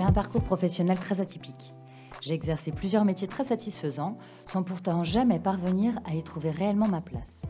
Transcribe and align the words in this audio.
J'ai 0.00 0.06
un 0.06 0.12
parcours 0.12 0.40
professionnel 0.40 0.98
très 0.98 1.20
atypique. 1.20 1.74
J'ai 2.22 2.32
exercé 2.32 2.72
plusieurs 2.72 3.04
métiers 3.04 3.28
très 3.28 3.44
satisfaisants 3.44 4.16
sans 4.46 4.62
pourtant 4.62 5.04
jamais 5.04 5.38
parvenir 5.38 6.00
à 6.06 6.14
y 6.14 6.22
trouver 6.22 6.50
réellement 6.50 6.88
ma 6.88 7.02
place. 7.02 7.42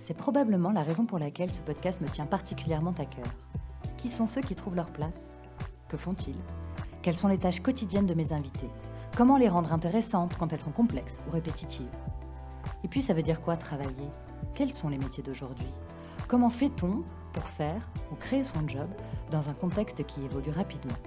C'est 0.00 0.16
probablement 0.16 0.72
la 0.72 0.82
raison 0.82 1.06
pour 1.06 1.20
laquelle 1.20 1.52
ce 1.52 1.60
podcast 1.60 2.00
me 2.00 2.08
tient 2.08 2.26
particulièrement 2.26 2.94
à 2.98 3.04
cœur. 3.04 3.32
Qui 3.98 4.08
sont 4.08 4.26
ceux 4.26 4.40
qui 4.40 4.56
trouvent 4.56 4.74
leur 4.74 4.90
place? 4.90 5.30
Que 5.88 5.96
font-ils? 5.96 6.34
Quelles 7.02 7.16
sont 7.16 7.28
les 7.28 7.38
tâches 7.38 7.60
quotidiennes 7.60 8.08
de 8.08 8.14
mes 8.14 8.32
invités? 8.32 8.70
Comment 9.16 9.36
les 9.36 9.48
rendre 9.48 9.72
intéressantes 9.72 10.36
quand 10.36 10.52
elles 10.52 10.62
sont 10.62 10.72
complexes 10.72 11.20
ou 11.28 11.30
répétitives? 11.30 11.86
Et 12.82 12.88
puis 12.88 13.00
ça 13.00 13.14
veut 13.14 13.22
dire 13.22 13.40
quoi 13.40 13.56
travailler? 13.56 14.10
Quels 14.56 14.72
sont 14.72 14.88
les 14.88 14.98
métiers 14.98 15.22
d'aujourd'hui? 15.22 15.70
Comment 16.26 16.50
fait-on 16.50 17.04
pour 17.32 17.44
faire 17.44 17.88
ou 18.10 18.16
créer 18.16 18.42
son 18.42 18.66
job 18.66 18.88
dans 19.30 19.48
un 19.48 19.54
contexte 19.54 20.04
qui 20.04 20.24
évolue 20.24 20.50
rapidement? 20.50 20.98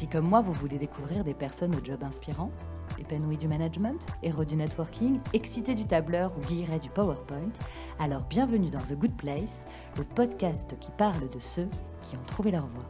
Si 0.00 0.08
comme 0.08 0.26
moi 0.26 0.40
vous 0.40 0.54
voulez 0.54 0.78
découvrir 0.78 1.24
des 1.24 1.34
personnes 1.34 1.74
au 1.74 1.84
job 1.84 2.02
inspirant, 2.02 2.50
épanouies 2.98 3.36
du 3.36 3.46
management, 3.46 4.06
héros 4.22 4.46
du 4.46 4.56
networking, 4.56 5.20
excités 5.34 5.74
du 5.74 5.84
tableur 5.84 6.32
ou 6.38 6.40
guillerets 6.40 6.78
du 6.78 6.88
PowerPoint, 6.88 7.52
alors 7.98 8.22
bienvenue 8.22 8.70
dans 8.70 8.80
The 8.80 8.94
Good 8.94 9.14
Place, 9.18 9.60
le 9.98 10.04
podcast 10.04 10.74
qui 10.80 10.90
parle 10.92 11.28
de 11.28 11.38
ceux 11.38 11.68
qui 12.00 12.16
ont 12.16 12.24
trouvé 12.26 12.50
leur 12.50 12.66
voie. 12.66 12.88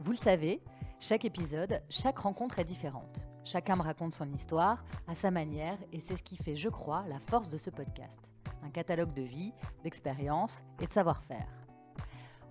Vous 0.00 0.12
le 0.12 0.16
savez, 0.16 0.62
chaque 0.98 1.26
épisode, 1.26 1.82
chaque 1.90 2.20
rencontre 2.20 2.58
est 2.58 2.64
différente. 2.64 3.28
Chacun 3.44 3.76
me 3.76 3.82
raconte 3.82 4.14
son 4.14 4.32
histoire 4.32 4.82
à 5.06 5.14
sa 5.14 5.30
manière 5.30 5.76
et 5.92 5.98
c'est 5.98 6.16
ce 6.16 6.22
qui 6.22 6.38
fait, 6.38 6.56
je 6.56 6.70
crois, 6.70 7.04
la 7.06 7.18
force 7.18 7.50
de 7.50 7.58
ce 7.58 7.68
podcast. 7.68 8.18
Un 8.62 8.70
catalogue 8.70 9.12
de 9.12 9.24
vie, 9.24 9.52
d'expériences 9.84 10.62
et 10.80 10.86
de 10.86 10.92
savoir-faire. 10.94 11.59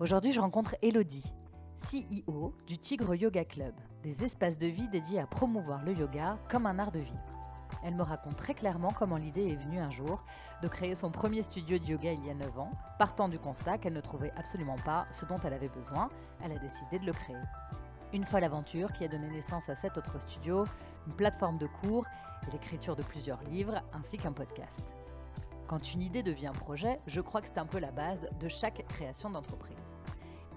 Aujourd'hui, 0.00 0.32
je 0.32 0.40
rencontre 0.40 0.76
Elodie, 0.80 1.30
CEO 1.84 2.54
du 2.66 2.78
Tigre 2.78 3.14
Yoga 3.14 3.44
Club, 3.44 3.74
des 4.02 4.24
espaces 4.24 4.56
de 4.56 4.66
vie 4.66 4.88
dédiés 4.88 5.20
à 5.20 5.26
promouvoir 5.26 5.84
le 5.84 5.92
yoga 5.92 6.38
comme 6.48 6.64
un 6.64 6.78
art 6.78 6.90
de 6.90 7.00
vivre. 7.00 7.20
Elle 7.84 7.94
me 7.94 8.02
raconte 8.02 8.34
très 8.36 8.54
clairement 8.54 8.92
comment 8.98 9.18
l'idée 9.18 9.48
est 9.48 9.56
venue 9.56 9.78
un 9.78 9.90
jour 9.90 10.24
de 10.62 10.68
créer 10.68 10.94
son 10.94 11.10
premier 11.10 11.42
studio 11.42 11.78
de 11.78 11.84
yoga 11.84 12.12
il 12.12 12.24
y 12.24 12.30
a 12.30 12.34
9 12.34 12.58
ans. 12.60 12.72
Partant 12.98 13.28
du 13.28 13.38
constat 13.38 13.76
qu'elle 13.76 13.92
ne 13.92 14.00
trouvait 14.00 14.32
absolument 14.38 14.78
pas 14.86 15.06
ce 15.10 15.26
dont 15.26 15.38
elle 15.44 15.52
avait 15.52 15.68
besoin, 15.68 16.08
elle 16.42 16.52
a 16.52 16.58
décidé 16.58 16.98
de 16.98 17.04
le 17.04 17.12
créer. 17.12 17.36
Une 18.14 18.24
folle 18.24 18.44
aventure 18.44 18.94
qui 18.94 19.04
a 19.04 19.08
donné 19.08 19.28
naissance 19.28 19.68
à 19.68 19.74
sept 19.74 19.98
autres 19.98 20.18
studios, 20.22 20.64
une 21.08 21.12
plateforme 21.12 21.58
de 21.58 21.66
cours 21.66 22.06
et 22.48 22.50
l'écriture 22.52 22.96
de 22.96 23.02
plusieurs 23.02 23.42
livres 23.42 23.82
ainsi 23.92 24.16
qu'un 24.16 24.32
podcast. 24.32 24.90
Quand 25.70 25.94
une 25.94 26.02
idée 26.02 26.24
devient 26.24 26.50
projet, 26.52 26.98
je 27.06 27.20
crois 27.20 27.40
que 27.40 27.46
c'est 27.46 27.60
un 27.60 27.64
peu 27.64 27.78
la 27.78 27.92
base 27.92 28.18
de 28.40 28.48
chaque 28.48 28.84
création 28.88 29.30
d'entreprise. 29.30 29.94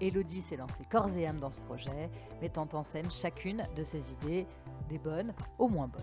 Elodie 0.00 0.42
s'est 0.42 0.56
lancée 0.56 0.82
corps 0.90 1.16
et 1.16 1.24
âme 1.24 1.38
dans 1.38 1.52
ce 1.52 1.60
projet, 1.60 2.10
mettant 2.42 2.66
en 2.72 2.82
scène 2.82 3.08
chacune 3.12 3.62
de 3.76 3.84
ses 3.84 4.10
idées, 4.10 4.44
des 4.88 4.98
bonnes 4.98 5.32
aux 5.60 5.68
moins 5.68 5.86
bonnes. 5.86 6.02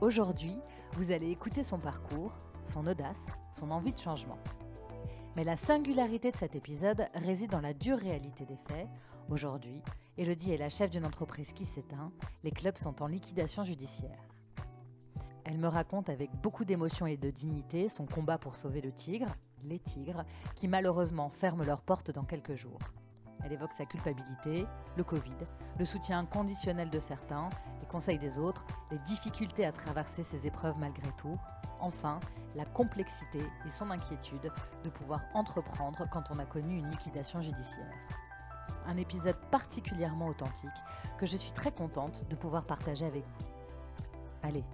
Aujourd'hui, 0.00 0.56
vous 0.92 1.12
allez 1.12 1.28
écouter 1.28 1.62
son 1.62 1.78
parcours, 1.78 2.32
son 2.64 2.86
audace, 2.86 3.20
son 3.52 3.70
envie 3.70 3.92
de 3.92 3.98
changement. 3.98 4.38
Mais 5.36 5.44
la 5.44 5.58
singularité 5.58 6.30
de 6.30 6.36
cet 6.36 6.56
épisode 6.56 7.08
réside 7.12 7.50
dans 7.50 7.60
la 7.60 7.74
dure 7.74 7.98
réalité 7.98 8.46
des 8.46 8.56
faits. 8.66 8.88
Aujourd'hui, 9.28 9.82
Elodie 10.16 10.54
est 10.54 10.56
la 10.56 10.70
chef 10.70 10.90
d'une 10.90 11.04
entreprise 11.04 11.52
qui 11.52 11.66
s'éteint, 11.66 12.10
les 12.44 12.50
clubs 12.50 12.78
sont 12.78 13.02
en 13.02 13.08
liquidation 13.08 13.62
judiciaire. 13.62 14.31
Elle 15.44 15.58
me 15.58 15.68
raconte 15.68 16.08
avec 16.08 16.30
beaucoup 16.40 16.64
d'émotion 16.64 17.06
et 17.06 17.16
de 17.16 17.30
dignité 17.30 17.88
son 17.88 18.06
combat 18.06 18.38
pour 18.38 18.54
sauver 18.54 18.80
le 18.80 18.92
tigre, 18.92 19.34
les 19.64 19.80
tigres, 19.80 20.24
qui 20.54 20.68
malheureusement 20.68 21.30
ferment 21.30 21.64
leurs 21.64 21.82
portes 21.82 22.10
dans 22.10 22.24
quelques 22.24 22.54
jours. 22.54 22.78
Elle 23.44 23.52
évoque 23.52 23.72
sa 23.72 23.84
culpabilité, 23.84 24.66
le 24.96 25.02
Covid, 25.02 25.34
le 25.78 25.84
soutien 25.84 26.20
inconditionnel 26.20 26.90
de 26.90 27.00
certains, 27.00 27.48
les 27.80 27.88
conseils 27.88 28.18
des 28.18 28.38
autres, 28.38 28.64
les 28.92 28.98
difficultés 29.00 29.64
à 29.64 29.72
traverser 29.72 30.22
ces 30.22 30.46
épreuves 30.46 30.78
malgré 30.78 31.10
tout, 31.16 31.36
enfin 31.80 32.20
la 32.54 32.64
complexité 32.64 33.40
et 33.66 33.70
son 33.72 33.90
inquiétude 33.90 34.52
de 34.84 34.90
pouvoir 34.90 35.24
entreprendre 35.34 36.06
quand 36.12 36.22
on 36.30 36.38
a 36.38 36.44
connu 36.44 36.78
une 36.78 36.90
liquidation 36.90 37.42
judiciaire. 37.42 37.92
Un 38.86 38.96
épisode 38.96 39.38
particulièrement 39.50 40.28
authentique 40.28 40.70
que 41.18 41.26
je 41.26 41.36
suis 41.36 41.52
très 41.52 41.72
contente 41.72 42.24
de 42.28 42.36
pouvoir 42.36 42.64
partager 42.64 43.06
avec 43.06 43.24
vous. 43.24 43.46
Allez, 44.42 44.64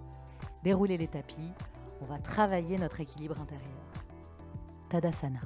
déroulez 0.62 0.96
les 0.96 1.08
tapis, 1.08 1.52
on 2.00 2.04
va 2.04 2.18
travailler 2.18 2.78
notre 2.78 3.00
équilibre 3.00 3.40
intérieur. 3.40 3.68
Tadasana. 4.88 5.40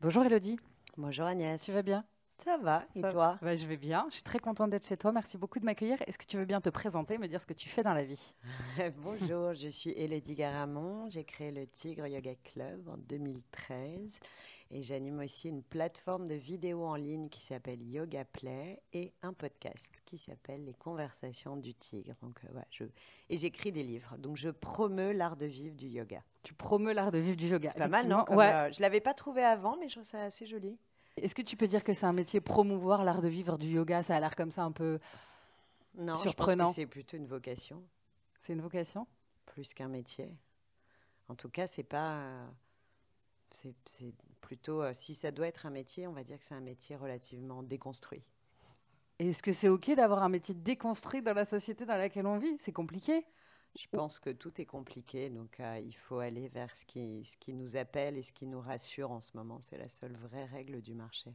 Bonjour 0.00 0.24
Elodie. 0.24 0.58
Bonjour 0.96 1.26
Agnès. 1.26 1.60
Tu 1.60 1.72
vas 1.72 1.82
bien? 1.82 2.04
Ça 2.44 2.58
va, 2.58 2.84
et 2.94 3.00
Ça 3.00 3.10
toi? 3.10 3.38
Va 3.40 3.56
Je 3.56 3.66
vais 3.66 3.76
bien. 3.76 4.06
Je 4.10 4.16
suis 4.16 4.22
très 4.22 4.38
contente 4.38 4.70
d'être 4.70 4.86
chez 4.86 4.96
toi. 4.96 5.10
Merci 5.10 5.36
beaucoup 5.36 5.58
de 5.58 5.64
m'accueillir. 5.64 5.98
Est-ce 6.06 6.18
que 6.18 6.26
tu 6.26 6.36
veux 6.36 6.44
bien 6.44 6.60
te 6.60 6.68
présenter, 6.68 7.18
me 7.18 7.28
dire 7.28 7.40
ce 7.40 7.46
que 7.46 7.54
tu 7.54 7.68
fais 7.68 7.82
dans 7.82 7.94
la 7.94 8.04
vie? 8.04 8.34
Bonjour, 8.98 9.54
je 9.54 9.68
suis 9.68 9.90
Elodie 9.90 10.34
Garamond. 10.34 11.08
J'ai 11.10 11.24
créé 11.24 11.50
le 11.50 11.66
Tigre 11.66 12.06
Yoga 12.06 12.34
Club 12.44 12.88
en 12.88 12.98
2013 12.98 14.20
et 14.70 14.82
j'anime 14.82 15.20
aussi 15.20 15.48
une 15.48 15.62
plateforme 15.62 16.26
de 16.26 16.34
vidéos 16.34 16.84
en 16.84 16.96
ligne 16.96 17.28
qui 17.28 17.40
s'appelle 17.40 17.82
Yoga 17.82 18.24
Play 18.24 18.82
et 18.92 19.12
un 19.22 19.32
podcast 19.32 19.92
qui 20.04 20.18
s'appelle 20.18 20.64
Les 20.64 20.74
Conversations 20.74 21.56
du 21.56 21.72
Tigre. 21.74 22.14
Donc, 22.22 22.40
euh, 22.44 22.52
ouais, 22.56 22.64
je... 22.70 22.84
Et 23.30 23.36
j'écris 23.36 23.70
des 23.72 23.82
livres. 23.84 24.16
Donc 24.18 24.36
je 24.36 24.50
promeus 24.50 25.12
l'art 25.12 25.36
de 25.36 25.46
vivre 25.46 25.76
du 25.76 25.86
yoga. 25.86 26.22
Tu 26.42 26.52
promeus 26.54 26.92
l'art 26.92 27.12
de 27.12 27.18
vivre 27.18 27.36
du 27.36 27.46
yoga. 27.46 27.70
C'est 27.70 27.78
pas 27.78 27.88
mal, 27.88 28.08
non? 28.08 28.24
Comme, 28.24 28.36
Ouais. 28.38 28.52
euh, 28.52 28.72
Je 28.72 28.80
l'avais 28.80 29.00
pas 29.00 29.14
trouvé 29.14 29.42
avant, 29.44 29.76
mais 29.78 29.88
je 29.88 29.94
trouve 29.94 30.04
ça 30.04 30.22
assez 30.24 30.46
joli. 30.46 30.76
Est-ce 31.16 31.34
que 31.34 31.42
tu 31.42 31.56
peux 31.56 31.66
dire 31.68 31.82
que 31.84 31.92
c'est 31.92 32.04
un 32.06 32.12
métier 32.12 32.40
promouvoir 32.40 33.02
l'art 33.04 33.20
de 33.22 33.28
vivre 33.28 33.56
du 33.58 33.68
yoga 33.68 34.02
Ça 34.02 34.16
a 34.16 34.20
l'air 34.20 34.36
comme 34.36 34.50
ça 34.50 34.62
un 34.64 34.72
peu. 34.72 34.98
Non, 35.94 36.14
Surprenant. 36.16 36.52
je 36.52 36.58
pense 36.64 36.70
que 36.70 36.74
c'est 36.82 36.86
plutôt 36.86 37.16
une 37.16 37.26
vocation. 37.26 37.82
C'est 38.40 38.52
une 38.52 38.60
vocation? 38.60 39.06
Plus 39.46 39.72
qu'un 39.72 39.88
métier. 39.88 40.36
En 41.28 41.34
tout 41.34 41.48
cas, 41.48 41.66
c'est 41.66 41.82
pas. 41.84 42.18
euh, 42.18 42.46
c'est 43.52 43.74
plutôt. 44.46 44.80
euh, 44.82 44.92
si 44.94 45.14
ça 45.14 45.32
doit 45.32 45.48
être 45.48 45.66
un 45.66 45.70
métier, 45.70 46.06
on 46.06 46.12
va 46.12 46.22
dire 46.22 46.38
que 46.38 46.44
c'est 46.44 46.54
un 46.54 46.60
métier 46.60 46.94
relativement 46.96 47.64
déconstruit. 47.64 48.22
Est-ce 49.18 49.42
que 49.42 49.52
c'est 49.52 49.68
OK 49.68 49.90
d'avoir 49.94 50.22
un 50.22 50.28
métier 50.30 50.54
déconstruit 50.54 51.20
dans 51.22 51.34
la 51.34 51.44
société 51.44 51.84
dans 51.84 51.96
laquelle 51.98 52.26
on 52.26 52.38
vit? 52.38 52.56
C'est 52.58 52.72
compliqué 52.72 53.26
Je 53.78 53.86
pense 53.92 54.18
que 54.18 54.30
tout 54.30 54.60
est 54.60 54.66
compliqué, 54.66 55.30
donc 55.30 55.60
euh, 55.60 55.78
il 55.78 55.94
faut 55.94 56.18
aller 56.18 56.48
vers 56.48 56.76
ce 56.76 56.84
qui, 56.84 57.24
ce 57.24 57.36
qui 57.36 57.52
nous 57.54 57.76
appelle 57.76 58.16
et 58.16 58.22
ce 58.22 58.32
qui 58.32 58.46
nous 58.46 58.60
rassure 58.60 59.10
en 59.12 59.20
ce 59.20 59.36
moment. 59.36 59.60
C'est 59.60 59.78
la 59.78 59.88
seule 59.88 60.16
vraie 60.16 60.46
règle 60.46 60.82
du 60.82 60.94
marché. 60.94 61.34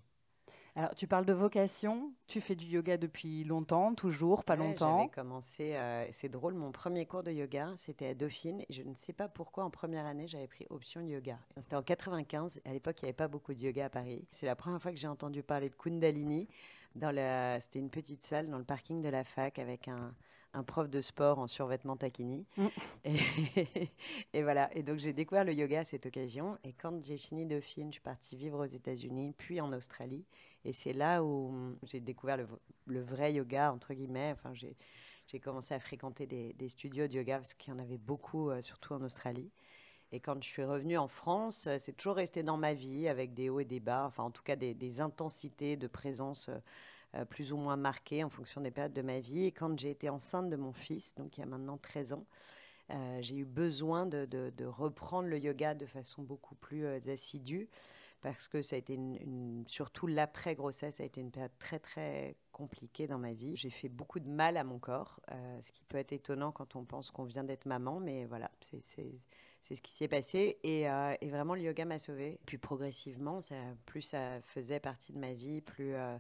Alors, 0.76 0.96
tu 0.96 1.06
parles 1.06 1.26
de 1.26 1.34
vocation. 1.34 2.14
Tu 2.28 2.40
fais 2.40 2.56
du 2.56 2.66
yoga 2.66 2.98
depuis 2.98 3.44
longtemps, 3.44 3.94
toujours, 3.94 4.46
pas 4.46 4.56
Ouais, 4.56 4.60
longtemps. 4.60 5.00
J'avais 5.00 5.10
commencé, 5.10 5.76
euh, 5.76 6.06
c'est 6.12 6.30
drôle, 6.30 6.54
mon 6.54 6.72
premier 6.72 7.06
cours 7.06 7.24
de 7.24 7.32
yoga, 7.32 7.74
c'était 7.76 8.08
à 8.08 8.14
Dauphine. 8.14 8.62
Et 8.62 8.74
je 8.74 8.84
ne 8.84 8.94
sais 8.96 9.12
pas 9.14 9.28
pourquoi, 9.28 9.66
en 9.66 9.70
première 9.70 10.06
année, 10.06 10.28
j'avais 10.28 10.48
pris 10.48 10.66
option 10.70 11.02
yoga. 11.02 11.38
C'était 11.58 11.76
en 11.76 11.84
95. 11.84 12.62
À 12.64 12.72
l'époque, 12.72 13.02
il 13.02 13.06
n'y 13.06 13.10
avait 13.10 13.18
pas 13.18 13.28
beaucoup 13.28 13.54
de 13.54 13.60
yoga 13.60 13.86
à 13.86 13.90
Paris. 13.90 14.26
C'est 14.32 14.46
la 14.46 14.56
première 14.56 14.82
fois 14.82 14.92
que 14.92 14.98
j'ai 14.98 15.08
entendu 15.08 15.44
parler 15.44 15.70
de 15.70 15.76
Kundalini. 15.76 16.48
C'était 16.96 17.80
une 17.80 17.90
petite 17.90 18.24
salle 18.24 18.50
dans 18.50 18.58
le 18.58 18.64
parking 18.66 19.02
de 19.02 19.10
la 19.10 19.24
fac 19.24 19.60
avec 19.60 19.88
un, 19.88 20.14
un 20.54 20.64
prof 20.64 20.90
de 20.90 21.02
sport 21.02 21.40
en 21.40 21.48
survêtement 21.48 21.96
taquini. 21.96 22.46
Mm. 22.58 22.68
Et, 23.06 23.90
et 24.34 24.44
voilà. 24.44 24.70
Et 24.76 24.84
donc, 24.84 25.00
j'ai 25.00 25.12
découvert 25.14 25.44
le 25.44 25.54
yoga 25.54 25.80
à 25.80 25.84
cette 25.84 26.06
occasion. 26.06 26.58
Et 26.64 26.74
quand 26.74 27.04
j'ai 27.04 27.18
fini 27.18 27.46
Dauphine, 27.46 27.88
je 27.88 27.94
suis 27.94 28.02
partie 28.02 28.36
vivre 28.36 28.60
aux 28.60 28.66
États-Unis, 28.70 29.34
puis 29.38 29.60
en 29.60 29.74
Australie. 29.74 30.24
Et 30.66 30.74
c'est 30.74 30.94
là 30.94 31.24
où 31.24 31.50
hum, 31.50 31.78
j'ai 31.84 32.00
découvert 32.00 32.38
le, 32.86 33.02
vrai 33.02 33.34
yoga, 33.34 33.72
entre 33.72 33.94
guillemets. 33.94 34.32
Enfin, 34.34 34.54
j'ai 34.54 35.40
commencé 35.40 35.74
à 35.74 35.80
fréquenter 35.80 36.26
des, 36.28 36.70
studios 36.70 37.08
de 37.08 37.14
yoga 37.14 37.38
parce 37.38 37.54
qu'il 37.54 37.74
y 37.74 37.76
en 37.76 37.80
avait 37.80 37.98
beaucoup, 37.98 38.50
euh, 38.50 38.62
surtout 38.62 38.94
en 38.94 39.02
Australie. 39.02 39.52
Et 40.12 40.20
quand 40.20 40.44
je 40.44 40.48
suis 40.48 40.64
revenue 40.64 40.98
en 40.98 41.08
France, 41.08 41.68
euh, 41.68 41.78
c'est 41.78 41.94
toujours 41.94 42.16
resté 42.16 42.44
dans 42.44 42.58
ma 42.58 42.74
vie 42.74 43.08
avec 43.08 43.34
des 43.34 43.50
hauts 43.50 43.62
et 43.62 43.66
des 43.66 43.80
bas, 43.80 44.06
enfin 44.06 44.24
en 44.24 44.32
tout 44.32 44.44
cas 44.44 44.58
des, 44.58 45.00
intensités 45.00 45.78
de 45.78 45.88
présence 45.88 46.50
euh, 47.16 47.26
plus 47.26 47.54
ou 47.54 47.58
moins 47.58 47.78
marquées 47.78 48.24
en 48.24 48.30
fonction 48.30 48.62
des 48.62 48.72
périodes 48.72 48.94
de 48.94 49.02
ma 49.02 49.20
vie. 49.20 49.46
Et 49.46 49.52
quand 49.52 49.80
j'ai 49.80 49.92
été 49.92 50.10
enceinte 50.10 50.50
de 50.50 50.58
mon 50.58 50.74
fils, 50.74 51.16
donc 51.16 51.38
il 51.38 51.42
y 51.42 51.44
a 51.44 51.48
maintenant 51.48 51.78
13 51.78 52.14
ans, 52.14 52.26
j'ai 53.22 53.38
eu 53.38 53.46
besoin 53.46 54.06
de, 54.06 54.66
reprendre 54.66 55.30
le 55.30 55.40
yoga 55.40 55.74
de 55.74 55.86
façon 55.86 56.24
beaucoup 56.24 56.56
plus 56.56 56.86
assidue 57.10 57.70
parce 58.22 58.48
que 58.48 58.62
ça 58.62 58.76
a 58.76 58.80
été 58.80 58.94
une, 58.94 59.16
une- 59.16 59.64
surtout 59.68 60.08
l'après-grossesse, 60.08 60.98
ça 60.98 61.04
a 61.04 61.06
été 61.06 61.22
une 61.22 61.32
période 61.32 61.52
très 61.60 61.80
très 61.80 62.36
compliquée 62.52 63.08
dans 63.08 63.18
ma 63.18 63.34
vie. 63.34 63.56
J'ai 63.56 63.70
fait 63.70 63.90
beaucoup 63.90 64.20
de 64.20 64.30
mal 64.30 64.58
à 64.58 64.64
mon 64.64 64.80
corps, 64.80 65.20
euh, 65.32 65.62
ce 65.62 65.72
qui 65.72 65.84
peut 65.84 65.98
être 65.98 66.12
étonnant 66.14 66.52
quand 66.52 66.76
on 66.76 66.86
pense 66.86 67.12
qu'on 67.12 67.24
vient 67.24 67.44
d'être 67.44 67.66
maman, 67.66 68.00
mais 68.00 68.26
voilà, 68.26 68.52
c'est 68.62 68.82
c'est- 68.82 69.20
c'est 69.64 69.76
ce 69.76 69.82
qui 69.82 69.92
s'est 69.92 70.08
passé 70.08 70.58
et, 70.64 70.90
euh, 70.90 71.14
et 71.22 71.30
vraiment 71.30 71.54
le 71.56 71.62
yoga 71.62 71.86
m'a 71.86 72.00
sauvée. 72.00 72.40
Puis 72.46 72.58
progressivement, 72.58 73.42
ça, 73.42 73.56
plus 73.86 74.02
ça 74.02 74.42
faisait 74.42 74.80
partie 74.80 75.14
de 75.14 75.20
ma 75.20 75.34
vie, 75.34 75.62
plus 75.62 75.94
euh, 75.94 76.18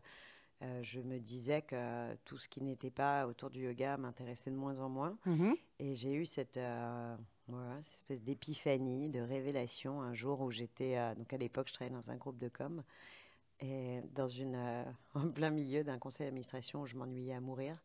euh, 0.62 0.80
je 0.84 1.00
me 1.02 1.18
disais 1.20 1.64
que 1.64 2.14
tout 2.26 2.38
ce 2.38 2.48
qui 2.48 2.62
n'était 2.62 2.92
pas 2.92 3.26
autour 3.26 3.50
du 3.50 3.64
yoga 3.64 3.98
m'intéressait 3.98 4.52
de 4.52 4.56
moins 4.56 4.80
en 4.80 4.90
moins. 4.90 5.18
Mhm. 5.26 5.56
Et 5.80 5.96
j'ai 5.96 6.14
eu 6.14 6.26
cette, 6.26 6.58
euh, 6.58 7.16
Voilà, 7.52 7.82
cette 7.82 7.96
espèce 7.96 8.24
d'épiphanie, 8.24 9.10
de 9.10 9.20
révélation, 9.20 10.02
un 10.02 10.14
jour 10.14 10.40
où 10.40 10.52
j'étais, 10.52 10.98
euh, 10.98 11.14
donc 11.16 11.34
à 11.34 11.38
l'époque, 11.38 11.68
je 11.68 11.74
travaillais 11.74 11.94
dans 11.94 12.10
un 12.10 12.16
groupe 12.16 12.38
de 12.38 12.48
com, 12.48 12.82
et 13.60 14.00
dans 14.14 14.30
une, 14.30 14.56
euh, 14.56 14.86
en 15.16 15.30
plein 15.30 15.50
milieu 15.50 15.84
d'un 15.84 16.00
conseil 16.00 16.28
d'administration 16.28 16.80
où 16.80 16.86
je 16.86 16.96
m'ennuyais 16.96 17.34
à 17.34 17.42
mourir, 17.42 17.78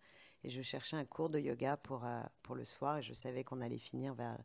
et 0.44 0.50
je 0.50 0.62
cherchais 0.62 0.96
un 0.96 1.04
cours 1.04 1.30
de 1.30 1.40
yoga 1.40 1.76
pour, 1.78 2.04
euh, 2.04 2.22
pour 2.44 2.54
le 2.54 2.64
soir, 2.64 2.98
et 2.98 3.02
je 3.02 3.12
savais 3.12 3.42
qu'on 3.42 3.60
allait 3.60 3.78
finir 3.78 4.14
vers 4.14 4.38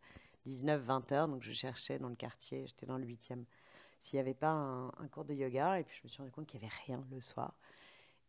19-20 0.47 1.13
heures, 1.13 1.27
donc 1.27 1.43
je 1.43 1.51
cherchais 1.51 1.99
dans 1.99 2.09
le 2.09 2.15
quartier, 2.15 2.65
j'étais 2.65 2.87
dans 2.87 2.97
le 2.97 3.05
8e, 3.05 3.45
s'il 3.99 4.17
n'y 4.17 4.21
avait 4.21 4.33
pas 4.33 4.49
un, 4.49 5.07
cours 5.11 5.25
de 5.25 5.35
yoga, 5.35 5.79
et 5.79 5.83
puis 5.83 5.95
je 5.97 6.01
me 6.03 6.09
suis 6.09 6.17
rendu 6.17 6.31
compte 6.31 6.47
qu'il 6.47 6.59
n'y 6.59 6.65
avait 6.65 6.75
rien 6.87 7.05
le 7.11 7.21
soir. 7.21 7.53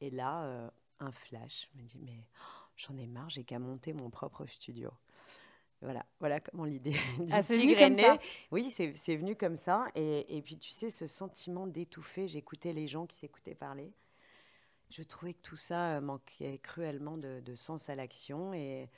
Et 0.03 0.11
là, 0.11 0.71
un 1.01 1.13
flash, 1.13 1.71
je 1.73 1.81
me 1.81 1.87
dis, 1.87 1.99
mais 2.03 2.29
oh, 2.37 2.65
j'en 2.77 2.99
ai 2.99 3.07
marre, 3.07 3.31
j'ai 3.31 3.45
qu'à 3.45 3.59
monter 3.59 3.95
mon 3.95 4.11
propre 4.11 4.45
studio. 4.45 4.91
Voilà, 5.83 6.07
voilà 6.21 6.41
comment 6.41 6.65
l'idée 6.65 6.93
du 7.19 7.33
ah, 7.33 7.43
tigre 7.43 7.81
est 7.81 7.91
née. 7.91 8.19
Oui, 8.51 8.71
c'est 8.71 9.17
venu 9.17 9.35
comme 9.37 9.57
ça. 9.57 9.87
Et, 9.95 10.37
et, 10.37 10.43
puis, 10.43 10.57
tu 10.57 10.71
sais, 10.71 10.91
ce 10.91 11.07
sentiment 11.07 11.67
d'étouffer, 11.67 12.29
j'écoutais 12.29 12.73
les 12.73 12.87
gens 12.87 13.07
qui 13.07 13.17
s'écoutaient 13.17 13.55
parler. 13.55 13.93
Je 14.91 15.03
trouvais 15.03 15.33
que 15.35 15.43
tout 15.43 15.57
ça 15.57 15.97
euh, 15.97 16.01
manquait 16.01 16.59
cruellement 16.59 17.17
de, 17.17 17.41
de 17.41 17.55
sens 17.55 17.89
à 17.89 17.95
l'action. 17.95 18.53
Et 18.53 18.89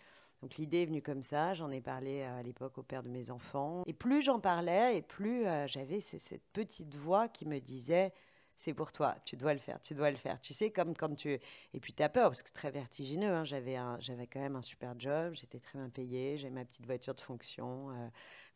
donc, 0.42 0.56
l'idée 0.56 0.82
est 0.82 0.86
venue 0.86 1.00
comme 1.00 1.22
ça. 1.22 1.54
J'en 1.54 1.70
ai 1.70 1.80
parlé 1.80 2.20
euh, 2.20 2.38
à 2.38 2.42
l'époque 2.42 2.76
au 2.76 2.82
père 2.82 3.02
de 3.02 3.08
mes 3.08 3.30
enfants. 3.30 3.82
Et 3.86 3.94
plus 3.94 4.20
j'en 4.20 4.40
parlais, 4.40 4.98
et 4.98 5.02
plus 5.02 5.46
euh, 5.46 5.66
j'avais 5.66 6.00
cette 6.00 6.44
petite 6.52 6.94
voix 6.94 7.28
qui 7.28 7.46
me 7.46 7.60
disait 7.60 8.12
c'est 8.56 8.74
pour 8.74 8.92
toi, 8.92 9.16
tu 9.24 9.36
dois 9.36 9.52
le 9.52 9.58
faire, 9.58 9.80
tu 9.80 9.94
dois 9.94 10.10
le 10.10 10.16
faire. 10.16 10.40
Tu 10.40 10.54
sais, 10.54 10.70
comme 10.70 10.96
quand 10.96 11.14
tu... 11.14 11.38
Et 11.72 11.80
puis 11.80 11.92
tu 11.92 12.02
as 12.02 12.08
peur, 12.08 12.28
parce 12.30 12.42
que 12.42 12.48
c'est 12.48 12.54
très 12.54 12.70
vertigineux. 12.70 13.32
Hein. 13.32 13.44
J'avais, 13.44 13.76
j'avais 13.98 14.26
quand 14.26 14.40
même 14.40 14.56
un 14.56 14.62
super 14.62 14.94
job, 14.98 15.34
j'étais 15.34 15.58
très 15.58 15.78
bien 15.78 15.88
payée, 15.88 16.36
j'avais 16.36 16.54
ma 16.54 16.64
petite 16.64 16.86
voiture 16.86 17.14
de 17.14 17.20
fonction. 17.20 17.90
Euh. 17.90 18.08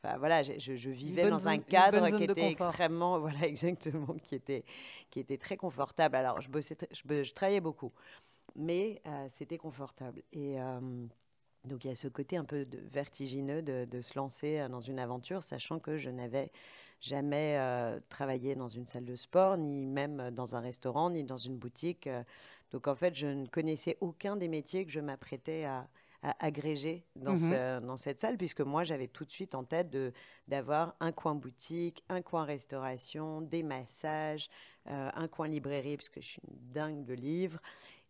Enfin, 0.03 0.17
voilà, 0.19 0.43
je, 0.43 0.77
je, 0.77 0.91
vivais 0.91 1.29
dans 1.29 1.49
un 1.49 1.59
cadre 1.59 2.17
qui 2.17 2.25
était 2.25 2.51
extrêmement... 2.51 3.19
Voilà, 3.29 3.47
exactement, 3.47 4.15
qui 4.23 4.37
était, 4.37 4.65
qui 5.11 5.19
était 5.21 5.39
très 5.39 5.57
confortable. 5.57 6.17
Alors, 6.17 6.41
je, 6.41 6.49
bossais, 6.49 6.77
je, 6.93 7.23
je 7.25 7.33
travaillais 7.33 7.61
beaucoup, 7.61 7.93
mais 8.55 9.03
euh, 9.07 9.27
c'était 9.31 9.59
confortable. 9.59 10.23
Et... 10.33 10.61
Euh, 10.61 11.07
donc 11.69 11.85
il 11.85 11.89
y 11.89 11.91
a 11.91 11.95
ce 11.95 12.09
côté 12.09 12.37
un 12.37 12.45
peu 12.45 12.65
de 12.65 12.79
vertigineux 12.91 13.63
de, 13.63 13.87
de, 13.91 14.01
se 14.01 14.19
lancer 14.19 14.67
dans 14.69 14.81
une 14.81 14.99
aventure, 14.99 15.43
sachant 15.43 15.79
que 15.79 15.97
je 15.97 16.11
n'avais 16.11 16.51
jamais 17.01 17.57
euh, 17.59 18.01
travaillé 18.09 18.55
dans 18.55 18.69
une 18.69 18.87
salle 18.87 19.05
de 19.05 19.17
sport, 19.17 19.57
ni 19.57 19.87
même 19.87 20.31
dans 20.31 20.57
un 20.57 20.61
restaurant, 20.61 21.11
ni 21.11 21.25
dans 21.25 21.37
une 21.37 21.57
boutique. 21.57 22.07
Euh. 22.07 22.23
Donc 22.73 22.89
en 22.89 22.95
fait, 22.95 23.15
je 23.15 23.27
ne 23.27 23.47
connaissais 23.47 23.97
aucun 24.01 24.37
des 24.37 24.49
métiers 24.49 24.85
que 24.85 24.93
je 24.93 25.01
m'apprêtais 25.01 25.65
à, 25.65 25.89
agréger 26.41 27.07
dans, 27.15 27.35
mmh 27.35 27.87
dans, 27.87 27.97
cette 27.97 28.21
salle, 28.21 28.37
puisque 28.37 28.61
moi, 28.61 28.83
j'avais 28.83 29.07
tout 29.07 29.25
de 29.25 29.31
suite 29.31 29.55
en 29.55 29.63
tête 29.63 29.97
d'avoir 30.49 30.97
un 30.99 31.13
coin 31.13 31.37
boutique, 31.37 32.03
un 32.09 32.23
coin 32.23 32.45
restauration, 32.45 33.41
des 33.41 33.63
massages, 33.63 34.51
euh, 34.89 35.11
un 35.15 35.29
coin 35.29 35.47
librairie, 35.47 35.97
puisque 35.97 36.21
je 36.21 36.27
suis 36.27 36.43
une 36.43 36.73
dingue 36.73 37.05
de 37.05 37.15
livres. 37.15 37.61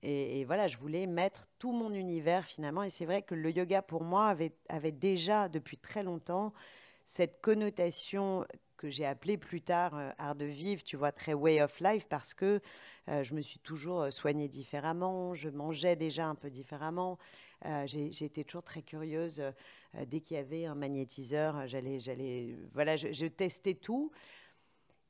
Et, 0.02 0.44
voilà, 0.44 0.66
je 0.68 0.76
voulais 0.76 1.06
mettre 1.06 1.46
tout 1.58 1.72
mon 1.72 1.92
univers 1.92 2.44
finalement. 2.44 2.84
Et 2.84 2.90
c'est 2.90 3.04
vrai 3.04 3.22
que 3.22 3.34
le 3.34 3.50
yoga, 3.50 3.82
pour 3.82 4.04
moi, 4.04 4.34
avait, 4.68 4.92
déjà 4.92 5.48
depuis 5.48 5.76
très 5.76 6.02
longtemps 6.02 6.52
cette 7.04 7.40
connotation 7.40 8.46
que 8.76 8.88
j'ai 8.88 9.06
appelé 9.06 9.36
plus 9.36 9.60
tard 9.60 9.96
euh, 9.96 10.10
art 10.18 10.36
de 10.36 10.44
vivre, 10.44 10.84
tu 10.84 10.96
vois, 10.96 11.10
très 11.10 11.34
way 11.34 11.60
of 11.60 11.80
life, 11.80 12.06
parce 12.08 12.32
que 12.32 12.60
euh, 13.08 13.24
je 13.24 13.34
me 13.34 13.40
suis 13.40 13.58
toujours 13.58 14.02
euh, 14.02 14.10
soignée 14.10 14.46
différemment, 14.46 15.34
je 15.34 15.48
mangeais 15.48 15.96
déjà 15.96 16.26
un 16.26 16.36
peu 16.36 16.48
différemment. 16.48 17.18
été 17.64 18.44
toujours 18.44 18.62
très 18.62 18.82
curieuse. 18.82 19.42
dès 20.06 20.20
qu'il 20.20 20.36
y 20.36 20.40
avait 20.40 20.66
un 20.66 20.76
magnétiseur, 20.76 21.66
j'allais, 21.66 22.54
voilà, 22.72 22.94
je, 22.94 23.26
testais 23.26 23.74
tout. 23.74 24.12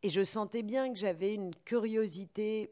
Et 0.02 0.08
je 0.08 0.24
sentais 0.24 0.62
bien 0.62 0.90
que 0.90 0.98
j'avais 0.98 1.34
une 1.34 1.54
curiosité 1.66 2.70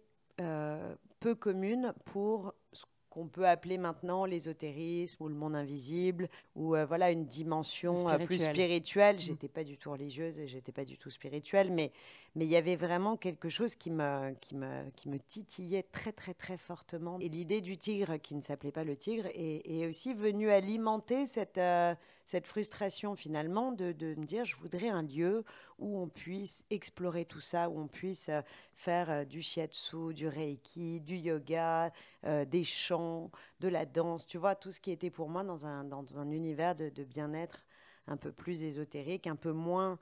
peu 1.21 1.35
commune 1.35 1.93
pour 2.05 2.55
ce 2.73 2.85
qu'on 3.17 3.29
peut 3.29 3.49
appeler 3.49 3.79
maintenant 3.79 4.27
l'ésotérisme 4.27 5.23
ou 5.23 5.29
le 5.29 5.35
monde 5.35 5.57
invisible 5.57 6.29
ou 6.55 6.77
euh, 6.77 6.85
voilà 6.85 7.11
une 7.11 7.25
dimension 7.25 8.09
euh, 8.11 8.19
plus 8.19 8.39
spirituelle. 8.39 9.17
Mm. 9.17 9.21
J'étais 9.21 9.49
pas 9.49 9.65
du 9.65 9.79
tout 9.79 9.91
religieuse 9.91 10.39
et 10.39 10.47
j'étais 10.47 10.73
pas 10.73 10.85
du 10.85 10.99
tout 10.99 11.09
spirituelle, 11.09 11.73
mais 11.73 11.93
mais 12.35 12.45
il 12.45 12.51
y 12.51 12.57
avait 12.57 12.77
vraiment 12.77 13.17
quelque 13.17 13.49
chose 13.49 13.75
qui 13.75 13.91
me 13.91 14.35
qui 14.43 14.55
me 14.55 14.91
qui 14.97 15.09
me 15.09 15.19
titillait 15.19 15.85
très 15.85 16.13
très 16.13 16.35
très 16.35 16.59
fortement. 16.59 17.19
Et 17.21 17.31
l'idée 17.31 17.63
du 17.63 17.79
tigre 17.79 18.19
qui 18.19 18.35
ne 18.35 18.43
s'appelait 18.43 18.71
pas 18.71 18.85
le 18.85 18.97
tigre 18.97 19.29
est, 19.35 19.87
aussi 19.87 20.13
venue 20.13 20.51
alimenter 20.51 21.27
cette 21.27 21.57
euh, 21.57 21.95
cette 22.27 22.49
frustration 22.49 23.15
finalement 23.15 23.71
de, 23.71 23.93
de, 23.93 24.17
me 24.17 24.25
dire 24.27 24.45
je 24.45 24.57
voudrais 24.57 24.89
un 24.89 25.03
lieu 25.03 25.45
où 25.79 25.97
on 25.97 26.09
puisse 26.09 26.65
explorer 26.71 27.25
tout 27.25 27.41
ça, 27.41 27.71
où 27.71 27.79
on 27.79 27.87
puisse 27.87 28.29
euh, 28.29 28.43
faire 28.75 29.11
euh, 29.11 29.25
du 29.25 29.41
shiatsu, 29.41 30.13
du 30.13 30.27
reiki, 30.27 31.01
du 31.01 31.17
yoga, 31.17 31.93
euh, 32.25 32.45
des 32.45 32.65
chants, 32.65 33.31
de 33.61 33.69
la 33.69 33.87
danse, 33.87 34.27
tu 34.27 34.39
vois, 34.39 34.57
tout 34.57 34.73
ce 34.73 34.81
qui 34.81 34.91
était 34.91 35.09
pour 35.11 35.29
moi 35.29 35.45
dans 35.45 35.67
un, 35.67 35.85
dans 35.85 36.19
un 36.19 36.31
univers 36.33 36.75
de, 36.75 36.91
bien-être 37.05 37.65
un 38.09 38.17
peu 38.17 38.33
plus 38.33 38.65
ésotérique, 38.65 39.29
un 39.29 39.37
peu 39.37 39.53
moins 39.53 39.99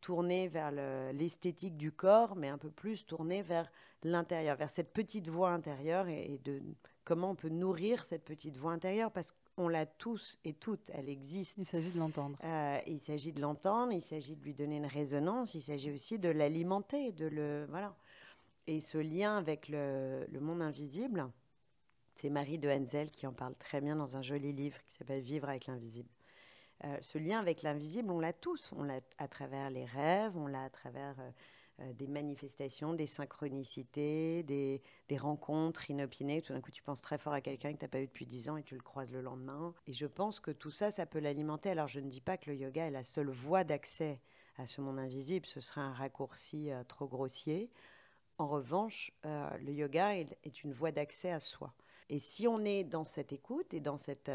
tourné 0.00 0.48
vers 0.48 0.72
l'esthétique 1.12 1.76
du 1.76 1.92
corps, 1.92 2.34
mais 2.34 2.48
un 2.48 2.58
peu 2.58 2.70
plus 2.70 3.06
tourné 3.06 3.42
vers 3.42 3.70
l'intérieur, 4.02 4.56
vers 4.56 4.70
cette 4.70 4.92
petite 4.92 5.28
voix 5.28 5.50
intérieure 5.50 6.08
et, 6.08 6.34
et 6.34 6.38
de 6.38 6.60
comment 7.04 7.30
on 7.30 7.34
peut 7.36 7.48
nourrir 7.48 8.04
cette 8.04 8.24
petite 8.24 8.56
voix 8.56 8.72
intérieure. 8.72 9.10
Parce 9.10 9.32
que 9.32 9.36
on 9.58 9.68
l'a 9.68 9.86
tous 9.86 10.38
et 10.44 10.54
toutes, 10.54 10.90
elle 10.94 11.08
existe. 11.08 11.58
Il 11.58 11.64
s'agit 11.64 11.90
de 11.90 11.98
l'entendre. 11.98 12.38
Euh, 12.44 12.80
il 12.86 13.00
s'agit 13.00 13.32
de 13.32 13.40
l'entendre, 13.40 13.92
il 13.92 14.00
s'agit 14.00 14.36
de 14.36 14.44
lui 14.44 14.54
donner 14.54 14.76
une 14.76 14.86
résonance, 14.86 15.54
il 15.54 15.62
s'agit 15.62 15.90
aussi 15.90 16.18
de 16.18 16.28
l'alimenter, 16.28 17.12
de 17.12 17.26
le 17.26 17.66
voilà. 17.68 17.94
Et 18.68 18.80
ce 18.80 18.98
lien 18.98 19.38
avec 19.38 19.68
le, 19.68 20.26
monde 20.40 20.60
invisible, 20.60 21.26
c'est 22.16 22.28
Marie 22.28 22.58
de 22.58 22.68
Henzel 22.68 23.10
qui 23.10 23.26
en 23.26 23.32
parle 23.32 23.54
très 23.56 23.80
bien 23.80 23.96
dans 23.96 24.16
un 24.16 24.22
joli 24.22 24.52
livre 24.52 24.78
qui 24.86 24.94
s'appelle 24.94 25.22
Vivre 25.22 25.48
avec 25.48 25.66
l'invisible. 25.66 26.10
Euh, 26.84 26.96
ce 27.00 27.18
lien 27.18 27.40
avec 27.40 27.62
l'invisible, 27.62 28.10
on 28.10 28.20
l'a 28.20 28.32
tous. 28.32 28.72
On 28.76 28.82
l'a 28.82 29.00
à 29.16 29.26
travers 29.26 29.70
les 29.70 29.84
rêves, 29.84 30.36
on 30.36 30.46
l'a 30.46 30.64
à 30.64 30.70
travers 30.70 31.18
euh, 31.18 31.22
euh, 31.22 31.30
des 31.94 32.06
manifestations, 32.06 32.92
des 32.92 33.06
synchronicités, 33.06 34.42
des, 34.42 34.82
rencontres 35.18 35.90
inopinées. 35.90 36.42
Tout 36.42 36.52
d'un 36.52 36.60
coup, 36.60 36.70
tu 36.70 36.82
penses 36.82 37.00
très 37.00 37.18
fort 37.18 37.32
à 37.32 37.40
quelqu'un 37.40 37.72
que 37.72 37.78
tu 37.78 37.84
n'as 37.84 37.88
pas 37.88 38.00
eu 38.00 38.06
depuis 38.06 38.26
dix 38.26 38.48
ans 38.48 38.56
et 38.56 38.62
tu 38.62 38.74
le 38.74 38.80
croises 38.80 39.12
le 39.12 39.20
lendemain. 39.20 39.74
Et 39.86 39.92
je 39.92 40.06
pense 40.06 40.40
que 40.40 40.50
tout 40.50 40.70
ça, 40.70 40.90
ça 40.90 41.06
peut 41.06 41.20
l'alimenter. 41.20 41.70
Alors, 41.70 41.88
je 41.88 42.00
ne 42.00 42.08
dis 42.08 42.20
pas 42.20 42.36
que 42.36 42.50
le 42.50 42.56
yoga 42.56 42.86
est 42.86 42.90
la 42.90 43.04
seule 43.04 43.30
voie 43.30 43.64
d'accès 43.64 44.20
à 44.56 44.66
ce 44.66 44.80
monde 44.80 44.98
invisible. 44.98 45.46
Ce 45.46 45.60
serait 45.60 45.80
un 45.80 45.92
raccourci 45.92 46.70
euh, 46.70 46.82
trop 46.84 47.06
grossier. 47.06 47.70
En 48.38 48.48
revanche, 48.48 49.12
euh, 49.24 49.48
le 49.58 49.72
yoga 49.72 50.16
est, 50.16 50.64
une 50.64 50.72
voie 50.72 50.92
d'accès 50.92 51.30
à 51.30 51.40
soi. 51.40 51.74
Et 52.08 52.18
si 52.18 52.48
on 52.48 52.64
est 52.64 52.84
dans 52.84 53.04
cette 53.04 53.32
écoute 53.32 53.74
et 53.74 53.80
dans 53.80 53.96
cette... 53.98 54.30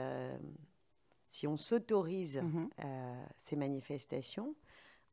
si 1.29 1.48
on 1.48 1.58
s'autorise 1.58 2.41
mmh 2.41 2.67
ces 3.38 3.56
manifestations, 3.56 4.56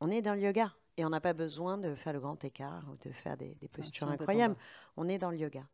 on 0.01 0.11
est 0.11 0.23
dans 0.23 0.35
le 0.35 0.43
yoga. 0.43 0.75
Et 1.01 1.05
on 1.07 1.09
n'a 1.09 1.21
pas 1.23 1.33
besoin 1.33 1.79
de 1.79 1.95
faire 1.95 2.13
le 2.13 2.21
grand 2.21 2.45
écart 2.45 2.85
ou 2.93 3.09
de 3.09 3.11
faire 3.11 3.35
des, 3.39 3.57
postures 3.73 4.07
incroyables. 4.11 4.55
On 4.99 5.09
est 5.09 5.17
dans 5.17 5.31
le 5.31 5.39
yoga. 5.39 5.67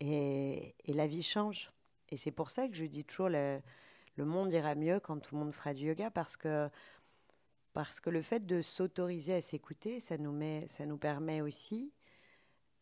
Et, 0.00 0.74
la 0.86 1.06
vie 1.06 1.22
change. 1.22 1.70
Et 2.08 2.16
c'est 2.16 2.30
pour 2.30 2.48
ça 2.48 2.66
que 2.66 2.74
je 2.74 2.86
dis 2.86 3.04
toujours 3.04 3.28
le, 3.28 3.60
le 4.16 4.24
monde 4.24 4.50
ira 4.54 4.74
mieux 4.74 4.98
quand 4.98 5.18
tout 5.18 5.34
le 5.34 5.40
monde 5.42 5.52
fera 5.52 5.74
du 5.74 5.88
yoga 5.88 6.10
parce 6.10 6.38
que, 6.38 6.70
parce 7.74 8.00
que 8.00 8.08
le 8.08 8.22
fait 8.22 8.46
de 8.46 8.62
s'autoriser 8.62 9.34
à 9.34 9.42
s'écouter, 9.42 10.00
ça 10.00 10.16
nous, 10.16 10.32
met, 10.32 10.66
ça 10.66 10.86
nous 10.86 10.96
permet 10.96 11.42
aussi 11.42 11.92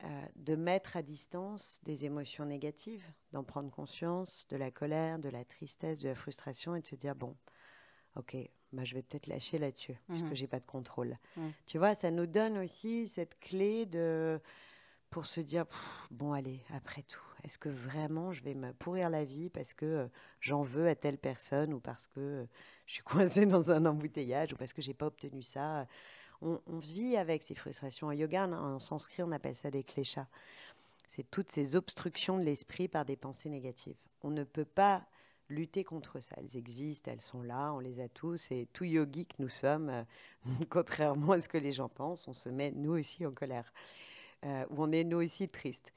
euh, 0.05 0.26
de 0.37 0.55
mettre 0.55 0.97
à 0.97 1.02
distance 1.02 1.81
des 1.83 2.05
émotions 2.05 2.45
négatives, 2.45 3.05
d'en 3.33 3.43
prendre 3.43 3.73
conscience, 3.73 4.47
de 4.50 4.57
la 4.57 4.71
colère, 4.71 5.19
de 5.19 5.31
la 5.31 5.45
tristesse, 5.45 5.99
de 5.99 6.11
la 6.11 6.14
frustration 6.14 6.76
et 6.76 6.81
de 6.81 6.87
se 6.87 6.95
dire 6.95 7.17
bon, 7.17 7.37
ok, 8.19 8.37
bah, 8.73 8.85
je 8.85 8.95
vais 8.95 9.03
peut-être 9.03 9.27
lâcher 9.27 9.59
là-dessus, 9.59 9.95
parce 10.09 10.23
que 10.23 10.29
mhm. 10.29 10.35
j'ai 10.35 10.47
pas 10.47 10.61
de 10.61 10.67
contrôle. 10.67 11.17
Tu 11.67 11.79
vois, 11.79 11.95
ça 11.95 12.11
nous 12.11 12.27
donne 12.27 12.59
aussi 12.59 13.07
cette 13.07 13.39
clé 13.41 13.87
de 13.87 14.41
pour 15.11 15.27
se 15.27 15.41
dire 15.41 15.65
bon 16.11 16.33
allez, 16.35 16.61
après 16.75 17.03
tout, 17.03 17.23
est-ce 17.45 17.59
que 17.59 17.71
vraiment 17.71 18.33
je 18.33 18.43
vais 18.43 18.55
me 18.55 18.73
pourrir 18.73 19.09
la 19.09 19.25
vie 19.25 19.49
parce 19.49 19.73
que 19.73 19.87
euh, 19.87 20.07
j'en 20.41 20.63
veux 20.63 20.87
à 20.87 20.95
telle 20.95 21.17
personne 21.17 21.73
ou 21.73 21.81
parce 21.81 22.07
que 22.07 22.21
euh, 22.21 22.47
je 22.85 22.95
suis 22.95 23.03
coincée 23.05 23.47
dans 23.47 23.73
un 23.73 23.87
embouteillage 23.87 24.53
ou 24.53 24.57
parce 24.57 24.75
que 24.75 24.83
j'ai 24.83 24.95
pas 24.95 25.07
obtenu 25.07 25.43
ça? 25.43 25.87
On, 26.41 26.61
vit 26.79 27.17
avec 27.17 27.43
ces 27.43 27.57
frustrations. 27.57 28.07
En 28.07 28.13
yoga, 28.13 28.47
en 28.47 28.79
sanskrit, 28.79 29.25
on 29.25 29.33
appelle 29.33 29.57
ça 29.57 29.73
des 29.73 29.83
kleshas. 29.83 30.29
C'est 31.05 31.29
toutes 31.29 31.51
ces 31.51 31.75
obstructions 31.75 32.39
de 32.39 32.45
l'esprit 32.45 32.87
par 32.87 33.05
des 33.05 33.17
pensées 33.17 33.49
négatives. 33.49 33.97
On 34.23 34.31
ne 34.31 34.45
peut 34.45 34.65
pas 34.65 35.05
lutter 35.49 35.85
contre 35.85 36.21
ça. 36.21 36.37
Elles 36.38 36.57
existent, 36.57 37.11
elles 37.11 37.21
sont 37.21 37.43
là, 37.43 37.73
on 37.73 37.78
les 37.78 38.00
a 38.00 38.09
tous. 38.09 38.50
Et 38.50 38.69
tout 38.73 38.85
yogi 38.85 39.26
que 39.26 39.35
nous 39.38 39.49
sommes, 39.49 39.88
euh, 39.88 40.02
contrairement 40.71 41.33
à 41.33 41.40
ce 41.40 41.49
que 41.49 41.59
les 41.59 41.73
gens 41.73 41.88
pensent, 41.88 42.28
on 42.28 42.33
se 42.33 42.49
met 42.49 42.71
nous 42.73 42.93
aussi 42.93 43.26
en 43.26 43.33
colère. 43.33 43.73
Euh, 44.45 44.64
ou 44.71 44.85
on 44.85 44.93
est 44.93 45.05
nous 45.05 45.19
aussi 45.19 45.49
tristes. 45.49 45.93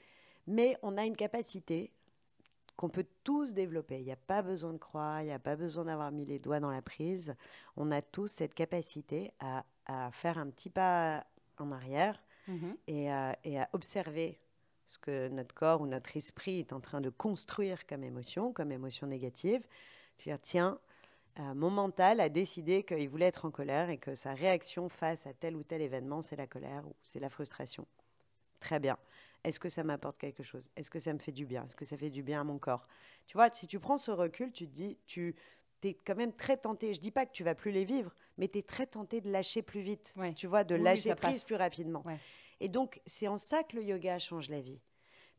Mais 0.47 0.77
on 0.81 0.97
a 0.97 1.05
une 1.05 1.15
capacité 1.15 1.91
qu'on 2.75 2.89
peut 2.89 3.05
tous 3.23 3.53
développer. 3.53 3.99
Il 3.99 4.05
n'y 4.05 4.11
a 4.11 4.15
pas 4.15 4.41
besoin 4.41 4.73
de 4.73 4.79
croire, 4.79 5.21
il 5.21 5.25
n'y 5.25 5.31
a 5.31 5.39
pas 5.39 5.55
besoin 5.55 5.85
d'avoir 5.85 6.11
mis 6.11 6.25
les 6.25 6.39
doigts 6.39 6.59
dans 6.59 6.71
la 6.71 6.81
prise. 6.81 7.35
On 7.77 7.91
a 7.91 8.01
tous 8.01 8.27
cette 8.27 8.55
capacité 8.55 9.31
à, 9.39 9.63
faire 10.11 10.37
un 10.37 10.49
petit 10.49 10.69
pas 10.69 11.25
en 11.59 11.71
arrière 11.71 12.23
mhm. 12.47 12.75
et, 12.87 13.11
à, 13.11 13.37
observer 13.73 14.39
ce 14.91 14.97
que 14.97 15.29
notre 15.29 15.55
corps 15.55 15.79
ou 15.79 15.87
notre 15.87 16.17
esprit 16.17 16.59
est 16.59 16.73
en 16.73 16.81
train 16.81 16.99
de 16.99 17.09
construire 17.09 17.87
comme 17.87 18.03
émotion, 18.03 18.51
comme 18.51 18.73
émotion 18.73 19.07
négative. 19.07 19.65
C'est-à-dire, 20.17 20.41
tiens, 20.41 20.79
euh, 21.39 21.53
mon 21.53 21.69
mental 21.69 22.19
a 22.19 22.27
décidé 22.27 22.83
qu'il 22.83 23.07
voulait 23.07 23.27
être 23.27 23.45
en 23.45 23.51
colère 23.51 23.89
et 23.89 23.97
que 23.97 24.15
sa 24.15 24.33
réaction 24.33 24.89
face 24.89 25.25
à 25.25 25.33
tel 25.33 25.55
ou 25.55 25.63
tel 25.63 25.81
événement, 25.81 26.21
c'est 26.21 26.35
la 26.35 26.45
colère 26.45 26.85
ou 26.85 26.93
c'est 27.03 27.21
la 27.21 27.29
frustration. 27.29 27.87
Très 28.59 28.81
bien. 28.81 28.97
Est-ce 29.45 29.61
que 29.61 29.69
ça 29.69 29.85
m'apporte 29.85 30.17
quelque 30.17 30.43
chose? 30.43 30.69
Est-ce 30.75 30.89
que 30.89 30.99
ça 30.99 31.13
me 31.13 31.19
fait 31.19 31.31
du 31.31 31.45
bien? 31.45 31.63
Est-ce 31.63 31.77
que 31.77 31.85
ça 31.85 31.95
fait 31.95 32.09
du 32.09 32.21
bien 32.21 32.41
à 32.41 32.43
mon 32.43 32.59
corps? 32.59 32.85
Tu 33.27 33.37
vois, 33.37 33.49
si 33.49 33.67
tu 33.67 33.79
prends 33.79 33.97
ce 33.97 34.11
recul, 34.11 34.51
tu 34.51 34.67
te 34.67 34.73
dis, 34.73 34.97
tu 35.05 35.33
es 35.83 35.93
quand 35.93 36.15
même 36.15 36.33
très 36.33 36.57
tenté. 36.57 36.93
Je 36.93 36.99
dis 36.99 37.11
pas 37.11 37.25
que 37.25 37.31
tu 37.31 37.45
vas 37.45 37.55
plus 37.55 37.71
les 37.71 37.85
vivre, 37.85 38.13
mais 38.37 38.49
tu 38.49 38.59
es 38.59 38.61
très 38.61 38.87
tenté 38.87 39.21
de 39.21 39.31
lâcher 39.31 39.61
plus 39.61 39.81
vite. 39.81 40.13
Tu 40.35 40.47
vois, 40.47 40.65
de 40.65 40.75
lâcher 40.75 41.15
prise 41.15 41.43
plus 41.43 41.55
rapidement. 41.55 42.03
Et 42.61 42.69
donc, 42.69 43.01
c'est 43.07 43.27
en 43.27 43.37
ça 43.37 43.63
que 43.63 43.75
le 43.75 43.83
yoga 43.83 44.19
change 44.19 44.49
la 44.49 44.61
vie. 44.61 44.79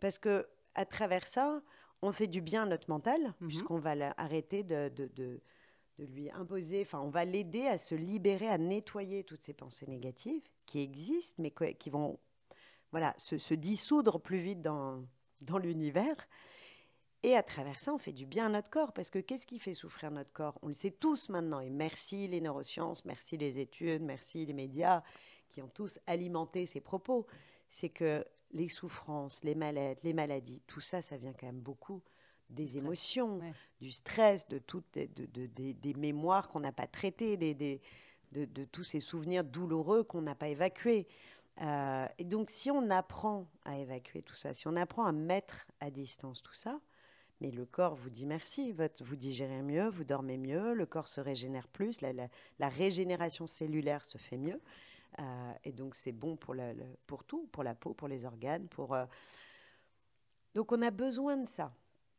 Parce 0.01 0.19
que 0.19 0.47
à 0.75 0.85
travers 0.85 1.27
ça, 1.29 1.63
on 2.03 2.11
fait 2.11 2.27
du 2.27 2.41
bien 2.41 2.65
à 2.65 2.67
notre 2.67 2.91
mental, 2.91 3.35
mhm. 3.41 3.49
puisqu'on 3.49 3.79
va 3.79 3.95
arrêter 4.17 4.65
de, 4.65 4.91
de, 4.95 5.07
de, 5.15 5.41
de, 5.99 6.05
lui 6.05 6.31
imposer, 6.33 6.83
enfin, 6.83 7.01
on 7.01 7.11
va 7.11 7.25
l'aider 7.25 7.67
à 7.69 7.79
se 7.79 7.95
libérer, 7.95 8.49
à 8.49 8.59
nettoyer 8.59 9.23
toutes 9.23 9.43
ces 9.43 9.53
pensées 9.53 9.87
négatives 9.87 10.43
qui 10.67 10.81
existent, 10.81 11.41
mais 11.41 11.53
qui 11.75 11.91
vont 11.91 12.19
voilà, 12.91 13.15
se, 13.19 13.55
dissoudre 13.55 14.21
plus 14.21 14.41
vite 14.41 14.61
dans, 14.61 15.05
dans 15.41 15.59
l'univers. 15.59 16.17
Et 17.23 17.37
à 17.37 17.45
travers 17.45 17.79
ça, 17.79 17.95
on 17.95 17.99
fait 17.99 18.13
du 18.13 18.27
bien 18.27 18.47
à 18.47 18.49
notre 18.49 18.69
corps, 18.69 18.93
parce 18.93 19.11
que 19.11 19.21
qu'est-ce 19.21 19.47
qui 19.47 19.61
fait 19.61 19.75
souffrir 19.75 20.11
notre 20.11 20.33
corps? 20.33 20.59
On 20.63 20.67
le 20.67 20.73
sait 20.73 20.91
tous 20.91 21.29
maintenant, 21.29 21.61
et 21.61 21.71
merci 21.71 22.27
les 22.27 22.41
neurosciences, 22.41 23.05
merci 23.05 23.37
les 23.37 23.61
études, 23.61 24.03
merci 24.03 24.45
les 24.45 24.53
médias, 24.53 25.05
qui 25.53 25.63
ont 25.63 25.71
tous 25.73 26.01
alimenté 26.07 26.67
ces 26.67 26.81
propos. 26.81 27.27
C'est 27.69 27.89
que 27.89 28.27
les 28.51 28.69
souffrances, 28.69 29.45
les 29.45 29.55
malaises, 29.55 29.97
les 30.03 30.13
maladies, 30.13 30.61
tout 30.67 30.81
ça, 30.81 31.01
ça 31.01 31.17
vient 31.17 31.33
quand 31.33 31.47
même 31.47 31.61
beaucoup 31.61 32.03
des 32.51 32.77
émotions, 32.77 33.41
du 33.81 33.91
stress, 33.91 34.47
de 34.49 34.59
toutes 34.59 34.85
de, 34.95 35.47
des 35.73 35.95
mémoires 35.95 36.49
qu'on 36.49 36.61
n'a 36.61 36.73
pas 36.73 36.87
traitées, 36.87 37.37
des, 37.37 37.81
de, 38.33 38.65
tous 38.65 38.85
ces 38.85 39.01
souvenirs 39.01 39.45
douloureux 39.45 40.05
qu'on 40.05 40.23
n'a 40.23 40.35
pas 40.35 40.49
évacués. 40.49 41.07
Euh, 41.61 42.07
et 42.19 42.25
donc, 42.25 42.51
si 42.51 42.71
on 42.71 42.91
apprend 42.91 43.47
à 43.65 43.79
évacuer 43.79 44.23
tout 44.23 44.35
ça, 44.35 44.55
si 44.55 44.67
on 44.69 44.77
apprend 44.77 45.05
à 45.05 45.13
mettre 45.13 45.67
à 45.81 45.91
distance 45.91 46.43
tout 46.43 46.55
ça, 46.55 46.81
mais 47.41 47.51
le 47.51 47.67
corps 47.67 47.95
vous 47.95 48.09
dit 48.09 48.25
merci, 48.25 48.73
vous 49.01 49.17
digérez 49.17 49.63
mieux, 49.63 49.89
vous 49.89 50.05
dormez 50.05 50.39
mieux, 50.39 50.75
le 50.75 50.87
corps 50.87 51.09
se 51.09 51.21
régénère 51.21 51.69
plus, 51.69 52.01
la, 52.01 52.69
régénération 52.69 53.47
cellulaire 53.47 54.05
se 54.05 54.17
fait 54.17 54.39
mieux. 54.39 54.61
Euh, 55.19 55.53
et 55.65 55.73
donc, 55.73 55.95
c'est 55.95 56.13
bon 56.13 56.37
pour, 56.37 56.55
pour 57.07 57.25
tout, 57.25 57.49
pour 57.53 57.63
la 57.63 57.75
peau, 57.75 57.95
pour 57.95 58.09
les 58.09 58.25
organes. 58.25 58.69
Pour, 58.69 58.95
euh, 58.95 59.05
Donc, 60.55 60.73
on 60.73 60.83
a 60.83 60.91
besoin 60.91 61.37
de 61.37 61.47
ça. 61.47 61.73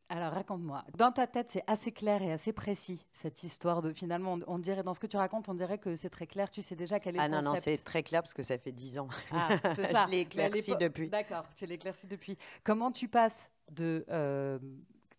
Alors 0.09 0.33
raconte-moi. 0.33 0.83
Dans 0.95 1.11
ta 1.11 1.25
tête, 1.25 1.49
c'est 1.49 1.63
assez 1.65 1.91
clair 1.91 2.21
et 2.21 2.31
assez 2.31 2.53
précis 2.53 3.03
cette 3.13 3.41
histoire 3.43 3.81
de 3.81 3.93
finalement. 3.93 4.37
On, 4.45 4.59
dirait 4.59 4.83
dans 4.83 4.93
ce 4.93 4.99
que 4.99 5.07
tu 5.07 5.17
racontes, 5.17 5.49
on 5.49 5.55
dirait 5.55 5.79
que 5.79 5.95
c'est 5.95 6.09
très 6.09 6.27
clair. 6.27 6.51
Tu 6.51 6.61
sais 6.61 6.75
déjà 6.75 6.99
quel 6.99 7.15
est 7.15 7.19
ah 7.19 7.27
le 7.27 7.33
Ah 7.35 7.41
non 7.41 7.51
non, 7.51 7.55
c'est 7.55 7.77
très 7.77 8.03
clair 8.03 8.21
parce 8.21 8.33
que 8.33 8.43
ça 8.43 8.57
fait 8.57 8.71
dix 8.71 8.99
ans. 8.99 9.07
Ah, 9.31 9.49
Je 9.63 10.11
l'ai 10.11 10.19
éclairci 10.19 10.75
depuis. 10.77 11.09
D'accord, 11.09 11.45
tu 11.55 11.65
l'as 11.65 11.73
éclairci 11.73 12.05
depuis. 12.05 12.37
Comment 12.63 12.91
tu 12.91 13.07
passes 13.07 13.49
de 13.71 14.05
euh, 14.09 14.59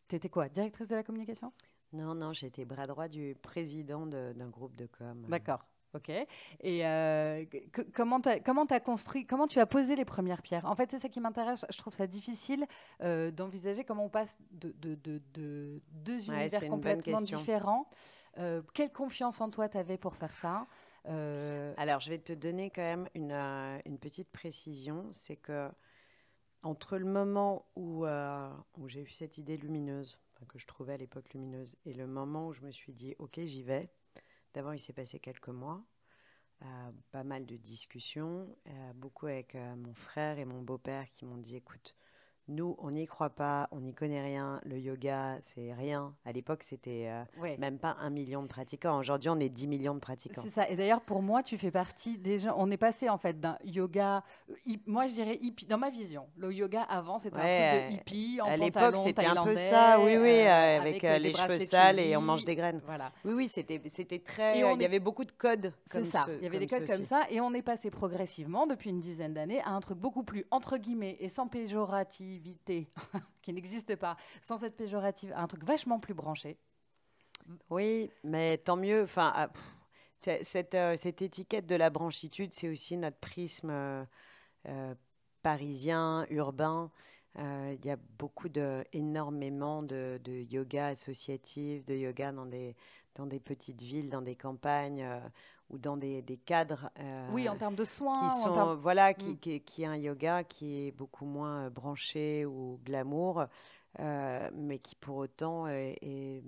T'étais 0.06 0.28
quoi, 0.28 0.48
directrice 0.48 0.88
de 0.88 0.94
la 0.94 1.02
communication? 1.02 1.52
Non 1.92 2.14
non, 2.14 2.32
j'étais 2.32 2.64
bras 2.64 2.86
droit 2.86 3.08
du 3.08 3.36
président 3.42 4.06
d'un 4.06 4.48
groupe 4.48 4.76
de 4.76 4.86
com. 4.86 5.26
D'accord. 5.28 5.64
Ok. 5.94 6.08
Et 6.08 6.86
euh, 6.86 7.44
comment 7.94 8.20
tu 8.20 8.28
as, 8.28 8.80
construit, 8.80 9.26
comment 9.26 9.46
tu 9.46 9.60
as 9.60 9.66
posé 9.66 9.96
les 9.96 10.04
premières 10.04 10.42
pierres? 10.42 10.64
En 10.64 10.74
fait, 10.74 10.90
c'est 10.90 10.98
ça 10.98 11.08
qui 11.08 11.20
m'intéresse. 11.20 11.64
Je 11.70 11.78
trouve 11.78 11.92
ça 11.92 12.06
difficile 12.06 12.66
euh, 13.02 13.30
d'envisager 13.30 13.84
comment 13.84 14.06
on 14.06 14.10
passe 14.10 14.36
de, 14.50 14.74
deux 15.92 16.30
univers 16.30 16.68
complètement 16.68 17.20
différents. 17.20 17.88
Euh, 18.38 18.62
quelle 18.74 18.92
confiance 18.92 19.40
en 19.40 19.50
toi 19.50 19.68
tu 19.68 19.78
avais 19.78 19.96
pour 19.96 20.16
faire 20.16 20.34
ça? 20.34 20.66
Alors, 21.06 22.00
je 22.00 22.10
vais 22.10 22.18
te 22.18 22.32
donner 22.32 22.70
quand 22.70 22.82
même 22.82 23.08
une, 23.14 23.32
une 23.84 23.98
petite 23.98 24.30
précision. 24.30 25.06
C'est 25.12 25.36
que 25.36 25.68
entre 26.62 26.96
le 26.96 27.04
moment 27.04 27.66
où, 27.76 28.06
où 28.06 28.88
j'ai 28.88 29.02
eu 29.02 29.10
cette 29.10 29.38
idée 29.38 29.56
lumineuse, 29.56 30.18
que 30.46 30.58
je 30.58 30.66
trouvais 30.66 30.94
à 30.94 30.96
l'époque 30.96 31.32
lumineuse, 31.32 31.76
et 31.84 31.92
le 31.94 32.06
moment 32.06 32.48
où 32.48 32.52
je 32.52 32.62
me 32.62 32.70
suis 32.70 32.92
dit, 32.92 33.14
OK, 33.18 33.40
j'y 33.44 33.62
vais, 33.62 33.90
D'abord, 34.54 34.72
il 34.74 34.78
s'est 34.78 34.92
passé 34.92 35.18
quelques 35.18 35.48
mois, 35.48 35.84
euh, 36.62 36.92
pas 37.10 37.24
mal 37.24 37.44
de 37.44 37.56
discussions, 37.56 38.56
euh, 38.68 38.92
beaucoup 38.94 39.26
avec 39.26 39.56
euh, 39.56 39.74
mon 39.76 39.94
frère 39.94 40.38
et 40.38 40.44
mon 40.44 40.62
beau-père 40.62 41.10
qui 41.10 41.24
m'ont 41.24 41.38
dit, 41.38 41.56
écoute, 41.56 41.96
nous, 42.48 42.76
on 42.78 42.90
n'y 42.90 43.06
croit 43.06 43.30
pas, 43.30 43.68
on 43.72 43.80
n'y 43.80 43.94
connaît 43.94 44.22
rien. 44.22 44.60
Le 44.64 44.78
yoga, 44.78 45.38
c'est 45.40 45.72
rien. 45.72 46.14
À 46.26 46.32
l'époque, 46.32 46.62
c'était 46.62 47.06
euh, 47.08 47.56
même 47.58 47.78
pas 47.78 47.96
un 48.00 48.10
million 48.10 48.42
de 48.42 48.48
pratiquants. 48.48 48.98
Aujourd'hui, 48.98 49.30
on 49.30 49.40
est 49.40 49.48
10 49.48 49.66
millions 49.66 49.94
de 49.94 50.00
pratiquants. 50.00 50.42
C'est 50.44 50.50
ça. 50.50 50.68
Et 50.68 50.76
d'ailleurs, 50.76 51.00
pour 51.00 51.22
moi, 51.22 51.42
tu 51.42 51.56
fais 51.56 51.70
partie 51.70 52.18
des 52.18 52.38
gens. 52.38 52.54
On 52.58 52.70
est 52.70 52.76
passé 52.76 53.08
en 53.08 53.16
fait 53.16 53.40
d'un 53.40 53.56
yoga. 53.64 54.22
Euh, 54.50 54.74
moi, 54.86 55.06
je 55.06 55.14
dirais 55.14 55.38
hippie. 55.40 55.64
Dans 55.64 55.78
ma 55.78 55.88
vision, 55.88 56.26
le 56.36 56.52
yoga 56.52 56.82
avant, 56.82 57.18
c'était 57.18 57.36
un 57.36 57.40
truc 57.40 57.90
de 57.90 57.94
hippie. 57.94 58.40
En 58.42 58.46
à 58.46 58.56
l'époque, 58.58 58.98
c'était 58.98 59.24
un 59.24 59.42
peu 59.42 59.56
ça. 59.56 59.98
Oui, 60.00 60.16
oui, 60.18 60.40
euh, 60.46 60.80
avec, 60.80 61.02
les 61.02 61.32
cheveux 61.32 61.58
sales 61.58 61.98
et 61.98 62.14
on 62.16 62.20
mange 62.20 62.44
des 62.44 62.56
graines. 62.56 62.82
Voilà. 62.84 63.10
Oui, 63.24 63.32
oui, 63.32 63.48
c'était, 63.48 63.80
c'était 63.88 64.18
très. 64.18 64.58
il 64.58 64.82
y 64.82 64.84
avait 64.84 65.00
beaucoup 65.00 65.24
de 65.24 65.32
codes. 65.32 65.72
C'est 65.90 66.04
ça. 66.04 66.26
il 66.28 66.44
y 66.44 66.46
avait 66.46 66.58
des 66.58 66.66
codes 66.66 66.86
comme 66.86 67.04
ça. 67.04 67.22
Et 67.30 67.40
on 67.40 67.54
est 67.54 67.62
passé 67.62 67.90
progressivement, 67.90 68.66
depuis 68.66 68.90
une 68.90 69.00
dizaine 69.00 69.32
d'années, 69.32 69.62
à 69.62 69.70
un 69.70 69.80
truc 69.80 69.98
beaucoup 69.98 70.24
plus 70.24 70.44
entre 70.50 70.76
guillemets 70.76 71.16
et 71.20 71.28
sans 71.30 71.48
péjoratif 71.48 72.33
qui 73.42 73.52
n'existe 73.52 73.96
pas, 73.96 74.16
sans 74.42 74.62
être 74.64 74.76
péjorative, 74.76 75.32
un 75.36 75.46
truc 75.46 75.64
vachement 75.64 76.00
plus 76.00 76.14
branché. 76.14 76.56
Oui, 77.70 78.10
mais 78.22 78.58
tant 78.58 78.76
mieux. 78.76 79.02
Enfin, 79.02 79.32
ah, 79.34 79.50
cette, 80.18 80.74
euh, 80.74 80.96
cette, 80.96 81.22
étiquette 81.22 81.66
de 81.66 81.76
la 81.76 81.90
branchitude, 81.90 82.52
c'est 82.52 82.68
aussi 82.68 82.96
notre 82.96 83.18
prisme 83.18 83.70
euh, 83.70 84.04
euh, 84.66 84.94
parisien, 85.42 86.26
urbain. 86.30 86.90
Il 87.36 87.84
y 87.84 87.90
a 87.90 87.96
beaucoup 88.18 88.48
de, 88.48 88.84
énormément 88.92 89.82
de, 89.82 90.20
de, 90.22 90.46
yoga 90.52 90.86
associatif, 90.88 91.84
de 91.84 91.94
yoga 91.94 92.30
dans 92.30 92.46
des, 92.46 92.76
dans 93.16 93.26
des 93.26 93.40
petites 93.40 93.82
villes, 93.82 94.08
dans 94.08 94.22
des 94.22 94.36
campagnes 94.36 95.04
ou 95.74 95.78
dans 95.78 95.96
des, 95.96 96.22
des 96.22 96.36
cadres. 96.36 96.90
Euh, 97.00 97.28
oui, 97.32 97.48
en 97.48 97.56
termes 97.56 97.74
de 97.74 97.84
soins. 97.84 98.28
Qui 98.28 98.42
sont, 98.42 98.76
voilà, 98.76 99.12
qui, 99.12 99.36
qui, 99.36 99.60
qui, 99.60 99.82
est 99.82 99.86
un 99.86 99.96
yoga 99.96 100.44
qui 100.44 100.86
est 100.86 100.92
beaucoup 100.92 101.26
moins 101.26 101.66
euh, 101.66 101.70
branché 101.70 102.46
ou 102.46 102.80
glamour, 102.84 103.44
euh, 104.00 104.50
mais 104.54 104.78
qui 104.78 104.94
pour 104.94 105.16
autant 105.16 105.66
est, 105.66 106.42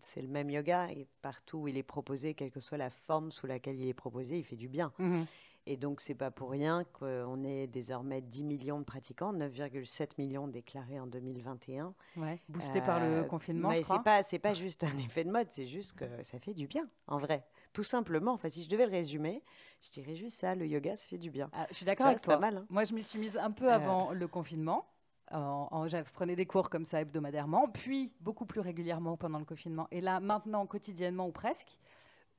c'est 0.00 0.22
le 0.22 0.28
même 0.28 0.50
yoga 0.50 0.90
et 0.90 1.06
partout 1.22 1.58
où 1.58 1.68
il 1.68 1.76
est 1.76 1.82
proposé, 1.82 2.34
quelle 2.34 2.50
que 2.50 2.60
soit 2.60 2.78
la 2.78 2.90
forme 2.90 3.30
sous 3.30 3.46
laquelle 3.46 3.78
il 3.78 3.88
est 3.88 3.94
proposé, 3.94 4.38
il 4.38 4.44
fait 4.44 4.56
du 4.56 4.68
bien. 4.68 4.92
Mm-hmm. 4.98 5.26
Et 5.66 5.76
donc, 5.76 6.00
c'est 6.00 6.14
pas 6.14 6.30
pour 6.30 6.50
rien 6.50 6.84
qu'on 6.94 7.44
est 7.44 7.66
désormais 7.66 8.22
10 8.22 8.44
millions 8.44 8.78
de 8.78 8.84
pratiquants, 8.84 9.34
9,7 9.34 10.12
millions 10.16 10.48
déclarés 10.48 10.98
en 10.98 11.06
2021. 11.06 11.94
Ouais, 12.16 12.40
boosté 12.48 12.80
par 12.80 12.98
le 12.98 13.24
confinement. 13.24 13.68
Mais 13.68 13.82
c'est 13.82 14.02
pas, 14.02 14.22
c'est 14.22 14.38
pas 14.38 14.54
juste 14.54 14.84
un 14.84 14.96
effet 14.96 15.22
de 15.22 15.30
mode, 15.30 15.48
c'est 15.50 15.66
juste 15.66 15.92
que 15.92 16.22
ça 16.22 16.38
fait 16.38 16.54
du 16.54 16.66
bien, 16.66 16.88
en 17.06 17.18
vrai. 17.18 17.44
Tout 17.72 17.84
simplement. 17.84 18.32
Enfin, 18.32 18.48
si 18.48 18.62
je 18.64 18.68
devais 18.68 18.86
le 18.86 18.90
résumer, 18.90 19.42
je 19.82 19.90
dirais 19.90 20.16
juste 20.16 20.36
ça 20.38 20.54
le 20.54 20.66
yoga, 20.66 20.96
ça 20.96 21.06
fait 21.06 21.18
du 21.18 21.30
bien. 21.30 21.50
Ah, 21.52 21.66
je 21.70 21.76
suis 21.76 21.86
d'accord 21.86 22.06
avec 22.06 22.22
toi. 22.22 22.34
Pas 22.34 22.40
mal, 22.40 22.56
hein. 22.58 22.66
Moi, 22.68 22.84
je 22.84 22.94
m'y 22.94 23.02
suis 23.02 23.18
mise 23.18 23.36
un 23.36 23.50
peu 23.50 23.72
avant 23.72 24.10
euh. 24.10 24.14
le 24.14 24.28
confinement. 24.28 24.86
En, 25.32 25.86
je 25.88 25.98
prenais 26.12 26.34
des 26.34 26.46
cours 26.46 26.70
comme 26.70 26.84
ça 26.84 27.00
hebdomadairement, 27.00 27.68
puis 27.68 28.12
beaucoup 28.20 28.46
plus 28.46 28.60
régulièrement 28.60 29.16
pendant 29.16 29.38
le 29.38 29.44
confinement. 29.44 29.86
Et 29.92 30.00
là, 30.00 30.18
maintenant, 30.18 30.66
quotidiennement 30.66 31.28
ou 31.28 31.30
presque, 31.30 31.78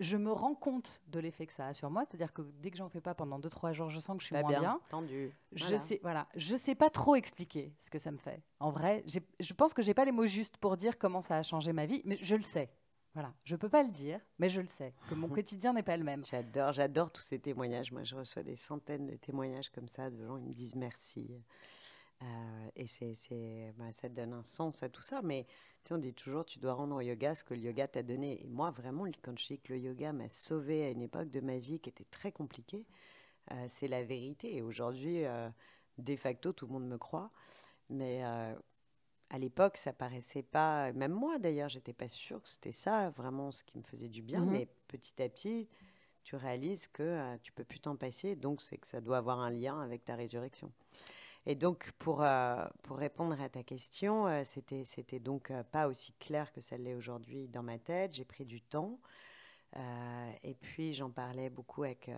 je 0.02 0.18
me 0.18 0.32
rends 0.32 0.56
compte 0.56 1.02
de 1.08 1.20
l'effet 1.20 1.46
que 1.46 1.54
ça 1.54 1.68
a 1.68 1.74
sur 1.74 1.90
moi. 1.90 2.04
C'est-à-dire 2.06 2.34
que 2.34 2.42
dès 2.60 2.70
que 2.70 2.78
j'en 2.78 2.90
fais 2.90 3.00
pas 3.00 3.14
pendant 3.14 3.40
2-3 3.40 3.72
jours, 3.72 3.90
je 3.90 4.00
sens 4.02 4.18
que 4.18 4.22
je 4.24 4.28
suis 4.28 4.36
bah, 4.36 4.42
moins 4.42 4.60
bien. 4.60 4.82
Tendu. 4.90 5.34
Je 5.54 5.64
voilà. 5.64 5.80
sais, 5.80 6.00
voilà, 6.02 6.28
je 6.36 6.56
sais 6.58 6.76
pas 6.76 6.90
trop 6.90 7.16
expliquer 7.16 7.72
ce 7.82 7.90
que 7.90 8.00
ça 8.00 8.12
me 8.12 8.18
fait. 8.18 8.42
En 8.60 8.72
vrai, 8.72 9.06
je 9.08 9.54
pense 9.54 9.74
que 9.74 9.82
j'ai 9.82 9.94
pas 9.94 10.04
les 10.04 10.12
mots 10.12 10.26
justes 10.26 10.58
pour 10.58 10.76
dire 10.76 10.98
comment 10.98 11.22
ça 11.22 11.38
a 11.38 11.44
changé 11.44 11.72
ma 11.72 11.86
vie, 11.86 12.02
mais 12.04 12.18
je 12.20 12.36
le 12.36 12.42
sais. 12.42 12.70
Voilà, 13.14 13.34
je 13.44 13.58
peux 13.58 13.68
pas 13.68 13.84
le 13.84 13.90
dire, 13.90 14.22
mais 14.40 14.50
je 14.50 14.62
le 14.62 14.68
sais, 14.68 14.94
que 15.10 15.16
mon 15.16 15.28
quotidien 15.30 15.74
n'est 15.74 15.84
pas 15.84 15.98
le 15.98 16.04
même. 16.04 16.24
J'adore, 16.26 16.72
j'adore 16.72 17.12
tous 17.12 17.22
ces 17.22 17.40
témoignages. 17.40 17.92
Moi, 17.92 18.04
je 18.04 18.16
reçois 18.16 18.44
des 18.44 18.56
centaines 18.56 19.06
de 19.08 19.16
témoignages 19.18 19.70
comme 19.70 19.90
ça 19.90 20.10
de 20.10 20.26
gens 20.26 20.38
qui 20.38 20.46
me 20.46 20.54
disent 20.54 20.76
merci. 20.76 21.30
Euh, 22.22 22.70
et 22.76 22.88
c'est, 22.88 23.14
c'est, 23.16 23.74
bah, 23.78 23.92
ça 23.92 24.08
donne 24.08 24.32
un 24.34 24.44
sens 24.44 24.82
à 24.84 24.90
tout 24.90 25.02
ça. 25.02 25.22
Mais 25.24 25.46
tu 25.84 25.94
on 25.94 25.98
dit 25.98 26.14
toujours, 26.14 26.46
tu 26.46 26.60
dois 26.60 26.74
rendre 26.74 26.96
au 26.96 27.02
yoga 27.02 27.36
ce 27.36 27.44
que 27.44 27.54
le 27.54 27.60
yoga 27.60 27.88
t'a 27.88 28.04
donné. 28.04 28.46
Et 28.46 28.48
moi, 28.48 28.72
vraiment, 28.72 29.06
quand 29.22 29.38
je 29.38 29.48
dis 29.48 29.60
que 29.60 29.74
le 29.74 29.80
yoga 29.80 30.14
m'a 30.14 30.30
sauvé 30.30 30.86
à 30.86 30.90
une 30.90 31.02
époque 31.02 31.30
de 31.30 31.42
ma 31.42 31.58
vie 31.58 31.80
qui 31.80 31.90
était 31.90 32.08
très 32.12 32.32
compliquée, 32.32 32.86
euh, 33.52 33.66
c'est 33.68 33.90
la 33.90 34.04
vérité. 34.04 34.56
Et 34.56 34.62
aujourd'hui, 34.62 35.26
euh, 35.26 35.50
de 35.98 36.16
facto, 36.16 36.54
tout 36.54 36.66
le 36.68 36.74
monde 36.74 36.88
me 36.88 36.98
croit. 36.98 37.32
Mais 37.90 38.24
à 39.32 39.40
l'époque, 39.40 39.78
ça 39.78 39.94
paraissait 39.94 40.44
pas, 40.44 40.92
même 40.92 41.14
moi 41.14 41.40
d'ailleurs, 41.40 41.70
j'étais 41.70 41.94
pas 41.94 42.10
sûre 42.10 42.44
que 42.44 42.50
c'était 42.50 42.74
ça 42.74 43.10
vraiment 43.12 43.52
ce 43.52 43.64
qui 43.64 43.78
me 43.78 43.84
faisait 43.84 44.10
du 44.10 44.22
bien, 44.22 44.42
mhm. 44.42 44.52
mais 44.52 44.68
petit 44.90 45.22
à 45.24 45.30
petit, 45.30 45.70
tu 46.24 46.36
réalises 46.36 46.88
que 46.88 47.02
euh, 47.02 47.38
tu 47.42 47.54
peux 47.54 47.64
plus 47.64 47.80
t'en 47.80 47.96
passer, 47.96 48.36
donc 48.36 48.62
c'est 48.62 48.78
que 48.78 48.88
ça 48.88 49.00
doit 49.00 49.18
avoir 49.18 49.40
un 49.40 49.50
lien 49.50 49.80
avec 49.82 50.04
ta 50.04 50.16
résurrection. 50.16 50.72
Et 51.46 51.56
donc, 51.56 51.92
pour, 51.98 52.22
euh, 52.22 52.64
pour 52.84 52.98
répondre 52.98 53.40
à 53.42 53.48
ta 53.48 53.64
question, 53.64 54.28
euh, 54.28 54.42
c'était, 54.44 54.84
c'était 54.84 55.20
donc 55.20 55.52
pas 55.72 55.88
aussi 55.88 56.14
clair 56.20 56.52
que 56.52 56.60
ça 56.60 56.78
l'est 56.78 56.94
aujourd'hui 56.94 57.48
dans 57.48 57.64
ma 57.64 57.80
tête. 57.80 58.14
J'ai 58.14 58.26
pris 58.26 58.46
du 58.46 58.62
temps. 58.62 59.00
et 60.44 60.54
puis, 60.56 60.94
j'en 60.94 61.10
parlais 61.10 61.50
beaucoup 61.50 61.84
avec, 61.84 62.12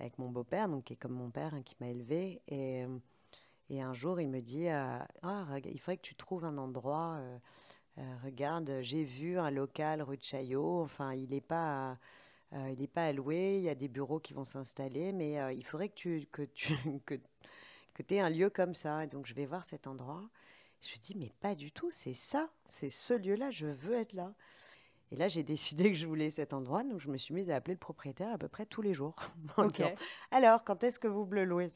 avec 0.00 0.18
mon 0.18 0.30
beau-père, 0.30 0.68
donc 0.68 0.84
qui 0.84 0.94
est 0.94 0.96
comme 0.96 1.12
mon 1.12 1.30
père, 1.30 1.54
hein, 1.54 1.62
qui 1.62 1.76
m'a 1.78 1.88
élevé. 1.88 2.40
Et, 2.48 2.86
et, 3.70 3.80
un 3.82 3.94
jour, 3.94 4.20
il 4.20 4.28
me 4.28 4.40
dit 4.40 4.68
ah, 4.68 5.06
Il 5.64 5.78
faudrait 5.78 5.96
que 5.96 6.02
tu 6.02 6.14
trouves 6.14 6.44
un 6.44 6.58
endroit. 6.58 7.20
regarde, 8.24 8.78
j'ai 8.80 9.04
vu 9.04 9.38
un 9.38 9.50
local 9.50 10.02
rue 10.02 10.16
de 10.16 10.24
Chaillot. 10.24 10.82
Enfin, 10.82 11.14
il 11.14 11.30
n'est 11.30 11.40
pas. 11.40 11.98
Euh, 12.54 12.70
il 12.72 12.78
n'est 12.80 12.86
pas 12.86 13.06
alloué, 13.06 13.58
il 13.58 13.64
y 13.64 13.68
a 13.68 13.74
des 13.74 13.88
bureaux 13.88 14.20
qui 14.20 14.32
vont 14.32 14.44
s'installer, 14.44 15.12
mais 15.12 15.38
euh, 15.38 15.52
il 15.52 15.64
faudrait 15.64 15.90
que 15.90 15.94
tu, 15.94 16.26
que 16.32 16.42
tu 16.42 16.74
que, 17.06 17.14
que 17.94 18.14
aies 18.14 18.20
un 18.20 18.30
lieu 18.30 18.48
comme 18.48 18.74
ça. 18.74 19.04
Et 19.04 19.06
donc 19.06 19.26
je 19.26 19.34
vais 19.34 19.46
voir 19.46 19.64
cet 19.64 19.86
endroit. 19.86 20.28
Je 20.80 20.92
me 20.92 21.02
dis, 21.02 21.14
mais 21.16 21.32
pas 21.40 21.54
du 21.54 21.72
tout, 21.72 21.90
c'est 21.90 22.14
ça, 22.14 22.48
c'est 22.68 22.88
ce 22.88 23.12
lieu-là, 23.12 23.50
je 23.50 23.66
veux 23.66 23.94
être 23.94 24.12
là. 24.12 24.32
Et 25.10 25.16
là, 25.16 25.28
j'ai 25.28 25.42
décidé 25.54 25.90
que 25.90 25.98
je 25.98 26.06
voulais 26.06 26.30
cet 26.30 26.52
endroit, 26.52 26.84
donc 26.84 27.00
je 27.00 27.08
me 27.08 27.18
suis 27.18 27.34
mise 27.34 27.50
à 27.50 27.56
appeler 27.56 27.74
le 27.74 27.80
propriétaire 27.80 28.32
à 28.32 28.38
peu 28.38 28.48
près 28.48 28.64
tous 28.64 28.82
les 28.82 28.94
jours. 28.94 29.16
Alors, 30.30 30.64
quand 30.64 30.84
est-ce 30.84 30.98
que 30.98 31.08
vous 31.08 31.26
le 31.30 31.44
louez 31.44 31.70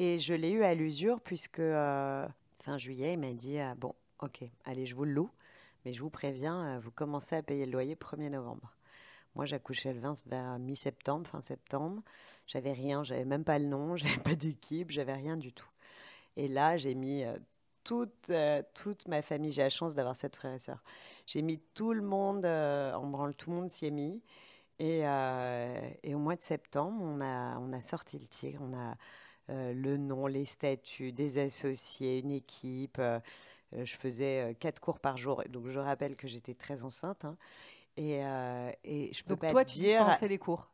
Et 0.00 0.20
je 0.20 0.32
l'ai 0.32 0.50
eu 0.50 0.62
à 0.62 0.76
l'usure, 0.76 1.20
puisque 1.20 1.58
euh, 1.58 2.24
fin 2.62 2.78
juillet, 2.78 3.14
il 3.14 3.18
m'a 3.18 3.32
dit, 3.32 3.58
ah, 3.58 3.74
bon, 3.74 3.96
ok, 4.20 4.44
allez, 4.64 4.86
je 4.86 4.94
vous 4.94 5.04
le 5.04 5.10
loue, 5.10 5.30
mais 5.84 5.92
je 5.92 6.00
vous 6.00 6.08
préviens, 6.08 6.78
vous 6.78 6.92
commencez 6.92 7.34
à 7.34 7.42
payer 7.42 7.66
le 7.66 7.72
loyer 7.72 7.96
1er 7.96 8.30
novembre. 8.30 8.76
Moi, 9.34 9.44
j'accouchais 9.44 9.92
le 9.92 9.98
20 9.98 10.24
vers 10.26 10.60
mi-septembre, 10.60 11.26
fin 11.26 11.40
septembre. 11.40 12.00
J'avais 12.46 12.72
rien, 12.72 13.02
j'avais 13.02 13.24
même 13.24 13.42
pas 13.42 13.58
le 13.58 13.64
nom, 13.64 13.96
j'avais 13.96 14.18
pas 14.18 14.36
d'équipe, 14.36 14.92
j'avais 14.92 15.14
rien 15.14 15.36
du 15.36 15.52
tout. 15.52 15.68
Et 16.36 16.46
là, 16.46 16.76
j'ai 16.76 16.94
mis 16.94 17.24
euh, 17.24 17.36
toute, 17.82 18.30
euh, 18.30 18.62
toute 18.74 19.08
ma 19.08 19.20
famille. 19.20 19.50
J'ai 19.50 19.62
la 19.62 19.68
chance 19.68 19.96
d'avoir 19.96 20.14
sept 20.14 20.36
frères 20.36 20.54
et 20.54 20.60
sœurs. 20.60 20.84
J'ai 21.26 21.42
mis 21.42 21.58
tout 21.74 21.92
le 21.92 22.02
monde 22.02 22.44
euh, 22.44 22.94
en 22.94 23.08
branle, 23.08 23.34
tout 23.34 23.50
le 23.50 23.56
monde 23.56 23.68
s'y 23.68 23.86
est 23.86 23.90
mis. 23.90 24.22
Et, 24.78 25.00
et, 26.04 26.14
au 26.14 26.18
mois 26.18 26.36
de 26.36 26.42
septembre, 26.42 27.02
on 27.02 27.20
a, 27.20 27.58
on 27.58 27.72
a 27.72 27.80
sorti 27.80 28.16
le 28.16 28.28
tigre. 28.28 28.62
On 28.62 28.78
a 28.78 28.94
le 29.48 29.96
nom, 29.96 30.26
les 30.26 30.44
statuts, 30.44 31.12
des 31.12 31.38
associés, 31.38 32.20
une 32.20 32.32
équipe. 32.32 33.00
je 33.72 33.96
faisais 33.96 34.56
quatre 34.60 34.80
cours 34.80 35.00
par 35.00 35.16
jour. 35.16 35.42
Donc, 35.48 35.68
je 35.68 35.78
rappelle 35.78 36.16
que 36.16 36.28
j'étais 36.28 36.54
très 36.54 36.84
enceinte. 36.84 37.24
Hein. 37.24 37.36
Et, 37.96 38.24
euh, 38.24 38.70
et 38.84 39.12
je 39.12 39.24
peux 39.24 39.34
Donc 39.34 39.40
pas 39.40 39.50
toi, 39.50 39.64
tu 39.64 39.78
dispensais 39.80 40.28
les 40.28 40.38
cours? 40.38 40.70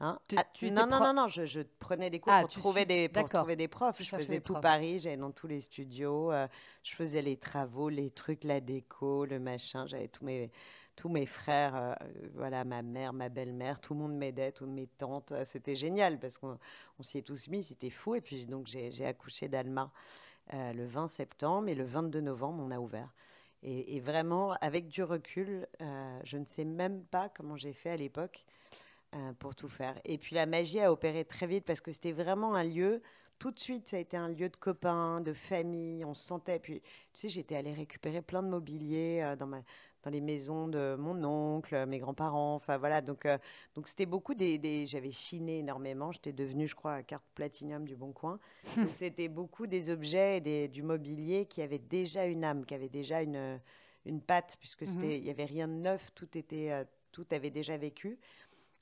Hein? 0.00 0.18
Ah, 0.36 0.44
non, 0.62 0.86
non, 0.86 0.98
non, 0.98 1.14
non, 1.14 1.28
je, 1.28 1.46
je 1.46 1.60
prenais 1.78 2.10
des 2.10 2.18
cours 2.18 2.32
ah, 2.32 2.40
pour, 2.42 2.50
trouver 2.50 2.84
des, 2.84 3.08
pour 3.08 3.28
trouver 3.28 3.56
des 3.56 3.68
profs. 3.68 4.02
je 4.02 4.16
faisais 4.16 4.40
tout 4.40 4.54
Paris, 4.60 4.98
j'allais 4.98 5.16
dans 5.16 5.30
tous 5.30 5.46
les 5.46 5.60
studios, 5.60 6.32
euh, 6.32 6.48
je 6.82 6.94
faisais 6.94 7.22
les 7.22 7.36
travaux, 7.36 7.88
les 7.88 8.10
trucs, 8.10 8.44
la 8.44 8.60
déco, 8.60 9.24
le 9.24 9.38
machin. 9.38 9.86
J'avais 9.86 10.08
tous 10.08 10.24
mes, 10.24 10.50
tous 10.96 11.08
mes 11.08 11.26
frères, 11.26 11.76
euh, 11.76 11.94
voilà, 12.34 12.64
ma 12.64 12.82
mère, 12.82 13.12
ma 13.12 13.28
belle-mère, 13.28 13.80
tout 13.80 13.94
le 13.94 14.00
monde 14.00 14.14
m'aidait, 14.16 14.52
toutes 14.52 14.68
mes 14.68 14.88
tantes. 14.88 15.32
C'était 15.44 15.76
génial 15.76 16.18
parce 16.18 16.38
qu'on 16.38 16.58
on, 16.98 17.02
s'y 17.02 17.18
est 17.18 17.22
tous 17.22 17.48
mis, 17.48 17.62
c'était 17.62 17.90
fou. 17.90 18.16
Et 18.16 18.20
puis 18.20 18.46
donc 18.46 18.66
j'ai 18.66 19.06
accouché 19.06 19.48
d'Alma 19.48 19.90
le 20.52 20.84
20 20.84 21.08
septembre 21.08 21.68
et 21.68 21.74
le 21.74 21.84
22 21.84 22.20
novembre, 22.20 22.62
on 22.62 22.70
a 22.70 22.78
ouvert. 22.78 23.10
Et, 23.66 23.98
vraiment, 24.00 24.52
avec 24.60 24.88
du 24.88 25.02
recul, 25.02 25.66
euh, 25.80 26.20
je 26.22 26.36
ne 26.36 26.44
sais 26.44 26.66
même 26.66 27.02
pas 27.04 27.30
comment 27.30 27.56
j'ai 27.56 27.72
fait 27.72 27.88
à 27.88 27.96
l'époque 27.96 28.44
euh, 29.14 29.32
pour 29.38 29.54
tout 29.54 29.68
faire. 29.68 29.94
Et 30.04 30.18
puis 30.18 30.34
la 30.34 30.46
magie 30.46 30.80
a 30.80 30.90
opéré 30.90 31.24
très 31.24 31.46
vite 31.46 31.64
parce 31.64 31.80
que 31.80 31.92
c'était 31.92 32.12
vraiment 32.12 32.54
un 32.54 32.64
lieu. 32.64 33.00
Tout 33.38 33.50
de 33.50 33.60
suite, 33.60 33.88
ça 33.88 33.96
a 33.96 34.00
été 34.00 34.16
un 34.16 34.28
lieu 34.28 34.48
de 34.48 34.56
copains, 34.56 35.20
de 35.20 35.32
famille. 35.32 36.04
On 36.04 36.14
se 36.14 36.24
sentait. 36.24 36.58
Puis, 36.58 36.80
tu 37.12 37.20
sais, 37.20 37.28
j'étais 37.28 37.56
allée 37.56 37.74
récupérer 37.74 38.22
plein 38.22 38.42
de 38.42 38.48
mobilier 38.48 39.20
euh, 39.22 39.36
dans 39.36 39.46
ma, 39.46 39.60
dans 40.02 40.10
les 40.10 40.20
maisons 40.20 40.66
de 40.66 40.96
mon 40.98 41.22
oncle, 41.22 41.86
mes 41.86 41.98
grands-parents. 41.98 42.56
Enfin 42.56 42.76
voilà, 42.76 43.02
donc 43.02 43.24
euh, 43.26 43.38
donc 43.74 43.86
c'était 43.86 44.06
beaucoup 44.06 44.34
des, 44.34 44.86
j'avais 44.86 45.12
chiné 45.12 45.58
énormément. 45.58 46.10
J'étais 46.10 46.32
devenue, 46.32 46.66
je 46.66 46.74
crois, 46.74 47.02
carte 47.02 47.24
platinium 47.34 47.86
du 47.86 47.96
Bon 47.96 48.12
Coin. 48.12 48.38
donc 48.76 48.94
c'était 48.94 49.28
beaucoup 49.28 49.66
des 49.66 49.90
objets, 49.90 50.40
des, 50.40 50.68
du 50.68 50.82
mobilier 50.82 51.46
qui 51.46 51.62
avaient 51.62 51.78
déjà 51.78 52.26
une 52.26 52.44
âme, 52.44 52.64
qui 52.64 52.74
avaient 52.74 52.88
déjà 52.88 53.22
une 53.22 53.60
une 54.06 54.20
patte, 54.20 54.56
puisque 54.60 54.82
mhm. 54.82 54.86
c'était, 54.86 55.18
il 55.18 55.24
y 55.24 55.30
avait 55.30 55.46
rien 55.46 55.66
de 55.66 55.72
neuf, 55.72 56.10
tout 56.14 56.36
était, 56.36 56.84
tout 57.10 57.24
avait 57.30 57.50
déjà 57.50 57.78
vécu. 57.78 58.18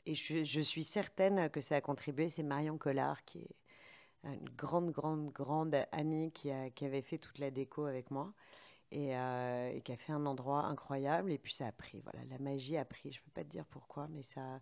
Et 0.07 0.15
je, 0.15 0.61
suis 0.61 0.85
certaine 0.85 1.49
que 1.51 1.61
ça 1.61 1.77
a 1.77 1.81
contribué. 1.81 2.29
C'est 2.29 2.43
Marion 2.43 2.77
Collard 2.77 3.25
qui 3.25 3.39
est 3.39 3.57
une 4.25 4.49
grande, 4.57 4.91
grande, 4.91 5.31
grande 5.33 5.77
amie 5.93 6.33
qui, 6.33 6.51
avait 6.51 7.03
fait 7.03 7.19
toute 7.19 7.39
la 7.39 7.51
déco 7.51 7.87
avec 7.87 8.11
moi 8.11 8.33
euh, 8.93 9.71
et, 9.71 9.81
qui 9.83 9.93
a 9.93 9.97
fait 9.97 10.13
un 10.13 10.27
endroit 10.27 10.65
incroyable. 10.65 11.33
Et 11.33 11.39
puis 11.39 11.53
ça 11.55 11.67
a 11.67 11.73
pris, 11.73 12.01
voilà, 12.01 12.25
la 12.31 12.39
magie 12.39 12.77
a 12.77 12.85
pris. 12.85 13.13
Je 13.13 13.21
ne 13.21 13.25
peux 13.25 13.31
pas 13.31 13.45
te 13.45 13.51
dire 13.51 13.65
pourquoi, 13.67 14.09
mais 14.09 14.23
ça, 14.23 14.61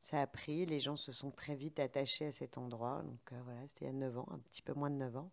ça 0.00 0.22
a 0.22 0.26
pris. 0.26 0.64
Les 0.66 0.80
gens 0.80 0.96
se 0.96 1.12
sont 1.12 1.30
très 1.30 1.54
vite 1.54 1.78
attachés 1.80 2.26
à 2.26 2.32
cet 2.32 2.58
endroit. 2.58 3.02
Donc 3.02 3.32
euh, 3.32 3.40
voilà, 3.44 3.60
c'était 3.68 3.86
il 3.86 3.88
y 3.88 3.90
a 3.90 3.94
9 3.94 4.18
ans, 4.18 4.28
un 4.30 4.38
petit 4.38 4.62
peu 4.62 4.72
moins 4.74 4.90
de 4.90 4.96
9 4.96 5.16
ans. 5.16 5.30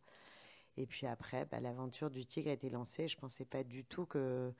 Et 0.77 0.85
puis 0.85 1.07
après, 1.07 1.45
bah, 1.45 1.61
l'aventure 1.61 2.09
du 2.09 2.25
tigre 2.25 2.49
a 2.49 2.53
été 2.53 2.69
lancée. 2.69 3.07
Je 3.07 3.15
ne 3.15 3.21
pensais 3.21 3.45
pas 3.45 3.63
du 3.63 3.85
tout 3.85 4.05
que 4.05 4.53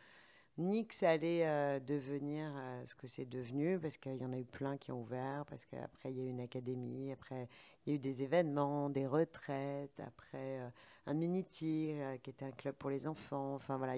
ni 0.58 0.86
que 0.88 0.96
ça 0.96 1.10
allait 1.10 1.46
euh, 1.46 1.80
devenir 1.80 2.52
ce 2.86 2.96
que 2.96 3.08
c'est 3.08 3.26
devenu, 3.26 3.80
parce 3.80 3.98
qu'il 3.98 4.18
y 4.18 4.26
en 4.26 4.34
a 4.34 4.38
eu 4.38 4.46
plein 4.46 4.78
qui 4.78 4.92
ont 4.92 5.02
ouvert, 5.02 5.46
parce 5.50 5.66
qu'après 5.66 6.12
il 6.12 6.18
y 6.18 6.22
a 6.22 6.24
eu 6.24 6.30
une 6.30 6.42
académie, 6.42 7.12
après 7.12 7.48
il 7.86 7.90
y 7.90 7.94
a 7.94 7.96
eu 7.96 8.00
des 8.00 8.24
événements, 8.24 8.90
des 8.90 9.08
retraites, 9.08 10.00
après 10.00 10.60
un 11.08 11.14
mini-tir 11.14 11.96
euh, 12.00 12.18
qui 12.18 12.30
était 12.32 12.46
un 12.46 12.52
club 12.52 12.76
pour 12.76 12.90
les 12.90 13.08
enfants. 13.08 13.56
Enfin 13.56 13.78
voilà, 13.78 13.94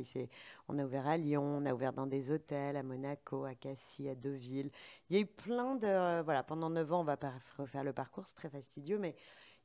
on 0.67 0.77
a 0.77 0.83
ouvert 0.83 1.07
à 1.07 1.17
Lyon, 1.17 1.43
on 1.43 1.65
a 1.65 1.73
ouvert 1.73 1.93
dans 1.93 2.07
des 2.07 2.31
hôtels, 2.31 2.75
à 2.75 2.83
Monaco, 2.83 3.45
à 3.45 3.55
Cassis, 3.55 4.09
à 4.09 4.15
Deauville. 4.15 4.69
Il 5.09 5.15
y 5.15 5.19
a 5.19 5.21
eu 5.21 5.25
plein 5.25 5.75
de... 5.75 5.87
Euh, 5.87 6.21
voilà, 6.23 6.43
pendant 6.43 6.69
neuf 6.69 6.91
ans, 6.91 7.01
on 7.01 7.05
va 7.05 7.17
pas 7.17 7.33
refaire 7.57 7.83
le 7.83 7.93
parcours, 7.93 8.27
c'est 8.27 8.35
très 8.35 8.49
fastidieux, 8.49 8.97
mais 8.97 9.15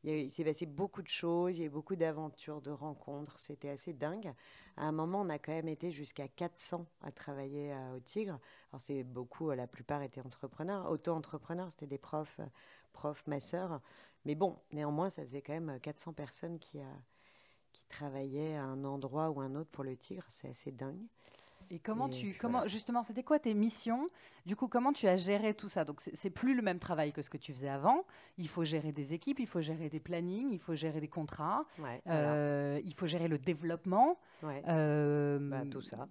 il, 0.05 0.31
s'est 0.31 0.45
passé 0.45 0.67
beaucoup 0.67 1.03
de 1.03 1.09
choses, 1.09 1.57
il 1.57 1.61
y 1.61 1.63
a 1.65 1.67
eu 1.67 1.71
beaucoup 1.71 1.97
d'aventures, 1.97 2.61
de 2.61 2.71
rencontres, 2.71 3.39
c'était 3.39 3.69
assez 3.69 3.93
dingue. 3.93 4.33
À 4.77 4.85
un 4.85 4.93
moment, 4.93 5.21
on 5.21 5.29
a 5.29 5.39
quand 5.39 5.53
même 5.53 5.69
été 5.69 5.91
jusqu'à 5.91 6.29
400 6.29 6.87
à 7.03 7.13
travailler 7.13 7.73
euh, 7.73 7.97
au 7.97 8.01
Tigre. 8.01 8.39
Alors 8.71 8.81
c'est 8.81 9.03
beaucoup, 9.05 9.51
la 9.51 9.67
plupart 9.67 10.03
étaient 10.03 10.21
entrepreneurs, 10.21 10.91
auto-entrepreneurs, 10.91 11.71
c'était 11.71 11.87
des 11.87 11.99
profs, 11.99 12.41
profs, 12.93 13.27
masseurs. 13.27 13.81
Mais 14.25 14.35
bon, 14.35 14.57
néanmoins, 14.73 15.11
ça 15.11 15.23
faisait 15.23 15.43
quand 15.43 15.53
même 15.53 15.79
400 15.81 16.13
personnes 16.13 16.59
qui 16.59 16.81
travaillaient 17.89 18.57
à 18.57 18.65
un 18.65 18.85
endroit 18.85 19.31
ou 19.31 19.41
un 19.41 19.55
autre 19.55 19.71
pour 19.71 19.85
le 19.85 19.97
tigre. 19.97 20.25
C'est 20.29 20.49
assez 20.49 20.73
dingue. 20.73 21.07
Et 21.73 21.79
comment 21.79 22.11
tu, 22.11 22.37
comment 22.39 22.69
justement, 22.69 23.03
c'était 23.03 23.23
quoi 23.23 23.39
tes 23.39 23.55
missions? 23.55 24.11
Du 24.45 24.57
coup, 24.57 24.69
comment 24.69 24.93
tu 24.93 25.09
as 25.09 25.17
géré 25.17 25.55
tout 25.55 25.71
ça? 25.71 25.87
Donc, 25.87 26.03
c'est 26.13 26.29
plus 26.29 26.55
le 26.55 26.61
même 26.61 26.79
travail 26.79 27.15
que 27.15 27.23
ce 27.23 27.31
que 27.31 27.39
tu 27.39 27.55
faisais 27.55 27.71
avant. 27.71 28.05
Il 28.37 28.47
faut 28.47 28.63
gérer 28.63 28.93
des 28.93 29.15
équipes, 29.15 29.41
il 29.41 29.47
faut 29.47 29.63
gérer 29.63 29.89
des 29.89 29.99
plannings, 29.99 30.51
il 30.51 30.59
faut 30.59 30.75
gérer 30.75 31.01
des 31.01 31.09
contrats, 31.09 31.65
euh, 32.09 32.79
il 32.85 32.93
faut 32.93 33.07
gérer 33.07 33.27
le 33.27 33.39
développement. 33.39 34.19
Euh, 34.45 35.39
bah, 35.41 35.63
tout 35.71 35.81
ça. 35.81 36.07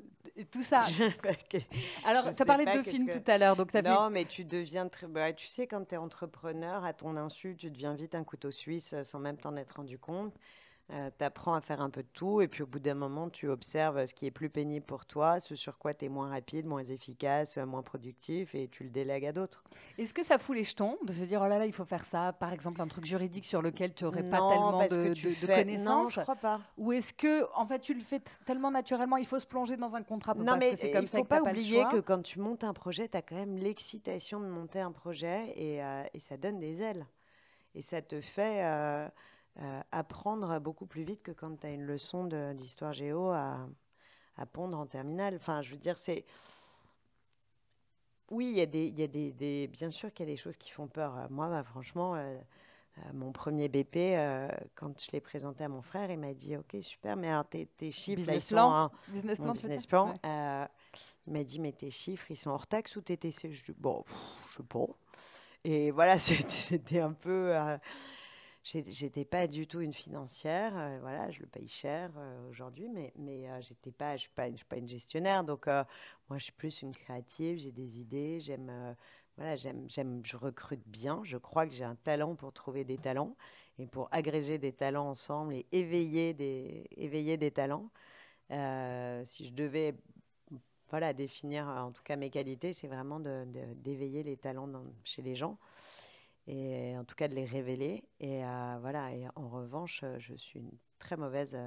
Tout 0.51 0.63
ça. 0.63 0.79
Alors, 2.05 2.23
tu 2.35 2.41
as 2.41 2.45
parlé 2.45 2.65
de 2.65 2.71
deux 2.71 2.83
films 2.83 3.09
tout 3.09 3.31
à 3.31 3.37
l'heure. 3.37 3.55
Donc 3.55 3.71
non, 3.75 4.09
mais 4.09 4.25
tu 4.25 4.45
deviens 4.45 4.87
très. 4.87 5.05
Bah, 5.05 5.31
tu 5.31 5.45
sais, 5.45 5.67
quand 5.67 5.87
tu 5.87 5.93
es 5.93 5.97
entrepreneur, 5.97 6.83
à 6.83 6.93
ton 6.93 7.15
insu, 7.17 7.55
tu 7.55 7.69
deviens 7.69 7.93
vite 7.93 8.15
un 8.15 8.23
couteau 8.23 8.49
suisse 8.49 8.95
sans 9.03 9.19
même 9.19 9.37
t'en 9.37 9.55
être 9.57 9.75
rendu 9.75 9.99
compte. 9.99 10.33
Euh, 10.93 11.09
tu 11.17 11.23
apprends 11.23 11.53
à 11.53 11.61
faire 11.61 11.79
un 11.79 11.89
peu 11.89 12.03
de 12.03 12.07
tout 12.13 12.41
et 12.41 12.49
puis 12.49 12.63
au 12.63 12.65
bout 12.65 12.79
d'un 12.79 12.95
moment, 12.95 13.29
tu 13.29 13.47
observes 13.47 14.05
ce 14.05 14.13
qui 14.13 14.25
est 14.25 14.31
plus 14.31 14.49
pénible 14.49 14.85
pour 14.85 15.05
toi, 15.05 15.39
ce 15.39 15.55
sur 15.55 15.77
quoi 15.77 15.93
tu 15.93 16.05
es 16.05 16.09
moins 16.09 16.29
rapide, 16.29 16.65
moins 16.65 16.83
efficace, 16.83 17.57
moins 17.57 17.81
productif 17.81 18.55
et 18.55 18.67
tu 18.67 18.83
le 18.83 18.89
délègues 18.89 19.25
à 19.25 19.31
d'autres. 19.31 19.63
Est-ce 19.97 20.13
que 20.13 20.23
ça 20.23 20.37
fout 20.37 20.55
les 20.55 20.65
jetons 20.65 20.97
de 21.05 21.13
se 21.13 21.23
dire 21.23 21.41
oh 21.41 21.47
là 21.47 21.59
là, 21.59 21.65
il 21.65 21.71
faut 21.71 21.85
faire 21.85 22.03
ça, 22.03 22.33
par 22.33 22.51
exemple 22.51 22.81
un 22.81 22.87
truc 22.87 23.05
juridique 23.05 23.45
sur 23.45 23.61
lequel 23.61 23.93
tu 23.93 24.03
n'aurais 24.03 24.23
pas 24.23 24.49
tellement 24.49 24.83
de, 24.83 25.13
de, 25.13 25.47
connaissances? 25.47 25.85
Non, 25.85 26.07
je 26.09 26.19
crois 26.21 26.35
pas. 26.35 26.59
Ou 26.77 26.91
est-ce 26.91 27.13
que 27.13 27.45
en 27.55 27.65
fait 27.65 27.79
tu 27.79 27.93
le 27.93 28.01
fais 28.01 28.21
tellement 28.45 28.71
naturellement, 28.71 29.15
il 29.15 29.25
faut 29.25 29.39
se 29.39 29.47
plonger 29.47 29.77
dans 29.77 29.95
un 29.95 30.03
contrat 30.03 30.33
Non, 30.33 30.57
mais 30.57 30.73
il 30.73 30.93
ne 30.93 31.07
faut 31.07 31.23
pas 31.23 31.41
oublier 31.41 31.85
que 31.89 32.01
quand 32.01 32.21
tu 32.21 32.39
montes 32.39 32.65
un 32.65 32.73
projet, 32.73 33.07
tu 33.07 33.17
as 33.17 33.21
quand 33.21 33.35
même 33.35 33.55
l'excitation 33.57 34.41
de 34.41 34.47
monter 34.47 34.81
un 34.81 34.91
projet 34.91 35.53
et, 35.55 35.81
euh, 35.81 36.03
et, 36.13 36.19
ça 36.19 36.35
donne 36.35 36.59
des 36.59 36.81
ailes. 36.81 37.05
Et 37.75 37.81
ça 37.81 38.01
te 38.01 38.19
fait. 38.19 38.65
Euh, 38.65 39.07
euh, 39.59 39.81
apprendre 39.91 40.59
beaucoup 40.59 40.85
plus 40.85 41.03
vite 41.03 41.23
que 41.23 41.31
quand 41.31 41.59
tu 41.59 41.67
as 41.67 41.71
une 41.71 41.83
leçon 41.83 42.25
d'histoire 42.53 42.93
géo 42.93 43.31
à, 43.31 43.67
à, 44.37 44.45
pondre 44.45 44.77
en 44.77 44.85
terminale. 44.85 45.35
Enfin, 45.35 45.61
je 45.61 45.71
veux 45.71 45.77
dire, 45.77 45.97
c'est. 45.97 46.25
Oui, 48.29 48.49
il 48.49 48.57
y 48.57 48.61
a 48.61 48.65
des, 48.65 48.87
y 48.87 49.03
a 49.03 49.07
des, 49.07 49.33
des 49.33 49.67
bien 49.67 49.89
sûr 49.89 50.13
qu'il 50.13 50.25
y 50.25 50.31
a 50.31 50.33
des 50.33 50.37
choses 50.37 50.55
qui 50.55 50.71
font 50.71 50.87
peur. 50.87 51.27
Moi, 51.29 51.49
bah, 51.49 51.63
franchement, 51.63 52.15
euh, 52.15 52.39
mon 53.13 53.33
premier 53.33 53.67
BP, 53.67 54.15
quand 54.75 54.97
je 54.97 55.11
l'ai 55.11 55.19
présenté 55.19 55.65
à 55.65 55.69
mon 55.69 55.81
frère, 55.81 56.09
il 56.09 56.19
m'a 56.19 56.33
dit 56.33 56.55
Ok, 56.55 56.77
super, 56.81 57.17
mais 57.17 57.27
alors 57.27 57.45
tes, 57.45 57.67
chiffres, 57.91 58.21
business 58.21 58.49
ils 58.51 58.53
plan, 58.53 58.89
sont 58.89 59.11
business 59.11 59.37
plan, 59.37 59.51
business 59.51 59.85
plan. 59.85 60.13
il 60.23 61.33
m'a 61.33 61.43
dit 61.43 61.59
Mais 61.59 61.73
tes 61.73 61.91
chiffres, 61.91 62.31
ils 62.31 62.37
sont 62.37 62.51
hors 62.51 62.67
taxe 62.67 62.95
ou 62.95 63.01
TTC 63.01 63.51
Je 63.51 63.65
dis 63.65 63.75
Bon, 63.77 64.05
je 64.49 64.57
sais 64.57 64.63
pas. 64.63 64.87
Et 65.65 65.91
voilà, 65.91 66.17
c'était 66.19 67.01
un 67.01 67.11
peu. 67.11 67.53
Euh, 68.75 68.81
j'étais 68.87 69.25
pas 69.25 69.47
du 69.47 69.67
tout 69.67 69.81
une 69.81 69.93
financière, 69.93 70.73
euh, 70.77 70.99
voilà, 71.01 71.31
je 71.31 71.39
le 71.41 71.47
paye 71.47 71.67
cher 71.67 72.11
euh, 72.17 72.49
aujourd'hui, 72.49 72.89
mais, 72.89 73.13
mais 73.17 73.47
pas, 73.97 74.15
je 74.15 74.21
suis 74.21 74.29
pas, 74.29 74.47
pas 74.69 74.77
une 74.77 74.87
gestionnaire, 74.87 75.43
donc 75.43 75.67
moi 75.67 76.37
je 76.37 76.43
suis 76.45 76.53
plus 76.53 76.81
une 76.81 76.93
créative, 76.93 77.57
j'ai 77.59 77.71
des 77.71 77.99
idées, 77.99 78.39
j'aime, 78.39 78.95
voilà, 79.37 79.55
j'aime, 79.55 79.87
je 80.23 80.37
recrute 80.37 80.87
bien, 80.87 81.21
je 81.23 81.37
crois 81.37 81.65
que 81.65 81.73
j'ai 81.73 81.83
un 81.83 81.95
talent 81.95 82.35
pour 82.35 82.53
trouver 82.53 82.83
des 82.83 82.97
talents 82.97 83.35
et 83.79 83.87
pour 83.87 84.09
agréger 84.11 84.57
des 84.57 84.73
talents 84.73 85.09
ensemble 85.09 85.53
et 85.55 85.65
éveiller 85.71 86.33
des, 86.33 86.87
éveiller 86.97 87.37
des 87.37 87.51
talents. 87.51 87.89
si 88.49 89.45
je 89.45 89.53
devais 89.53 89.95
voilà, 90.91 91.13
définir 91.13 91.67
euh, 91.67 91.79
en 91.79 91.91
tout 91.91 92.03
cas 92.03 92.17
mes 92.17 92.29
qualités, 92.29 92.73
c'est 92.73 92.87
vraiment 92.87 93.19
d'éveiller 93.19 94.23
les 94.23 94.37
talents 94.37 94.69
chez 95.03 95.21
les 95.21 95.35
gens 95.35 95.57
et 96.47 96.90
en 97.01 97.05
tout 97.05 97.15
cas 97.15 97.27
de 97.27 97.35
les 97.35 97.45
révéler. 97.45 98.03
Et 98.19 98.45
euh, 98.45 98.77
voilà, 98.81 99.11
et 99.11 99.27
en 99.35 99.49
revanche, 99.49 100.01
euh, 100.03 100.17
je 100.19 100.35
suis 100.35 100.59
une 100.59 100.71
très 100.99 101.17
mauvaise, 101.17 101.57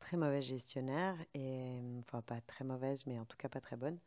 très 0.00 0.16
mauvaise 0.16 0.44
gestionnaire 0.44 1.16
et 1.34 1.80
enfin 2.00 2.20
pas 2.22 2.40
très 2.42 2.64
mauvaise, 2.64 3.06
mais 3.06 3.18
en 3.18 3.24
tout 3.24 3.36
cas 3.38 3.48
pas 3.48 3.60
très 3.60 3.76
bonne. 3.76 3.98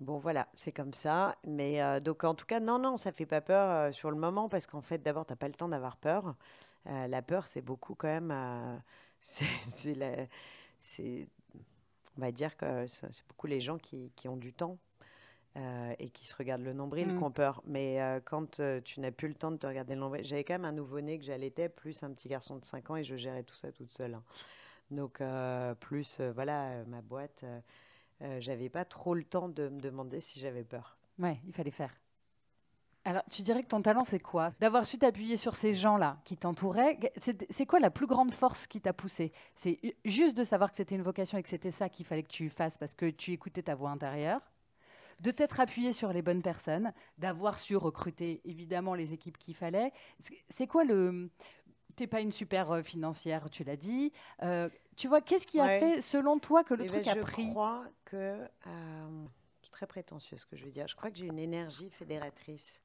Bon 0.00 0.18
voilà, 0.18 0.48
c'est 0.54 0.70
comme 0.70 0.92
ça. 0.92 1.36
Mais 1.44 2.00
donc 2.00 2.22
en 2.22 2.34
tout 2.34 2.46
cas, 2.46 2.60
non, 2.60 2.78
non, 2.78 2.96
ça 2.96 3.10
fait 3.10 3.26
pas 3.26 3.40
peur 3.40 3.92
sur 3.92 4.12
le 4.12 4.16
moment 4.16 4.48
parce 4.48 4.66
qu'en 4.68 4.82
fait, 4.82 4.98
d'abord, 4.98 5.26
tu 5.26 5.32
n'as 5.32 5.36
pas 5.36 5.48
le 5.48 5.54
temps 5.54 5.68
d'avoir 5.68 5.96
peur. 5.96 6.36
la 6.86 7.22
peur, 7.22 7.48
c'est 7.48 7.62
beaucoup 7.62 7.96
quand 7.96 8.06
même. 8.06 8.80
c'est 9.20 10.28
on 12.16 12.20
va 12.20 12.32
dire 12.32 12.56
que 12.56 12.86
c'est 12.86 13.26
beaucoup 13.28 13.48
les 13.48 13.60
gens 13.60 13.78
qui, 13.78 14.12
qui 14.14 14.28
ont 14.28 14.36
du 14.36 14.52
temps 14.52 14.78
euh, 15.56 15.94
et 15.98 16.10
qui 16.10 16.26
se 16.26 16.36
regardent 16.36 16.62
le 16.62 16.72
nombril 16.72 17.08
mmh. 17.08 17.18
qui 17.18 17.24
ont 17.24 17.30
peur. 17.30 17.62
Mais 17.66 18.00
euh, 18.00 18.20
quand 18.24 18.60
euh, 18.60 18.80
tu 18.80 19.00
n'as 19.00 19.10
plus 19.10 19.28
le 19.28 19.34
temps 19.34 19.50
de 19.50 19.56
te 19.56 19.66
regarder 19.66 19.94
le 19.94 20.00
nombril, 20.00 20.24
j'avais 20.24 20.44
quand 20.44 20.54
même 20.54 20.64
un 20.64 20.72
nouveau-né 20.72 21.18
que 21.18 21.24
j'allaitais, 21.24 21.68
plus 21.68 22.02
un 22.02 22.12
petit 22.12 22.28
garçon 22.28 22.56
de 22.56 22.64
5 22.64 22.90
ans 22.90 22.96
et 22.96 23.02
je 23.02 23.16
gérais 23.16 23.42
tout 23.42 23.56
ça 23.56 23.72
toute 23.72 23.92
seule. 23.92 24.14
Hein. 24.14 24.22
Donc, 24.90 25.22
plus, 25.80 26.18
voilà, 26.34 26.82
ma 26.86 27.02
boîte, 27.02 27.44
j'avais 28.38 28.70
pas 28.70 28.86
trop 28.86 29.14
le 29.14 29.22
temps 29.22 29.50
de 29.50 29.68
me 29.68 29.80
demander 29.80 30.18
si 30.18 30.40
j'avais 30.40 30.64
peur. 30.64 30.96
Ouais, 31.18 31.38
il 31.46 31.52
fallait 31.52 31.70
faire. 31.70 31.94
Alors, 33.04 33.22
tu 33.30 33.42
dirais 33.42 33.62
que 33.62 33.68
ton 33.68 33.82
talent, 33.82 34.04
c'est 34.04 34.18
quoi? 34.18 34.52
D'avoir 34.60 34.86
su 34.86 34.98
t'appuyer 34.98 35.36
sur 35.36 35.54
ces 35.54 35.74
gens-là 35.74 36.18
qui 36.24 36.38
t'entouraient. 36.38 36.98
C'est 37.16 37.66
quoi 37.66 37.80
la 37.80 37.90
plus 37.90 38.06
grande 38.06 38.32
force 38.32 38.66
qui 38.66 38.80
t'a 38.80 38.94
poussé? 38.94 39.32
C'est 39.54 39.78
juste 40.04 40.36
de 40.36 40.44
savoir 40.44 40.70
que 40.70 40.76
c'était 40.76 40.94
une 40.94 41.02
vocation 41.02 41.36
et 41.36 41.42
que 41.42 41.48
c'était 41.48 41.70
ça 41.70 41.88
qu'il 41.88 42.06
fallait 42.06 42.22
que 42.22 42.28
tu 42.28 42.48
fasses 42.48 42.78
parce 42.78 42.94
que 42.94 43.10
tu 43.10 43.32
écoutais 43.32 43.62
ta 43.62 43.74
voix 43.74 43.90
intérieure 43.90 44.40
de 45.20 45.30
t'être 45.30 45.60
appuyé 45.60 45.92
sur 45.92 46.12
les 46.12 46.22
bonnes 46.22 46.42
personnes, 46.42 46.92
d'avoir 47.18 47.58
su 47.58 47.76
recruter 47.76 48.40
évidemment 48.44 48.94
les 48.94 49.12
équipes 49.12 49.38
qu'il 49.38 49.54
fallait. 49.54 49.92
C'est 50.48 50.66
quoi 50.66 50.84
le... 50.84 51.30
T'es 51.96 52.06
pas 52.06 52.20
une 52.20 52.30
super 52.30 52.70
euh, 52.70 52.82
financière, 52.82 53.50
tu 53.50 53.64
l'as 53.64 53.76
dit. 53.76 54.12
Euh, 54.44 54.68
tu 54.96 55.08
vois, 55.08 55.20
qu'est-ce 55.20 55.48
qui 55.48 55.58
a 55.58 55.68
fait, 55.68 56.00
selon 56.00 56.38
toi, 56.38 56.62
que 56.62 56.74
le 56.74 56.84
eh 56.84 56.88
ben, 56.88 57.02
truc 57.02 57.08
a 57.08 57.16
pris? 57.16 57.46
Je 57.46 57.50
crois 57.50 57.84
que... 58.04 58.46
Euh, 58.66 59.24
très 59.78 59.86
prétentieux 59.86 60.36
ce 60.38 60.46
que 60.46 60.56
je 60.56 60.64
veux 60.64 60.72
dire. 60.72 60.88
Je 60.88 60.96
crois 60.96 61.08
que 61.08 61.16
j'ai 61.16 61.26
une 61.26 61.38
énergie 61.38 61.88
fédératrice. 61.90 62.82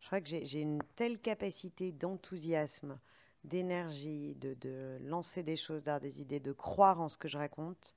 Je 0.00 0.06
crois 0.06 0.22
que 0.22 0.28
j'ai 0.28 0.60
une 0.60 0.82
telle 0.96 1.18
capacité 1.18 1.92
d'enthousiasme, 1.92 2.98
d'énergie, 3.44 4.34
de, 4.36 4.98
lancer 5.02 5.42
des 5.42 5.56
choses, 5.56 5.82
d'avoir 5.82 6.00
des 6.00 6.22
idées, 6.22 6.40
de 6.40 6.52
croire 6.52 7.00
en 7.00 7.10
ce 7.10 7.18
que 7.18 7.28
je 7.28 7.36
raconte, 7.36 7.94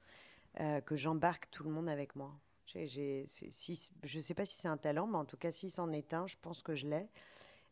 euh, 0.59 0.81
que 0.81 0.97
j'embarque 0.97 1.49
tout 1.51 1.63
le 1.63 1.69
monde 1.69 1.87
avec 1.87 2.17
moi. 2.17 2.33
Je 2.65 4.17
ne 4.17 4.21
sais 4.21 4.33
pas 4.33 4.45
si 4.45 4.55
c'est 4.55 4.67
un 4.67 4.77
talent, 4.77 5.07
mais 5.07 5.17
en 5.17 5.25
tout 5.25 5.37
cas, 5.37 5.51
si 5.51 5.69
c'en 5.69 5.91
est 5.91 6.13
un, 6.13 6.27
je 6.27 6.35
pense 6.41 6.61
que 6.61 6.75
je 6.75 6.87
l'ai. 6.87 7.07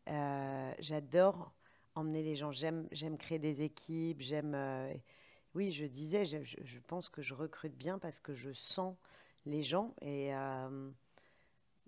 Euh, 0.09 0.73
j'adore 0.79 1.53
emmener 1.95 2.23
les 2.23 2.35
gens. 2.35 2.51
J'aime 2.51 3.17
créer 3.17 3.39
des 3.39 3.61
équipes. 3.61 4.21
J'aime. 4.21 4.53
Euh, 4.55 4.93
oui, 5.53 5.71
je 5.71 5.85
disais, 5.85 6.23
je, 6.25 6.79
pense 6.87 7.09
que 7.09 7.21
je 7.21 7.33
recrute 7.33 7.75
bien 7.75 7.99
parce 7.99 8.21
que 8.21 8.33
je 8.33 8.53
sens 8.53 8.95
les 9.45 9.63
gens 9.63 9.93
et 10.01 10.31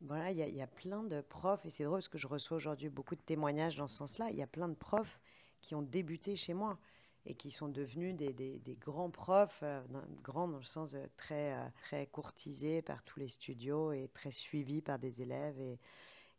voilà, 0.03 0.31
il 0.31 0.37
y, 0.37 0.61
a 0.61 0.67
plein 0.67 1.03
de 1.03 1.21
profs, 1.21 1.65
et 1.65 1.69
c'est 1.69 1.85
drôle 1.85 1.99
parce 1.99 2.09
que 2.09 2.17
je 2.17 2.27
reçois 2.27 2.57
aujourd'hui 2.57 2.89
beaucoup 2.89 3.15
de 3.15 3.21
témoignages 3.21 3.77
dans 3.77 3.87
ce 3.87 3.95
sens-là. 3.97 4.27
Il 4.31 4.35
y 4.35 4.41
a 4.41 4.47
plein 4.47 4.67
de 4.67 4.75
profs 4.75 5.19
qui 5.61 5.75
ont 5.75 5.81
débuté 5.81 6.35
chez 6.35 6.53
moi 6.53 6.77
et 7.25 7.35
qui 7.35 7.51
sont 7.51 7.69
devenus 7.69 8.15
des, 8.15 8.77
grands 8.81 9.09
profs, 9.09 9.61
euh, 9.63 9.81
grands 10.23 10.47
dans 10.47 10.57
le 10.57 10.63
sens 10.63 10.95
très, 11.15 11.53
euh, 11.53 11.67
très 11.83 12.07
courtisés 12.07 12.81
par 12.81 13.03
tous 13.03 13.19
les 13.19 13.29
studios 13.29 13.93
et 13.93 14.09
très 14.13 14.31
suivis 14.31 14.81
par 14.81 14.99
des 14.99 15.21
élèves. 15.21 15.59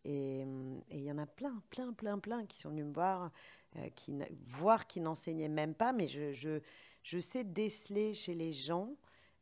Et 0.04 0.44
il 0.90 1.02
y 1.02 1.10
en 1.10 1.16
a 1.16 1.26
plein, 1.26 1.62
plein, 1.70 1.92
plein, 1.94 2.18
plein 2.18 2.44
qui 2.44 2.58
sont 2.58 2.68
venus 2.68 2.84
me 2.84 2.92
voir, 2.92 3.30
euh, 3.76 3.88
qui, 3.94 4.12
voire 4.46 4.86
qui 4.86 5.00
n'enseignaient 5.00 5.48
même 5.48 5.74
pas, 5.74 5.92
mais 5.92 6.06
je, 6.06 6.60
je, 7.02 7.18
sais 7.18 7.44
déceler 7.44 8.12
chez 8.12 8.34
les 8.34 8.52
gens 8.52 8.94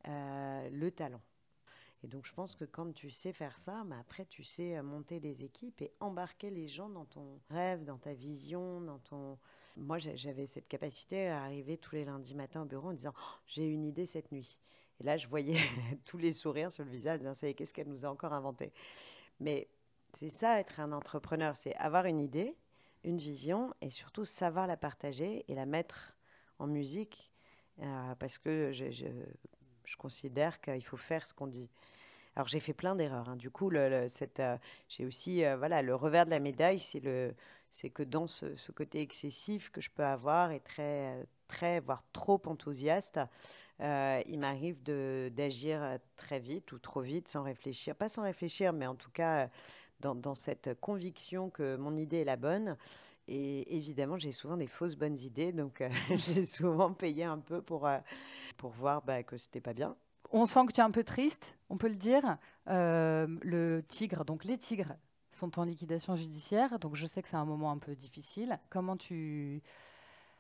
le 0.04 0.90
talent. 0.90 1.20
Et 2.04 2.08
donc, 2.08 2.26
je 2.26 2.32
pense 2.32 2.56
que 2.56 2.64
quand 2.64 2.92
tu 2.92 3.10
sais 3.10 3.32
faire 3.32 3.56
ça, 3.58 3.84
mais 3.86 3.94
après, 3.96 4.24
tu 4.24 4.42
sais 4.42 4.76
euh, 4.76 4.82
monter 4.82 5.20
des 5.20 5.44
équipes 5.44 5.80
et 5.82 5.92
embarquer 6.00 6.50
les 6.50 6.66
gens 6.66 6.88
dans 6.88 7.04
ton 7.04 7.40
rêve, 7.48 7.84
dans 7.84 7.98
ta 7.98 8.12
vision, 8.12 8.80
dans 8.80 8.98
ton. 8.98 9.38
Moi, 9.76 9.98
j'avais 9.98 10.46
cette 10.46 10.66
capacité 10.66 11.28
à 11.28 11.44
arriver 11.44 11.78
tous 11.78 11.94
les 11.94 12.04
lundis 12.04 12.34
matins 12.34 12.62
au 12.62 12.64
bureau 12.64 12.88
en 12.88 12.92
disant 12.92 13.12
oh, 13.16 13.38
J'ai 13.46 13.66
une 13.66 13.84
idée 13.84 14.06
cette 14.06 14.32
nuit. 14.32 14.60
Et 14.98 15.04
là, 15.04 15.16
je 15.16 15.28
voyais 15.28 15.60
tous 16.04 16.18
les 16.18 16.32
sourires 16.32 16.72
sur 16.72 16.84
le 16.84 16.90
visage, 16.90 17.20
disant 17.20 17.34
Qu'est-ce 17.54 17.72
qu'elle 17.72 17.88
nous 17.88 18.04
a 18.04 18.08
encore 18.08 18.32
inventé? 18.32 18.72
Mais 19.38 19.68
c'est 20.12 20.28
ça, 20.28 20.58
être 20.58 20.80
un 20.80 20.92
entrepreneur 20.92 21.56
c'est 21.56 21.74
avoir 21.76 22.06
une 22.06 22.20
idée, 22.20 22.56
une 23.04 23.18
vision 23.18 23.72
et 23.80 23.90
surtout 23.90 24.24
savoir 24.24 24.66
la 24.66 24.76
partager 24.76 25.44
et 25.48 25.54
la 25.54 25.66
mettre 25.66 26.16
en 26.58 26.66
musique. 26.66 27.32
Euh, 27.80 28.14
parce 28.16 28.38
que 28.38 28.70
je 28.72 29.06
considère 29.96 30.60
qu'il 30.60 30.84
faut 30.84 30.96
faire 30.96 31.26
ce 31.26 31.34
qu'on 31.34 31.46
dit. 31.46 31.68
Alors 32.34 32.48
j'ai 32.48 32.60
fait 32.60 32.72
plein 32.72 32.94
d'erreurs. 32.94 33.28
Hein. 33.28 33.36
Du 33.36 33.50
coup, 33.50 33.70
le, 33.70 34.06
euh, 34.38 34.56
j'ai 34.88 35.04
aussi 35.04 35.44
euh, 35.44 35.56
voilà 35.56 35.82
le 35.82 35.94
revers 35.94 36.24
de 36.24 36.30
la 36.30 36.40
médaille, 36.40 36.78
c'est 36.78 37.00
le 37.00 37.34
c'est 37.70 37.90
que 37.90 38.02
dans 38.02 38.26
ce, 38.26 38.46
côté 38.72 39.00
excessif 39.00 39.70
que 39.70 39.80
je 39.80 39.88
peux 39.90 40.04
avoir 40.04 40.50
et 40.50 40.60
très 40.60 41.26
très 41.48 41.80
voire 41.80 42.02
trop 42.12 42.40
enthousiaste, 42.46 43.20
euh, 43.80 44.22
il 44.26 44.38
m'arrive 44.38 44.82
d'agir 44.82 45.98
très 46.16 46.38
vite 46.38 46.72
ou 46.72 46.78
trop 46.78 47.00
vite 47.00 47.28
sans 47.28 47.42
réfléchir, 47.42 47.96
pas 47.96 48.08
sans 48.08 48.22
réfléchir, 48.22 48.72
mais 48.72 48.86
en 48.86 48.94
tout 48.94 49.10
cas 49.10 49.48
dans 50.00 50.34
cette 50.34 50.74
conviction 50.80 51.48
que 51.48 51.76
mon 51.76 51.96
idée 51.96 52.18
est 52.18 52.24
la 52.24 52.36
bonne. 52.36 52.76
Et 53.28 53.76
évidemment, 53.76 54.18
j'ai 54.18 54.32
souvent 54.32 54.56
des 54.56 54.66
fausses 54.66 54.96
bonnes 54.96 55.18
idées, 55.18 55.52
donc 55.52 55.82
j'ai 56.16 56.44
souvent 56.44 56.92
payé 56.92 57.24
un 57.24 57.38
peu 57.38 57.62
pour, 57.62 57.88
pour 58.62 58.70
voir 58.70 59.02
bah, 59.02 59.24
que 59.24 59.36
c'était 59.38 59.60
pas 59.60 59.72
bien. 59.72 59.96
On 60.30 60.46
sent 60.46 60.66
que 60.66 60.72
tu 60.72 60.80
es 60.80 60.84
un 60.84 60.92
peu 60.92 61.02
triste, 61.02 61.58
on 61.68 61.76
peut 61.76 61.88
le 61.88 61.96
dire. 61.96 62.38
Euh, 62.68 63.26
le 63.42 63.82
tigre, 63.82 64.24
donc 64.24 64.44
les 64.44 64.56
tigres 64.56 64.94
sont 65.32 65.58
en 65.58 65.64
liquidation 65.64 66.14
judiciaire, 66.14 66.78
donc 66.78 66.94
je 66.94 67.08
sais 67.08 67.22
que 67.22 67.28
c'est 67.28 67.36
un 67.36 67.44
moment 67.44 67.72
un 67.72 67.78
peu 67.78 67.96
difficile. 67.96 68.60
Comment 68.70 68.96
tu, 68.96 69.64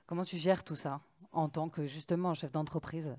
comment 0.06 0.24
tu 0.24 0.36
gères 0.36 0.62
tout 0.62 0.76
ça 0.76 1.00
en 1.32 1.48
tant 1.48 1.68
que 1.68 1.84
justement 1.88 2.32
chef 2.32 2.52
d'entreprise? 2.52 3.12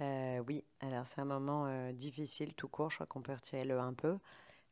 Euh, 0.00 0.42
Oui, 0.48 0.64
alors 0.80 1.04
c'est 1.04 1.20
un 1.20 1.26
moment 1.26 1.66
euh, 1.66 1.92
difficile 1.92 2.54
tout 2.54 2.68
court, 2.68 2.88
je 2.88 2.96
crois 2.96 3.06
qu'on 3.06 3.20
peut 3.20 3.34
retirer 3.34 3.66
le 3.66 3.78
un 3.78 3.92
peu. 3.92 4.18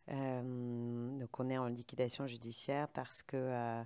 donc 0.08 1.38
on 1.38 1.50
est 1.50 1.58
en 1.58 1.66
liquidation 1.66 2.26
judiciaire 2.26 2.88
parce 2.88 3.22
que 3.22 3.84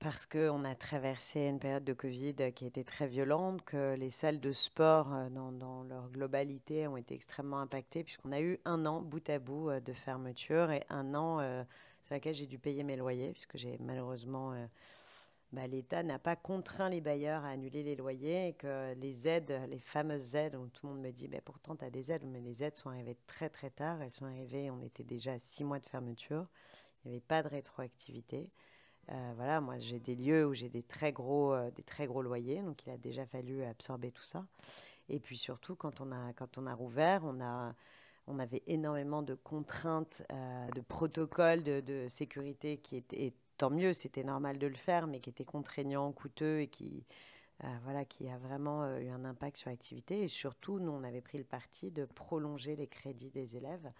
parce 0.00 0.24
qu'on 0.24 0.64
a 0.64 0.74
traversé 0.74 1.40
une 1.40 1.58
période 1.58 1.84
de 1.84 1.92
Covid 1.92 2.34
qui 2.54 2.64
était 2.64 2.84
très 2.84 3.06
violente, 3.06 3.62
que 3.62 3.94
les 3.96 4.08
salles 4.08 4.40
de 4.40 4.50
sport 4.50 5.12
euh, 5.12 5.28
dans, 5.28 5.84
leur 5.84 6.08
globalité 6.08 6.88
ont 6.88 6.96
été 6.96 7.14
extrêmement 7.14 7.60
impactées, 7.60 8.02
puisqu'on 8.02 8.32
a 8.32 8.40
eu 8.40 8.58
un 8.64 8.86
an 8.86 9.02
bout 9.02 9.28
à 9.28 9.38
bout 9.38 9.68
euh, 9.68 9.78
de 9.80 9.92
fermeture 9.92 10.70
et 10.70 10.84
un 10.88 11.14
an 11.14 11.40
euh, 11.40 11.62
sur 12.00 12.14
lequel 12.14 12.34
j'ai 12.34 12.46
dû 12.46 12.58
payer 12.58 12.82
mes 12.82 12.96
loyers, 12.96 13.32
puisque 13.32 13.56
j'ai 13.56 13.76
malheureusement... 13.78 14.54
Bah, 15.52 15.66
l'État 15.66 16.04
n'a 16.04 16.20
pas 16.20 16.36
contraint 16.36 16.88
les 16.88 17.00
bailleurs 17.00 17.44
à 17.44 17.48
annuler 17.48 17.82
les 17.82 17.96
loyers 17.96 18.50
et 18.50 18.52
que 18.52 18.94
les 18.94 19.26
aides, 19.26 19.52
les 19.68 19.80
fameuses 19.80 20.36
aides, 20.36 20.54
où 20.54 20.68
tout 20.68 20.86
le 20.86 20.92
monde 20.92 21.02
me 21.02 21.10
dit, 21.10 21.26
bah, 21.26 21.40
pourtant 21.44 21.74
tu 21.74 21.84
as 21.84 21.90
des 21.90 22.12
aides, 22.12 22.22
mais 22.24 22.38
les 22.38 22.62
aides 22.62 22.76
sont 22.76 22.88
arrivées 22.88 23.16
très 23.26 23.50
très 23.50 23.70
tard, 23.70 24.00
elles 24.00 24.12
sont 24.12 24.26
arrivées, 24.26 24.70
on 24.70 24.80
était 24.80 25.02
déjà 25.02 25.32
à 25.32 25.38
six 25.40 25.64
mois 25.64 25.80
de 25.80 25.86
fermeture, 25.86 26.46
il 27.04 27.08
n'y 27.08 27.16
avait 27.16 27.26
pas 27.26 27.42
de 27.42 27.48
rétroactivité. 27.48 28.48
Euh, 29.10 29.32
voilà, 29.36 29.60
moi 29.60 29.78
j'ai 29.78 29.98
des 29.98 30.14
lieux 30.14 30.46
où 30.46 30.54
j'ai 30.54 30.68
des 30.68 30.82
très 30.82 31.12
gros, 31.12 31.52
euh, 31.52 31.70
des 31.72 31.82
très 31.82 32.06
gros 32.06 32.22
loyers, 32.22 32.62
donc 32.62 32.86
il 32.86 32.90
a 32.90 32.96
déjà 32.96 33.26
fallu 33.26 33.64
absorber 33.64 34.12
tout 34.12 34.24
ça. 34.24 34.46
Et 35.08 35.18
puis 35.18 35.36
surtout 35.36 35.74
quand 35.74 36.00
on 36.00 36.12
a, 36.12 36.32
quand 36.34 36.58
on 36.58 36.66
a 36.66 36.74
rouvert, 36.74 37.22
on 37.24 37.40
a, 37.40 37.74
on 38.28 38.38
avait 38.38 38.62
énormément 38.68 39.22
de 39.22 39.34
contraintes, 39.34 40.22
euh, 40.32 40.68
de 40.70 40.80
protocoles 40.80 41.62
de, 41.64 42.06
sécurité 42.08 42.78
qui 42.78 42.96
étaient 42.96 43.34
tant 43.56 43.70
mieux, 43.70 43.92
c'était 43.92 44.24
normal 44.24 44.58
de 44.58 44.66
le 44.68 44.76
faire, 44.76 45.06
mais 45.08 45.20
qui 45.20 45.30
était 45.30 45.44
contraignant, 45.44 46.12
coûteux 46.12 46.60
et 46.60 46.68
qui, 46.68 47.04
voilà, 47.82 48.06
qui 48.06 48.26
a 48.28 48.38
vraiment 48.38 48.96
eu 48.96 49.08
un 49.10 49.24
impact 49.26 49.58
sur 49.58 49.68
l'activité. 49.68 50.22
Et 50.22 50.28
surtout, 50.28 50.78
nous, 50.78 50.90
on 50.90 51.04
avait 51.04 51.20
pris 51.20 51.36
le 51.36 51.44
parti 51.44 51.90
de 51.90 52.06
prolonger 52.06 52.74
les 52.74 52.86
crédits 52.86 53.28
des 53.28 53.58
élèves, 53.58 53.92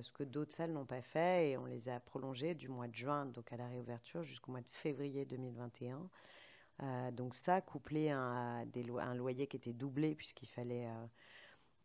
ce 0.00 0.10
que 0.12 0.22
d'autres 0.22 0.52
salles 0.52 0.72
n'ont 0.72 0.86
pas 0.86 1.02
fait, 1.02 1.50
et 1.50 1.56
on 1.56 1.64
les 1.64 1.88
a 1.88 1.98
prolongés 2.00 2.54
du 2.54 2.68
mois 2.68 2.88
de 2.88 2.94
juin, 2.94 3.26
donc 3.26 3.52
à 3.52 3.56
la 3.56 3.66
réouverture, 3.68 4.22
jusqu'au 4.22 4.52
mois 4.52 4.60
de 4.60 4.68
février 4.70 5.24
2021. 5.24 7.10
donc 7.12 7.34
ça, 7.34 7.60
couplé 7.60 8.10
à, 8.10 8.64
des 8.66 8.84
un 8.90 9.14
loyer 9.14 9.46
qui 9.46 9.56
était 9.56 9.72
doublé, 9.72 10.14
puisqu'il 10.14 10.48
fallait 10.48 10.86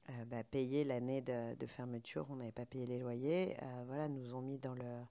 euh, 0.10 0.26
bah, 0.26 0.44
payer 0.44 0.86
l'année 0.86 1.22
de, 1.22 1.66
fermeture, 1.68 2.28
on 2.30 2.38
n'avait 2.38 2.52
pas 2.54 2.66
payé 2.66 2.86
les 2.86 3.00
loyers, 3.00 3.58
euh, 3.62 3.84
voilà, 3.88 4.08
nous 4.08 4.36
ont 4.36 4.42
mis 4.42 4.58
dans 4.58 4.74
le, 4.74 5.02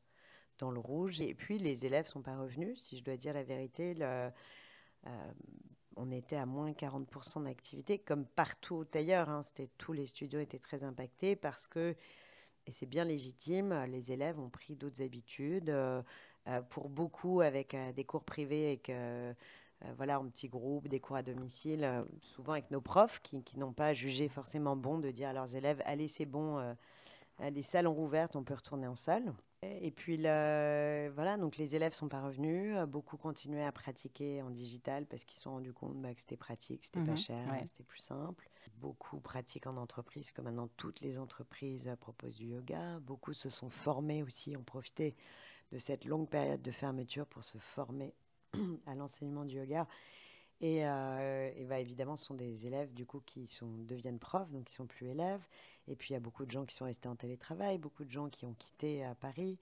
dans 0.58 0.70
le 0.70 0.80
rouge. 0.80 1.20
Et 1.20 1.34
puis 1.34 1.58
les 1.58 1.84
élèves 1.84 2.06
sont 2.06 2.22
pas 2.22 2.36
revenus, 2.38 2.78
si 2.82 2.96
je 2.96 3.04
dois 3.04 3.16
dire 3.16 3.34
la 3.34 3.42
vérité. 3.42 3.94
Euh, 4.00 4.30
on 5.96 6.10
était 6.10 6.36
à 6.36 6.46
moins 6.46 6.72
40% 6.72 7.44
d'activité, 7.44 7.98
comme 7.98 8.24
partout 8.24 8.86
ailleurs. 8.94 9.28
Hein, 9.28 9.42
tous 9.76 9.92
les 9.92 10.06
studios 10.06 10.40
étaient 10.40 10.58
très 10.58 10.82
impactés 10.82 11.36
parce 11.36 11.68
que, 11.68 11.94
et 12.66 12.72
c'est 12.72 12.86
bien 12.86 13.04
légitime, 13.04 13.74
les 13.88 14.12
élèves 14.12 14.38
ont 14.38 14.50
pris 14.50 14.76
d'autres 14.76 15.02
habitudes. 15.02 15.74
pour 16.70 16.88
beaucoup, 16.88 17.40
avec 17.40 17.76
des 17.94 18.04
cours 18.04 18.24
privés 18.24 18.72
et 18.72 18.78
euh, 19.84 19.92
voilà, 19.96 20.18
en 20.18 20.26
petits 20.28 20.48
groupes, 20.48 20.88
des 20.88 21.00
cours 21.00 21.16
à 21.16 21.22
domicile, 21.22 21.84
euh, 21.84 22.02
souvent 22.20 22.52
avec 22.52 22.70
nos 22.70 22.80
profs 22.80 23.20
qui, 23.20 23.42
n'ont 23.58 23.72
pas 23.72 23.92
jugé 23.92 24.28
forcément 24.28 24.74
bon 24.76 24.98
de 24.98 25.10
dire 25.10 25.28
à 25.28 25.32
leurs 25.32 25.54
élèves 25.54 25.82
Allez, 25.84 26.08
c'est 26.08 26.24
bon, 26.24 26.58
euh, 26.58 26.74
les 27.50 27.62
salles 27.62 27.86
ont 27.86 27.94
rouvert, 27.94 28.28
on 28.34 28.42
peut 28.42 28.54
retourner 28.54 28.86
en 28.86 28.96
salle. 28.96 29.34
Et 29.80 29.90
puis 29.90 30.16
voilà, 30.16 31.36
donc 31.38 31.56
les 31.56 31.76
élèves 31.76 31.92
sont 31.92 32.08
pas 32.08 32.22
revenus. 32.22 32.76
Beaucoup 32.88 33.16
continuaient 33.16 33.64
à 33.64 33.72
pratiquer 33.72 34.42
en 34.42 34.50
digital 34.50 35.06
parce 35.06 35.24
qu'ils 35.24 35.36
se 35.36 35.42
sont 35.42 35.52
rendus 35.52 35.72
compte 35.72 36.00
bah, 36.00 36.14
que 36.14 36.20
c'était 36.20 36.36
pratique, 36.36 36.84
c'était 36.84 37.04
pas 37.04 37.12
mhm, 37.12 37.18
cher, 37.18 37.62
c'était 37.66 37.84
plus 37.84 38.00
simple. 38.00 38.48
Beaucoup 38.78 39.20
pratiquent 39.20 39.66
en 39.66 39.76
entreprise, 39.76 40.30
comme 40.32 40.46
maintenant 40.46 40.68
toutes 40.76 41.00
les 41.00 41.18
entreprises 41.18 41.90
proposent 42.00 42.36
du 42.36 42.46
yoga. 42.48 42.98
Beaucoup 43.00 43.32
se 43.32 43.48
sont 43.48 43.70
formés 43.70 44.22
aussi, 44.22 44.56
ont 44.56 44.64
profité 44.64 45.14
de 45.72 45.78
cette 45.78 46.04
longue 46.04 46.28
période 46.28 46.62
de 46.62 46.70
fermeture 46.70 47.26
pour 47.26 47.44
se 47.44 47.58
former 47.58 48.14
à 48.86 48.94
l'enseignement 48.94 49.44
du 49.44 49.56
yoga. 49.56 49.86
Et, 50.60 50.86
euh, 50.86 51.50
et 51.54 51.64
bah, 51.64 51.80
évidemment, 51.80 52.16
ce 52.16 52.24
sont 52.24 52.34
des 52.34 52.66
élèves 52.66 52.92
du 52.94 53.04
coup 53.04 53.20
qui 53.20 53.46
sont, 53.46 53.70
deviennent 53.84 54.18
profs, 54.18 54.50
donc 54.50 54.64
qui 54.64 54.74
sont 54.74 54.86
plus 54.86 55.06
élèves. 55.08 55.42
Et 55.88 55.96
puis 55.96 56.10
il 56.10 56.12
y 56.14 56.16
a 56.16 56.20
beaucoup 56.20 56.44
de 56.46 56.50
gens 56.50 56.64
qui 56.64 56.74
sont 56.74 56.84
restés 56.84 57.08
en 57.08 57.16
télétravail, 57.16 57.78
beaucoup 57.78 58.04
de 58.04 58.10
gens 58.10 58.28
qui 58.28 58.46
ont 58.46 58.54
quitté 58.54 59.04
à 59.04 59.14
Paris. 59.14 59.58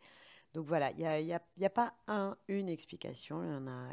Donc 0.54 0.66
voilà, 0.66 0.92
il 0.92 1.24
n'y 1.24 1.32
a, 1.32 1.40
a, 1.62 1.70
pas 1.70 1.94
un, 2.06 2.36
une 2.48 2.68
explication, 2.68 3.42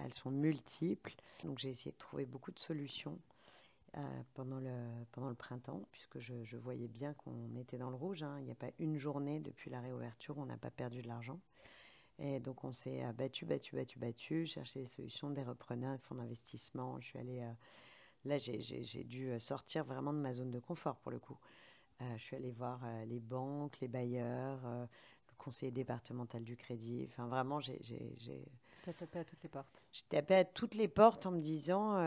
elles 0.04 0.14
sont 0.14 0.32
multiples. 0.32 1.16
Donc 1.44 1.60
j'ai 1.60 1.70
essayé 1.70 1.92
de 1.92 1.98
trouver 1.98 2.26
beaucoup 2.26 2.52
de 2.52 2.60
solutions 2.60 3.18
euh, 3.98 4.22
pendant, 4.36 4.60
le, 4.60 4.72
pendant 5.12 5.30
le 5.30 5.36
printemps, 5.36 5.86
puisque 5.92 6.20
je, 6.20 6.56
voyais 6.56 6.88
bien 6.88 7.14
qu'on 7.14 7.56
était 7.58 7.78
dans 7.78 7.90
le 7.90 7.96
rouge. 7.96 8.24
Hein. 8.24 8.38
Il 8.40 8.46
n'y 8.46 8.52
a 8.52 8.56
pas 8.56 8.72
une 8.80 8.98
journée 8.98 9.40
depuis 9.40 9.70
la 9.70 9.82
réouverture 9.82 10.38
où 10.38 10.42
on 10.42 10.46
n'a 10.46 10.58
pas 10.58 10.72
perdu 10.72 11.02
de 11.02 11.08
l'argent. 11.08 11.40
Et 12.18 12.40
donc, 12.40 12.64
on 12.64 12.72
s'est 12.72 13.04
euh, 13.04 13.12
battu, 13.12 13.46
battu, 13.46 13.76
battu, 13.76 14.00
battu, 14.00 14.46
cherché 14.46 14.82
des 14.82 14.88
solutions, 14.88 15.30
des 15.32 15.44
repreneurs, 15.44 15.94
des 15.94 16.02
fonds 16.04 16.16
d'investissement. 16.16 17.02
Je 17.02 17.08
suis 17.08 17.20
allée. 17.20 17.42
Euh, 17.42 17.52
là, 18.26 18.38
j'ai 18.38 19.04
dû 19.04 19.32
euh, 19.32 19.40
sortir 19.40 19.84
vraiment 19.84 20.14
de 20.14 20.20
ma 20.20 20.32
zone 20.32 20.52
de 20.52 20.60
confort 20.60 20.98
pour 20.98 21.12
le 21.12 21.20
coup. 21.20 21.38
Je 22.18 22.22
suis 22.24 22.36
allée 22.36 22.52
voir 22.52 22.80
les 23.08 23.20
banques, 23.20 23.80
les 23.80 23.88
bailleurs, 23.88 24.60
le 24.64 25.36
conseiller 25.38 25.72
départemental 25.72 26.44
du 26.44 26.56
crédit. 26.56 27.08
Enfin, 27.10 27.28
vraiment, 27.28 27.60
j'ai. 27.60 27.80
Tu 28.84 28.90
as 28.90 28.94
tapé 28.94 29.20
à 29.20 29.24
toutes 29.24 29.44
les 29.44 29.50
portes 29.50 29.84
J'ai 29.92 30.04
tapé 30.10 30.36
à 30.36 30.46
toutes 30.46 30.74
les 30.74 30.88
portes 30.88 31.26
en 31.28 31.32
me 31.32 31.40
disant 31.40 31.98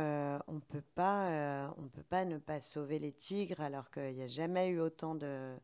on 0.48 0.60
peut 0.60 0.84
pas, 0.94 1.72
on 1.78 1.88
peut 1.88 2.02
pas 2.02 2.24
ne 2.24 2.38
pas 2.38 2.60
sauver 2.60 2.98
les 2.98 3.12
tigres 3.12 3.60
alors 3.60 3.90
qu'il 3.90 4.14
n'y 4.14 4.22
a 4.22 4.28
jamais 4.28 4.68
eu 4.68 4.80
autant 4.80 5.14
de 5.14 5.56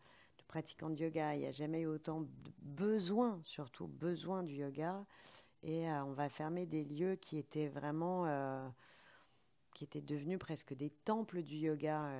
pratiquants 0.51 0.91
de 0.91 1.01
yoga. 1.01 1.35
Il 1.37 1.41
n'y 1.41 1.47
a 1.47 1.53
jamais 1.53 1.83
eu 1.83 1.87
autant 1.87 2.23
de 2.23 2.29
besoin, 2.59 3.39
surtout 3.45 3.87
besoin 3.87 4.43
du 4.43 4.55
yoga. 4.55 5.07
Et 5.63 5.89
euh, 5.89 6.05
on 6.05 6.13
va 6.13 6.29
fermer 6.29 6.67
des 6.67 6.85
lieux 6.85 7.15
qui 7.15 7.39
étaient 7.39 7.69
vraiment, 7.69 8.27
euh, 8.27 8.69
qui 9.75 9.85
étaient 9.85 10.01
devenus 10.01 10.41
presque 10.41 10.75
des 10.75 10.91
temples 10.91 11.43
du 11.43 11.57
yoga. 11.57 12.11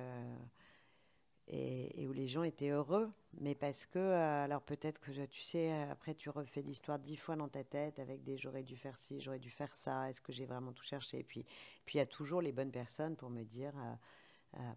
Euh, 1.53 1.87
et, 1.95 2.07
où 2.07 2.13
les 2.13 2.27
gens 2.27 2.43
étaient 2.43 2.69
heureux, 2.69 3.11
mais 3.39 3.55
parce 3.55 3.85
que, 3.85 3.99
alors 3.99 4.61
peut-être 4.61 4.99
que 4.99 5.11
tu 5.25 5.41
sais, 5.41 5.71
après 5.89 6.15
tu 6.15 6.29
refais 6.29 6.61
l'histoire 6.61 6.97
dix 6.99 7.17
fois 7.17 7.35
dans 7.35 7.49
ta 7.49 7.63
tête 7.63 7.99
avec 7.99 8.23
des 8.23 8.37
j'aurais 8.37 8.63
dû 8.63 8.77
faire 8.77 8.97
ci, 8.97 9.19
j'aurais 9.19 9.39
dû 9.39 9.49
faire 9.49 9.73
ça, 9.75 10.09
est-ce 10.09 10.21
que 10.21 10.31
j'ai 10.31 10.45
vraiment 10.45 10.71
tout 10.71 10.83
cherché? 10.83 11.19
Et 11.19 11.23
puis, 11.23 11.45
puis 11.85 11.95
il 11.95 11.99
y 11.99 12.01
a 12.01 12.05
toujours 12.05 12.41
les 12.41 12.51
bonnes 12.51 12.71
personnes 12.71 13.15
pour 13.15 13.29
me 13.29 13.43
dire, 13.43 13.73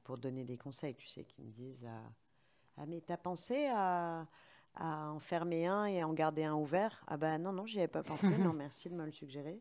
pour 0.04 0.18
donner 0.18 0.44
des 0.44 0.56
conseils, 0.56 0.94
tu 0.94 1.06
sais, 1.06 1.24
qui 1.24 1.42
me 1.42 1.50
disent 1.50 1.88
ah, 2.76 2.86
mais 2.86 3.00
t'as 3.00 3.16
pensé 3.16 3.66
à, 3.66 4.26
à, 4.74 5.10
en 5.10 5.20
fermer 5.20 5.66
un 5.66 5.86
et 5.86 6.02
en 6.02 6.12
garder 6.12 6.44
un 6.44 6.54
ouvert 6.54 7.04
Ah, 7.06 7.16
ben 7.16 7.38
non, 7.38 7.52
non, 7.52 7.66
j'y 7.66 7.78
avais 7.78 7.88
pas 7.88 8.02
pensé. 8.02 8.36
non, 8.38 8.52
merci 8.52 8.88
de 8.90 8.94
me 8.94 9.04
le 9.04 9.12
suggérer. 9.12 9.60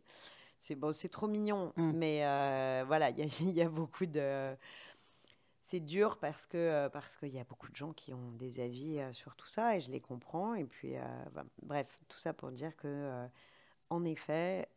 C'est 0.59 0.75
bon, 0.75 0.93
c'est 0.93 1.09
trop 1.09 1.27
mignon. 1.27 1.73
Mm. 1.75 1.91
Mais 1.93 2.25
euh, 2.25 2.83
voilà, 2.87 3.09
il 3.11 3.51
y, 3.51 3.61
a 3.61 3.69
beaucoup 3.69 4.05
de. 4.05 4.55
C'est 5.73 5.79
dur 5.79 6.19
parce 6.19 6.45
que 6.45 6.55
euh, 6.55 6.87
parce 6.87 7.15
qu'il 7.15 7.33
y 7.33 7.39
a 7.39 7.43
beaucoup 7.45 7.67
de 7.67 7.75
gens 7.75 7.93
qui 7.93 8.13
ont 8.13 8.31
des 8.33 8.59
avis 8.59 8.99
euh, 8.99 9.11
sur 9.11 9.35
tout 9.35 9.47
ça 9.47 9.75
et 9.75 9.81
je 9.81 9.89
les 9.89 9.99
comprends. 9.99 10.53
Et 10.53 10.65
puis, 10.65 10.93
bref, 11.63 11.87
tout 12.09 12.19
ça 12.19 12.31
pour 12.31 12.51
dire 12.51 12.77
que 12.77 13.25
en 13.89 14.05
effet, 14.05 14.69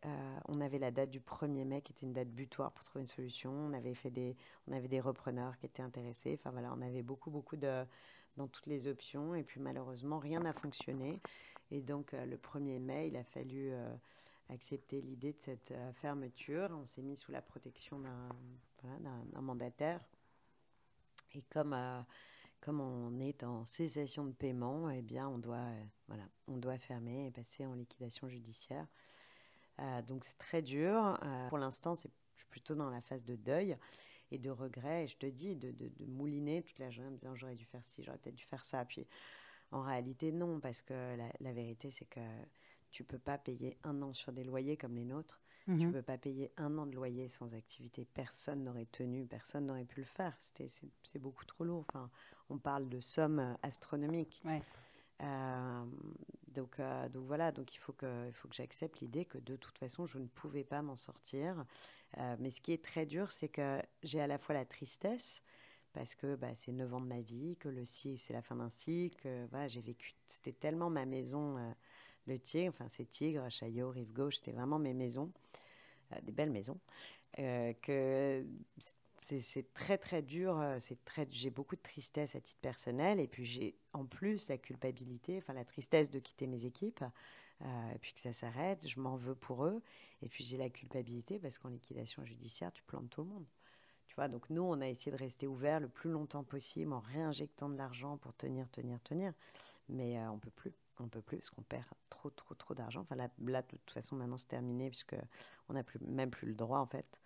on 0.47 0.59
avait 0.59 0.79
la 0.79 0.89
date 0.89 1.11
du 1.11 1.19
1er 1.19 1.65
mai 1.65 1.81
qui 1.83 1.93
était 1.93 2.07
une 2.07 2.13
date 2.13 2.29
butoir 2.29 2.71
pour 2.71 2.83
trouver 2.83 3.01
une 3.01 3.07
solution. 3.07 3.51
On 3.51 3.73
avait, 3.73 3.93
fait 3.93 4.09
des, 4.09 4.35
on 4.67 4.71
avait 4.73 4.87
des 4.87 4.99
repreneurs 4.99 5.55
qui 5.57 5.67
étaient 5.67 5.83
intéressés. 5.83 6.39
Enfin 6.39 6.49
voilà, 6.49 6.73
on 6.75 6.81
avait 6.81 7.03
beaucoup, 7.03 7.29
beaucoup 7.29 7.57
de, 7.57 7.85
dans 8.37 8.47
toutes 8.47 8.65
les 8.65 8.87
options. 8.87 9.35
Et 9.35 9.43
puis 9.43 9.59
malheureusement, 9.59 10.17
rien 10.17 10.39
n'a 10.39 10.53
fonctionné. 10.53 11.21
Et 11.69 11.81
donc 11.81 12.15
euh, 12.15 12.25
le 12.25 12.37
1er 12.37 12.79
mai, 12.79 13.09
il 13.09 13.17
a 13.17 13.23
fallu 13.23 13.69
euh, 13.71 13.93
accepter 14.49 15.01
l'idée 15.01 15.33
de 15.33 15.39
cette 15.39 15.71
euh, 15.71 15.91
fermeture. 15.93 16.69
On 16.71 16.85
s'est 16.87 17.03
mis 17.03 17.17
sous 17.17 17.31
la 17.31 17.41
protection 17.41 17.99
d'un 17.99 18.29
voilà, 18.81 19.41
mandataire. 19.41 19.99
Et 21.33 21.41
comme, 21.43 21.75
comme 22.61 22.81
on 22.81 23.19
est 23.19 23.43
en 23.43 23.65
cessation 23.65 24.25
de 24.25 24.31
paiement, 24.31 24.89
eh 24.89 25.01
bien, 25.01 25.27
on 25.27 25.37
doit, 25.37 25.67
voilà, 26.07 26.23
on 26.47 26.57
doit 26.57 26.77
fermer 26.77 27.27
et 27.27 27.31
passer 27.31 27.65
en 27.65 27.73
liquidation 27.73 28.29
judiciaire. 28.29 28.87
donc 30.07 30.23
c'est 30.23 30.37
très 30.37 30.61
dur. 30.61 31.19
pour 31.49 31.57
l'instant, 31.57 31.95
c'est 31.95 32.11
plutôt 32.49 32.75
dans 32.75 32.89
la 32.89 33.01
phase 33.01 33.23
de 33.23 33.35
deuil 33.35 33.77
et 34.31 34.37
de 34.37 34.49
regrets. 34.49 35.03
Et 35.03 35.07
je 35.07 35.17
te 35.17 35.25
dis, 35.25 35.55
de, 35.55 35.71
de, 35.71 36.05
mouliner 36.05 36.63
toute 36.63 36.79
la 36.79 36.89
journée 36.89 37.09
en 37.09 37.11
me 37.11 37.17
disant 37.17 37.35
j'aurais 37.35 37.55
dû 37.55 37.65
faire 37.65 37.83
ci, 37.83 38.03
j'aurais 38.03 38.17
peut-être 38.17 38.35
dû 38.35 38.45
faire 38.45 38.65
ça. 38.65 38.85
Puis 38.85 39.07
en 39.71 39.81
réalité, 39.81 40.31
non, 40.31 40.59
parce 40.59 40.81
que 40.81 41.17
la, 41.39 41.53
vérité, 41.53 41.91
c'est 41.91 42.05
que 42.05 42.21
tu 42.91 43.03
peux 43.03 43.19
pas 43.19 43.37
payer 43.37 43.77
un 43.83 44.01
an 44.01 44.13
sur 44.13 44.31
des 44.31 44.43
loyers 44.43 44.77
comme 44.77 44.95
les 44.95 45.05
nôtres. 45.05 45.41
Tu 45.67 45.77
Tu 45.77 45.85
mhm. 45.85 45.91
peux 45.91 46.01
pas 46.01 46.17
payer 46.17 46.51
un 46.57 46.77
an 46.77 46.85
de 46.85 46.95
loyer 46.95 47.27
sans 47.27 47.53
activité. 47.53 48.05
Personne 48.13 48.63
n'aurait 48.63 48.85
tenu, 48.85 49.25
personne 49.25 49.65
n'aurait 49.65 49.85
pu 49.85 49.99
le 49.99 50.05
faire. 50.05 50.33
C'est 50.39 51.19
beaucoup 51.19 51.45
trop 51.45 51.65
lourd. 51.65 51.85
Enfin, 51.89 52.09
on 52.49 52.57
parle 52.57 52.87
de 52.87 53.01
sommes 53.01 53.57
astronomiques. 53.63 54.41
Euh, 55.21 55.85
donc, 56.47 56.79
euh, 56.79 57.09
donc 57.09 57.25
voilà, 57.25 57.51
donc 57.51 57.75
il 57.75 57.79
faut 57.79 57.93
que, 57.93 58.27
il 58.27 58.33
faut 58.33 58.47
que 58.47 58.55
j'accepte 58.55 58.99
l'idée 59.01 59.25
que 59.25 59.37
de 59.37 59.55
toute 59.55 59.77
façon, 59.77 60.05
je 60.05 60.17
ne 60.17 60.27
pouvais 60.27 60.63
pas 60.63 60.81
m'en 60.81 60.95
sortir. 60.95 61.65
Euh, 62.17 62.35
mais 62.39 62.51
ce 62.51 62.61
qui 62.61 62.71
est 62.71 62.83
très 62.83 63.05
dur, 63.05 63.31
c'est 63.31 63.49
que 63.49 63.81
j'ai 64.03 64.21
à 64.21 64.27
la 64.27 64.37
fois 64.37 64.55
la 64.55 64.65
tristesse, 64.65 65.43
parce 65.93 66.15
que 66.15 66.35
bah, 66.35 66.55
c'est 66.55 66.71
9 66.71 66.93
ans 66.93 67.01
de 67.01 67.07
ma 67.07 67.19
vie, 67.19 67.57
que 67.57 67.67
le 67.67 67.83
cycle, 67.83 68.19
c'est 68.19 68.33
la 68.33 68.41
fin 68.41 68.55
d'un 68.55 68.69
cycle, 68.69 69.27
voilà, 69.49 69.67
j'ai 69.67 69.81
vécu, 69.81 70.15
c'était 70.25 70.53
tellement 70.53 70.89
ma 70.89 71.05
maison, 71.05 71.57
euh, 71.57 71.71
le 72.27 72.39
Tigre, 72.39 72.69
enfin 72.69 72.87
c'est 72.89 73.09
Tigre, 73.09 73.49
Chaillot, 73.49 73.89
Rive 73.89 74.11
Gauche, 74.11 74.37
c'était 74.37 74.51
vraiment 74.51 74.79
mes 74.79 74.93
maisons, 74.93 75.31
euh, 76.13 76.21
des 76.23 76.31
belles 76.31 76.51
maisons, 76.51 76.79
que 77.35 78.45
c'est 79.19 79.73
très 79.73 79.97
très 79.97 80.21
dur, 80.21 80.63
c'est 80.79 81.03
très, 81.05 81.27
j'ai 81.29 81.49
beaucoup 81.49 81.75
de 81.75 81.81
tristesse 81.81 82.35
à 82.35 82.41
titre 82.41 82.59
personnel, 82.61 83.19
et 83.19 83.27
puis 83.27 83.45
j'ai 83.45 83.75
en 83.93 84.05
plus 84.05 84.47
la 84.47 84.57
culpabilité, 84.57 85.37
enfin 85.37 85.53
la 85.53 85.65
tristesse 85.65 86.09
de 86.09 86.19
quitter 86.19 86.47
mes 86.47 86.65
équipes, 86.65 87.03
euh, 87.61 87.91
et 87.93 87.97
puis 87.99 88.13
que 88.13 88.19
ça 88.19 88.33
s'arrête, 88.33 88.87
je 88.87 88.99
m'en 88.99 89.15
veux 89.15 89.35
pour 89.35 89.65
eux, 89.65 89.81
et 90.21 90.29
puis 90.29 90.43
j'ai 90.43 90.57
la 90.57 90.69
culpabilité 90.69 91.39
parce 91.39 91.57
qu'en 91.57 91.69
liquidation 91.69 92.23
judiciaire, 92.23 92.71
tu 92.71 92.83
plantes 92.83 93.09
tout 93.09 93.21
le 93.21 93.29
monde. 93.29 93.45
Tu 94.07 94.15
donc 94.29 94.49
nous, 94.49 94.63
on 94.63 94.81
a 94.81 94.87
essayé 94.87 95.11
de 95.11 95.17
rester 95.17 95.45
ouvert 95.47 95.79
le 95.79 95.89
plus 95.89 96.09
longtemps 96.09 96.43
possible 96.43 96.91
en 96.93 96.99
réinjectant 96.99 97.69
de 97.69 97.77
l'argent 97.77 98.17
pour 98.17 98.33
tenir, 98.33 98.69
tenir, 98.71 98.99
tenir, 99.03 99.33
mais 99.89 100.17
euh, 100.17 100.31
on 100.31 100.39
peut 100.39 100.51
plus, 100.51 100.73
on 100.99 101.07
peut 101.07 101.21
plus 101.21 101.37
parce 101.37 101.49
qu'on 101.49 101.63
perd 101.63 101.85
trop, 102.09 102.29
trop, 102.29 102.55
trop 102.55 102.73
d'argent. 102.73 103.01
Enfin 103.01 103.15
là, 103.15 103.27
de 103.61 103.77
toute 103.77 103.91
façon, 103.91 104.15
maintenant 104.15 104.37
c'est 104.37 104.47
terminé 104.47 104.89
puisque 104.89 105.15
on 105.69 105.73
n'a 105.73 105.83
plus, 105.83 105.99
même 106.01 106.31
plus 106.31 106.47
le 106.47 106.55
droit 106.55 106.79
en 106.79 106.87
fait. 106.87 107.19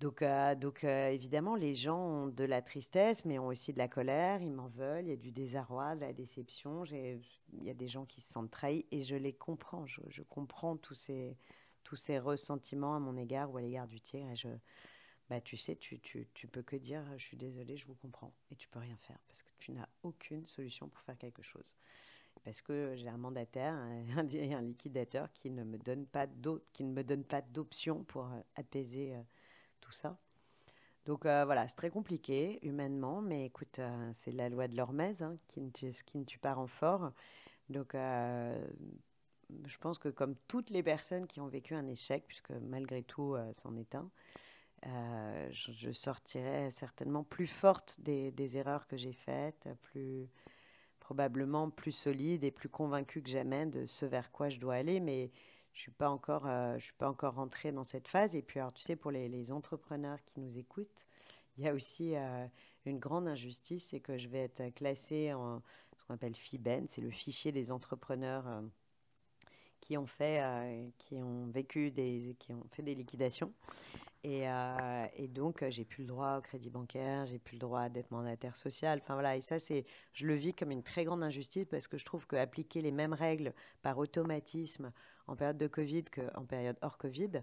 Donc, 0.00 0.22
euh, 0.22 0.54
donc 0.54 0.84
euh, 0.84 1.08
évidemment, 1.08 1.56
les 1.56 1.74
gens 1.74 1.98
ont 1.98 2.26
de 2.28 2.44
la 2.44 2.62
tristesse, 2.62 3.24
mais 3.24 3.38
ont 3.40 3.48
aussi 3.48 3.72
de 3.72 3.78
la 3.78 3.88
colère, 3.88 4.40
ils 4.40 4.52
m'en 4.52 4.68
veulent, 4.68 5.06
il 5.06 5.08
y 5.08 5.12
a 5.12 5.16
du 5.16 5.32
désarroi, 5.32 5.96
de 5.96 6.02
la 6.02 6.12
déception, 6.12 6.84
il 6.84 7.20
y 7.62 7.70
a 7.70 7.74
des 7.74 7.88
gens 7.88 8.04
qui 8.04 8.20
se 8.20 8.32
sentent 8.32 8.50
trahis 8.50 8.86
et 8.92 9.02
je 9.02 9.16
les 9.16 9.32
comprends, 9.32 9.86
je, 9.86 10.22
comprends 10.22 10.76
tous 10.76 10.94
ces, 10.94 11.36
tous 11.82 11.96
ces 11.96 12.20
ressentiments 12.20 12.94
à 12.94 13.00
mon 13.00 13.16
égard 13.16 13.50
ou 13.50 13.56
à 13.56 13.60
l'égard 13.60 13.88
du 13.88 14.00
tigre 14.00 14.30
et 14.30 14.36
je, 14.36 14.48
bah, 15.30 15.40
tu 15.40 15.56
sais, 15.56 15.74
tu, 15.74 15.98
tu, 15.98 16.28
tu 16.32 16.46
peux 16.46 16.62
que 16.62 16.76
dire 16.76 17.02
je 17.16 17.24
suis 17.24 17.36
désolé, 17.36 17.76
je 17.76 17.86
vous 17.86 17.96
comprends 17.96 18.32
et 18.52 18.56
tu 18.56 18.68
peux 18.68 18.78
rien 18.78 18.96
faire 18.98 19.18
parce 19.26 19.42
que 19.42 19.50
tu 19.58 19.72
n'as 19.72 19.88
aucune 20.04 20.46
solution 20.46 20.88
pour 20.88 21.02
faire 21.02 21.18
quelque 21.18 21.42
chose. 21.42 21.74
Parce 22.44 22.62
que 22.62 22.94
j'ai 22.96 23.08
un 23.08 23.18
mandataire, 23.18 23.74
un, 23.74 24.06
un, 24.18 24.62
liquidateur 24.62 25.32
qui 25.32 25.50
ne 25.50 25.64
me 25.64 25.78
donne 25.78 26.06
pas 26.06 26.26
qui 26.72 26.84
d'option 27.52 28.04
pour 28.04 28.26
euh, 28.26 28.40
apaiser 28.56 29.14
tout 29.80 29.92
ça. 29.92 30.18
Donc 31.08 31.24
euh, 31.24 31.46
voilà, 31.46 31.66
c'est 31.66 31.74
très 31.74 31.88
compliqué 31.88 32.58
humainement, 32.60 33.22
mais 33.22 33.46
écoute, 33.46 33.78
euh, 33.78 34.10
c'est 34.12 34.30
la 34.30 34.50
loi 34.50 34.68
de 34.68 34.76
l'hormèse 34.76 35.22
hein, 35.22 35.38
qui, 35.48 35.62
ne 35.62 35.70
tue, 35.70 35.90
qui 36.04 36.18
ne 36.18 36.24
tue 36.24 36.38
pas 36.38 36.52
renfort. 36.52 37.12
Donc 37.70 37.94
euh, 37.94 38.62
je 39.64 39.78
pense 39.78 39.96
que 39.96 40.10
comme 40.10 40.34
toutes 40.48 40.68
les 40.68 40.82
personnes 40.82 41.26
qui 41.26 41.40
ont 41.40 41.46
vécu 41.46 41.74
un 41.74 41.86
échec, 41.86 42.24
puisque 42.26 42.50
malgré 42.50 43.02
tout 43.02 43.36
c'en 43.54 43.74
est 43.76 43.94
un, 43.94 44.10
je, 45.50 45.72
je, 45.72 45.92
sortirai 45.92 46.70
certainement 46.70 47.24
plus 47.24 47.46
forte 47.46 47.98
des, 48.00 48.30
des 48.30 48.58
erreurs 48.58 48.86
que 48.86 48.98
j'ai 48.98 49.14
faites, 49.14 49.66
plus 49.80 50.28
probablement 51.08 51.70
plus 51.70 51.92
solide 51.92 52.44
et 52.44 52.50
plus 52.50 52.68
convaincue 52.68 53.22
que 53.22 53.30
jamais 53.30 53.64
de 53.64 53.86
ce 53.86 54.04
vers 54.04 54.30
quoi 54.30 54.50
je 54.50 54.58
dois 54.58 54.74
aller. 54.74 55.00
Mais 55.00 55.30
je 55.72 55.80
suis 55.80 55.90
euh, 56.02 56.78
suis 56.78 56.92
pas 56.98 57.08
encore 57.08 57.34
rentrée 57.34 57.72
dans 57.72 57.82
cette 57.82 58.08
phase. 58.08 58.36
Et 58.36 58.42
puis, 58.42 58.60
alors, 58.60 58.74
tu 58.74 58.82
sais, 58.82 58.94
pour 58.94 59.10
les, 59.10 59.50
entrepreneurs 59.50 60.22
qui 60.26 60.38
nous 60.38 60.58
écoutent, 60.58 61.06
il 61.56 61.64
y 61.64 61.68
a 61.68 61.72
aussi 61.72 62.14
euh, 62.14 62.46
une 62.84 62.98
grande 62.98 63.26
injustice, 63.26 63.86
c'est 63.86 64.00
que 64.00 64.18
je 64.18 64.28
vais 64.28 64.40
être 64.40 64.68
classée 64.74 65.32
en 65.32 65.62
ce 65.96 66.04
qu'on 66.04 66.12
appelle 66.12 66.34
FIBEN, 66.34 66.86
c'est 66.88 67.00
le 67.00 67.10
fichier 67.10 67.52
des 67.52 67.72
entrepreneurs 67.72 68.46
euh, 68.46 68.60
qui 69.80 69.96
ont 69.96 70.06
fait, 70.06 70.42
qui 70.98 71.22
ont 71.22 71.46
vécu 71.46 71.90
des, 71.90 72.36
qui 72.38 72.52
ont 72.52 72.66
fait 72.72 72.82
des 72.82 72.94
liquidations. 72.94 73.50
Et, 74.24 74.44
et, 75.16 75.28
donc, 75.28 75.64
j'ai 75.68 75.84
plus 75.84 76.02
le 76.02 76.08
droit 76.08 76.38
au 76.38 76.40
crédit 76.40 76.70
bancaire, 76.70 77.26
j'ai 77.26 77.38
plus 77.38 77.54
le 77.54 77.60
droit 77.60 77.88
d'être 77.88 78.10
mandataire 78.10 78.56
social. 78.56 78.98
Enfin 79.02 79.14
voilà, 79.14 79.36
et 79.36 79.40
ça, 79.40 79.58
c'est, 79.58 79.86
je 80.12 80.26
le 80.26 80.34
vis 80.34 80.54
comme 80.54 80.72
une 80.72 80.82
très 80.82 81.04
grande 81.04 81.22
injustice 81.22 81.66
parce 81.70 81.86
que 81.86 81.98
je 81.98 82.04
trouve 82.04 82.26
qu'appliquer 82.26 82.82
les 82.82 82.90
mêmes 82.90 83.12
règles 83.12 83.54
par 83.80 83.96
automatisme 83.96 84.92
en 85.28 85.36
période 85.36 85.58
de 85.58 85.68
Covid 85.68 86.04
qu'en 86.04 86.44
période 86.44 86.76
hors 86.82 86.98
Covid, 86.98 87.42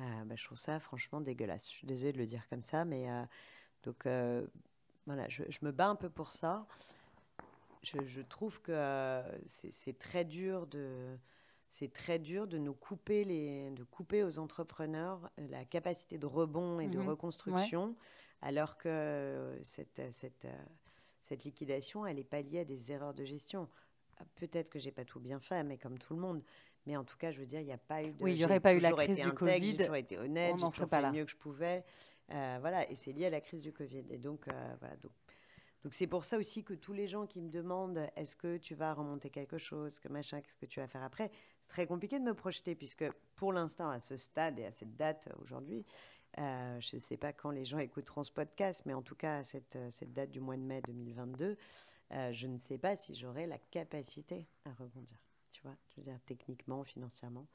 euh, 0.00 0.24
bah, 0.24 0.34
je 0.36 0.44
trouve 0.44 0.58
ça 0.58 0.80
franchement 0.80 1.20
dégueulasse. 1.20 1.68
Je 1.68 1.74
suis 1.74 1.86
désolée 1.86 2.12
de 2.12 2.18
le 2.18 2.26
dire 2.26 2.46
comme 2.48 2.62
ça, 2.62 2.84
mais 2.84 3.10
euh, 3.10 3.22
donc 3.82 4.06
euh, 4.06 4.46
voilà, 5.06 5.28
je, 5.28 5.42
me 5.62 5.70
bats 5.70 5.88
un 5.88 5.96
peu 5.96 6.10
pour 6.10 6.32
ça. 6.32 6.66
Je, 7.82 8.20
trouve 8.22 8.60
que 8.62 9.22
c'est 9.46 9.96
très 9.96 10.24
dur 10.24 10.66
de 10.66 11.16
c'est 11.70 11.92
très 11.92 12.18
dur 12.18 12.46
de 12.46 12.58
nous 12.58 12.74
couper 12.74 13.24
les 13.24 13.70
de 13.70 13.84
couper 13.84 14.22
aux 14.22 14.38
entrepreneurs 14.38 15.30
la 15.36 15.64
capacité 15.64 16.18
de 16.18 16.26
rebond 16.26 16.80
et 16.80 16.88
de 16.88 16.98
mhm. 16.98 17.08
reconstruction, 17.08 17.96
alors 18.42 18.76
que 18.76 19.58
cette, 19.62 20.02
cette, 20.10 20.46
cette 21.20 21.44
liquidation, 21.44 22.06
elle 22.06 22.18
est 22.18 22.24
pas 22.24 22.40
liée 22.40 22.60
à 22.60 22.64
des 22.64 22.92
erreurs 22.92 23.14
de 23.14 23.24
gestion. 23.24 23.68
Peut-être 24.36 24.70
que 24.70 24.78
j'ai 24.78 24.92
pas 24.92 25.04
tout 25.04 25.20
bien 25.20 25.40
fait, 25.40 25.62
mais 25.62 25.76
comme 25.76 25.98
tout 25.98 26.14
le 26.14 26.20
monde. 26.20 26.42
Mais 26.86 26.96
en 26.96 27.04
tout 27.04 27.16
cas, 27.16 27.32
je 27.32 27.40
veux 27.40 27.46
dire, 27.46 27.60
il 27.60 27.66
n'y 27.66 27.72
a 27.72 27.78
pas 27.78 28.02
eu 28.02 28.12
de. 28.12 28.22
Oui, 28.22 28.32
il 28.32 28.38
n'y 28.38 28.44
aurait 28.44 28.60
pas 28.60 28.72
eu 28.72 28.78
la 28.78 28.92
crise 28.92 29.18
du 29.18 29.32
Covid. 29.32 29.70
J'ai 29.72 29.76
toujours 29.76 29.96
été 29.96 30.18
honnête, 30.18 30.54
j'ai 30.56 30.68
toujours 30.68 30.88
fait 30.88 31.02
le 31.02 31.12
mieux 31.12 31.24
que 31.24 31.30
je 31.30 31.36
pouvais. 31.36 31.84
Euh, 32.30 32.58
voilà, 32.60 32.88
et 32.90 32.94
c'est 32.94 33.12
lié 33.12 33.26
à 33.26 33.30
la 33.30 33.40
crise 33.40 33.62
du 33.62 33.72
Covid. 33.72 34.04
Et 34.10 34.18
donc, 34.18 34.48
euh, 34.48 34.74
voilà. 34.80 34.96
Donc, 34.96 35.12
donc 35.84 35.94
c'est 35.94 36.06
pour 36.06 36.24
ça 36.24 36.38
aussi 36.38 36.64
que 36.64 36.74
tous 36.74 36.92
les 36.92 37.06
gens 37.06 37.26
qui 37.26 37.40
me 37.40 37.48
demandent 37.48 38.08
est-ce 38.16 38.34
que 38.34 38.56
tu 38.56 38.74
vas 38.74 38.92
remonter 38.94 39.30
quelque 39.30 39.58
chose, 39.58 39.98
que 40.00 40.08
machin, 40.08 40.40
qu'est-ce 40.40 40.56
que 40.56 40.66
tu 40.66 40.80
vas 40.80 40.88
faire 40.88 41.02
après, 41.02 41.30
très 41.68 41.86
compliqué 41.86 42.18
de 42.18 42.24
me 42.24 42.34
projeter 42.34 42.74
puisque 42.74 43.04
pour 43.34 43.52
l'instant, 43.52 43.90
à 43.90 44.00
ce 44.00 44.16
stade 44.16 44.58
et 44.58 44.66
à 44.66 44.72
cette 44.72 44.96
date 44.96 45.28
aujourd'hui, 45.42 45.84
euh, 46.38 46.80
je 46.80 46.96
ne 46.96 47.00
sais 47.00 47.16
pas 47.16 47.32
quand 47.32 47.50
les 47.50 47.64
gens 47.64 47.78
écouteront 47.78 48.22
ce 48.22 48.32
podcast, 48.32 48.82
mais 48.86 48.94
en 48.94 49.02
tout 49.02 49.14
cas, 49.16 49.44
cette, 49.44 49.78
cette 49.90 50.12
date 50.12 50.30
du 50.30 50.40
mois 50.40 50.56
de 50.56 50.62
mai 50.62 50.82
2022, 50.86 51.56
je 52.30 52.46
ne 52.46 52.58
sais 52.58 52.78
pas 52.78 52.94
si 52.94 53.14
j'aurai 53.14 53.46
la 53.46 53.58
capacité 53.58 54.46
à 54.64 54.72
rebondir 54.72 55.18
tu 55.56 55.62
vois, 55.62 55.76
je 55.88 55.96
veux 55.96 56.02
dire 56.02 56.18
techniquement, 56.26 56.84
financièrement. 56.84 57.46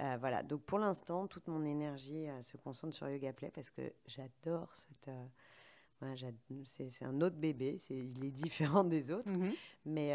Euh, 0.00 0.16
voilà, 0.18 0.42
donc 0.42 0.62
pour 0.62 0.78
l'instant, 0.78 1.26
toute 1.26 1.46
mon 1.46 1.64
énergie 1.64 2.28
euh, 2.28 2.42
se 2.42 2.56
concentre 2.56 2.94
sur 2.94 3.08
Yoga 3.08 3.32
Play 3.32 3.50
parce 3.54 3.70
que 3.70 3.92
j'adore 4.06 4.74
cette. 4.74 5.10
Euh, 6.02 6.14
c'est 6.64 7.04
un 7.04 7.20
autre 7.20 7.36
bébé, 7.36 7.78
il 7.90 8.24
est 8.24 8.30
différent 8.30 8.84
des 8.84 9.10
autres, 9.10 9.32
mm-hmm. 9.32 9.54
mais 9.86 10.14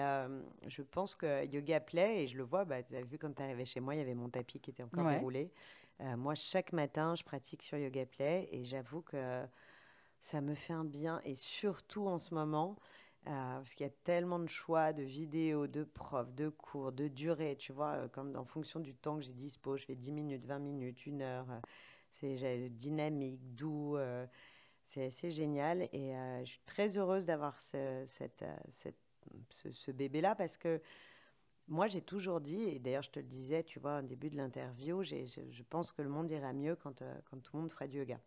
je 0.67 0.82
pense 0.82 1.15
que 1.15 1.46
Yoga 1.46 1.80
Play, 1.80 2.24
et 2.24 2.28
je 2.28 2.38
le 2.38 2.44
vois, 2.44 2.65
bah, 2.65 2.84
tu 2.84 2.96
as 2.96 3.02
vu 3.02 3.17
quand 3.17 3.34
tu 3.34 3.41
arrivé 3.41 3.65
chez 3.65 3.80
moi, 3.80 3.96
il 3.96 4.00
y 4.00 4.02
avait 4.02 4.13
mon 4.13 4.30
tapis 4.30 4.60
qui 4.60 4.72
était 4.72 4.84
encore 4.84 5.10
déroulé. 5.10 5.52
moi, 6.17 6.36
chaque 6.36 6.74
matin, 6.74 7.15
je 7.15 7.24
pratique 7.24 7.63
sur 7.63 7.78
Yoga 7.78 8.06
Play 8.06 8.50
et 8.52 8.63
j'avoue 8.63 9.02
que 9.02 9.44
ça 10.20 10.39
me 10.39 10.54
fait 10.54 10.74
un 10.74 10.86
bien, 10.86 11.20
et 11.26 11.36
surtout 11.36 12.08
en 12.08 12.20
ce 12.20 12.34
moment, 12.34 12.78
euh, 13.28 13.58
parce 13.58 13.76
qu'il 13.76 13.86
y 13.86 13.89
a 13.89 13.94
tellement 14.04 14.39
de 14.39 14.48
choix 14.48 14.94
de 14.94 15.04
vidéos, 15.04 15.67
de 15.67 15.84
profs, 15.84 16.34
de 16.34 16.50
cours, 16.50 16.91
de 16.91 17.08
durée, 17.08 17.56
tu 17.56 17.72
vois, 17.72 17.91
euh, 17.91 18.08
comme 18.08 18.36
en 18.36 18.46
fonction 18.46 18.80
du 18.80 18.96
temps 18.96 19.17
que 19.17 19.22
j'ai 19.22 19.34
dispo, 19.34 19.78
je 19.78 19.86
fais 19.86 19.96
10 19.96 20.12
minutes, 20.12 20.46
20 20.46 20.58
minutes, 20.60 21.06
une 21.06 21.22
heure. 21.22 21.46
Euh, 21.52 21.60
c'est 22.13 22.70
dynamique, 22.70 23.39
doux, 23.56 23.98
c'est 24.91 25.06
assez 25.06 25.32
génial. 25.32 25.84
Et 25.93 26.13
je 26.43 26.49
suis 26.49 26.62
très 26.65 26.97
heureuse 26.97 27.25
d'avoir 27.25 27.60
ce, 27.60 28.04
cette, 28.08 28.43
ce, 29.49 29.91
bébé-là 29.91 30.36
parce 30.36 30.58
que 30.58 30.82
moi, 31.67 31.88
j'ai 31.88 32.01
toujours 32.01 32.41
dit, 32.41 32.62
et 32.63 32.80
d'ailleurs, 32.80 33.04
je 33.04 33.12
te 33.12 33.19
le 33.19 33.25
disais, 33.25 33.63
tu 33.63 33.80
vois, 33.80 33.99
au 33.99 34.01
début 34.01 34.30
de 34.30 34.38
l'interview, 34.38 35.04
je, 35.04 35.63
pense 35.69 35.91
que 35.91 36.01
le 36.01 36.10
monde 36.10 36.30
ira 36.30 36.54
mieux 36.54 36.75
quand, 36.75 37.04
quand 37.30 37.41
tout 37.41 37.56
le 37.56 37.62
monde 37.62 37.71
fera 37.71 37.88
du 37.88 37.97
yoga. 37.97 38.19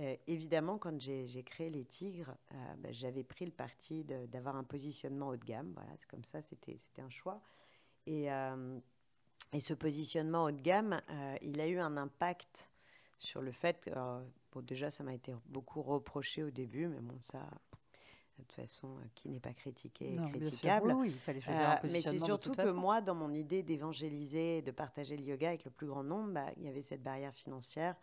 Euh, 0.00 0.16
évidemment, 0.28 0.78
quand 0.78 1.00
j'ai 1.00 1.42
créé 1.42 1.70
les 1.70 1.84
Tigres, 1.84 2.36
euh, 2.52 2.74
bah, 2.78 2.92
j'avais 2.92 3.24
pris 3.24 3.44
le 3.44 3.50
parti 3.50 4.04
d'avoir 4.04 4.56
un 4.56 4.62
positionnement 4.62 5.28
haut 5.28 5.36
de 5.36 5.44
gamme. 5.44 5.72
Voilà, 5.74 5.90
c'est 5.96 6.08
comme 6.08 6.24
ça, 6.24 6.40
c'était 6.40 6.78
un 6.98 7.10
choix. 7.10 7.40
Et, 8.06 8.30
euh, 8.30 8.78
et, 9.52 9.60
ce 9.60 9.74
positionnement 9.74 10.44
haut 10.44 10.52
de 10.52 10.60
gamme, 10.60 11.00
il 11.42 11.60
a 11.60 11.66
eu 11.66 11.78
un 11.78 11.96
impact 11.96 12.70
sur 13.18 13.42
le 13.42 13.52
fait. 13.52 13.90
bon, 14.52 14.60
déjà, 14.62 14.90
ça 14.90 15.04
m'a 15.04 15.14
été 15.14 15.34
beaucoup 15.46 15.82
reproché 15.82 16.42
au 16.42 16.50
début, 16.50 16.86
mais 16.86 17.00
bon, 17.00 17.20
ça, 17.20 17.40
de 18.38 18.44
toute 18.44 18.52
façon, 18.52 18.96
qui 19.14 19.28
n'est 19.28 19.40
pas 19.40 19.52
critiqué 19.52 20.12
est 20.12 20.30
critiquable. 20.30 20.92
Oui, 20.92 21.08
il 21.08 21.18
fallait 21.18 21.40
choisir 21.40 21.68
un 21.68 21.76
positionnement. 21.76 22.12
mais 22.12 22.18
c'est 22.18 22.24
surtout 22.24 22.52
que 22.52 22.70
moi, 22.70 23.00
dans 23.00 23.14
mon 23.14 23.34
idée 23.34 23.62
d'évangéliser, 23.62 24.62
de 24.62 24.70
partager 24.70 25.16
le 25.16 25.24
yoga 25.24 25.48
avec 25.48 25.64
le 25.64 25.70
plus 25.70 25.86
grand 25.86 26.04
nombre, 26.04 26.32
bah, 26.32 26.46
il 26.56 26.62
y 26.62 26.68
avait 26.68 26.82
cette 26.82 27.02
barrière 27.02 27.34
financière 27.34 27.96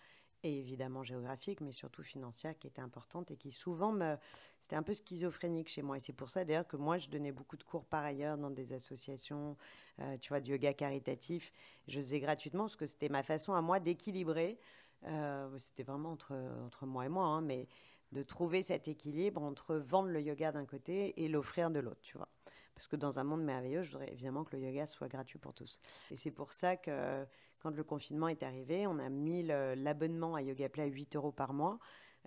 et 0.43 0.59
évidemment 0.59 1.03
géographique, 1.03 1.61
mais 1.61 1.71
surtout 1.71 2.03
financière, 2.03 2.57
qui 2.59 2.67
était 2.67 2.81
importante 2.81 3.31
et 3.31 3.35
qui 3.35 3.51
souvent 3.51 3.91
me... 3.91 4.15
C'était 4.61 4.75
un 4.75 4.83
peu 4.83 4.93
schizophrénique 4.93 5.69
chez 5.69 5.83
moi. 5.83 5.97
Et 5.97 5.99
c'est 5.99 6.13
pour 6.13 6.29
ça 6.29 6.43
d'ailleurs 6.43 6.67
que 6.67 6.77
moi, 6.77 6.97
je 6.97 7.07
donnais 7.07 7.31
beaucoup 7.31 7.55
de 7.55 7.63
cours 7.63 7.85
par 7.85 8.03
ailleurs 8.03 8.37
dans 8.37 8.49
des 8.49 8.73
associations, 8.73 9.57
euh, 9.99 10.17
tu 10.17 10.29
vois, 10.29 10.39
de 10.39 10.47
yoga 10.47 10.73
caritatif. 10.73 11.51
Je 11.87 11.99
faisais 11.99 12.19
gratuitement 12.19 12.63
parce 12.63 12.75
que 12.75 12.87
c'était 12.87 13.09
ma 13.09 13.23
façon 13.23 13.53
à 13.53 13.61
moi 13.61 13.79
d'équilibrer. 13.79 14.57
Euh, 15.03 15.57
c'était 15.57 15.83
vraiment 15.83 16.11
entre, 16.11 16.33
entre 16.65 16.85
moi 16.85 17.05
et 17.05 17.09
moi, 17.09 17.25
hein, 17.25 17.41
mais 17.41 17.67
de 18.11 18.23
trouver 18.23 18.63
cet 18.63 18.87
équilibre 18.87 19.43
entre 19.43 19.75
vendre 19.75 20.09
le 20.09 20.21
yoga 20.21 20.51
d'un 20.51 20.65
côté 20.65 21.23
et 21.23 21.27
l'offrir 21.27 21.69
de 21.69 21.79
l'autre, 21.79 22.01
tu 22.01 22.17
vois. 22.17 22.29
Parce 22.73 22.87
que 22.87 22.95
dans 22.95 23.19
un 23.19 23.23
monde 23.23 23.43
merveilleux, 23.43 23.83
je 23.83 23.91
voudrais 23.91 24.11
évidemment 24.11 24.43
que 24.43 24.55
le 24.55 24.63
yoga 24.63 24.85
soit 24.85 25.07
gratuit 25.07 25.39
pour 25.39 25.53
tous. 25.53 25.81
Et 26.11 26.15
c'est 26.15 26.31
pour 26.31 26.53
ça 26.53 26.75
que 26.75 27.25
quand 27.59 27.75
le 27.75 27.83
confinement 27.83 28.27
est 28.27 28.43
arrivé, 28.43 28.85
on 28.85 28.99
a 28.99 29.09
mis 29.09 29.43
l'abonnement 29.43 30.35
à 30.35 30.41
YogaPlay 30.41 30.83
à 30.83 30.85
8 30.85 31.15
euros 31.15 31.31
par 31.31 31.53
mois. 31.53 31.79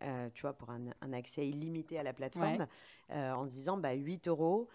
Euh, 0.02 0.28
tu 0.34 0.42
vois, 0.42 0.52
pour 0.52 0.70
un, 0.70 1.12
accès 1.12 1.46
illimité 1.46 1.98
à 1.98 2.02
la 2.02 2.12
plateforme, 2.12 2.66
euh, 3.10 3.32
en 3.32 3.46
se 3.46 3.52
disant, 3.52 3.76
bah, 3.76 3.92
8 3.92 4.28
euros, 4.28 4.68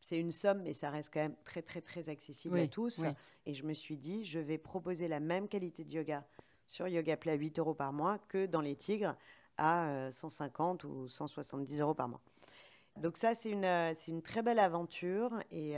c'est 0.00 0.18
une 0.18 0.32
somme, 0.32 0.62
mais 0.62 0.74
ça 0.74 0.90
reste 0.90 1.12
quand 1.12 1.20
même 1.20 1.36
très, 1.44 1.62
très, 1.62 1.80
très 1.80 2.08
accessible 2.08 2.58
à 2.58 2.66
tous. 2.66 3.04
Et 3.46 3.54
je 3.54 3.64
me 3.64 3.72
suis 3.72 3.96
dit, 3.96 4.24
je 4.24 4.38
vais 4.38 4.58
proposer 4.58 5.08
la 5.08 5.20
même 5.20 5.48
qualité 5.48 5.84
de 5.84 5.90
yoga 5.90 6.24
sur 6.68 6.86
YogaPlay 6.86 7.32
à 7.32 7.34
8 7.34 7.58
euros 7.58 7.74
par 7.74 7.92
mois 7.92 8.18
que 8.28 8.46
dans 8.46 8.60
les 8.60 8.76
Tigres 8.76 9.16
à 9.56 10.08
150 10.12 10.84
euh, 10.84 10.88
ou 10.88 11.08
170 11.08 11.80
euros 11.80 11.94
par 11.94 12.08
mois. 12.08 12.20
Donc 12.96 13.16
ça, 13.16 13.34
c'est 13.34 13.50
une, 13.50 13.64
une 13.64 14.22
très 14.22 14.42
belle 14.42 14.60
aventure. 14.60 15.32
Et, 15.50 15.76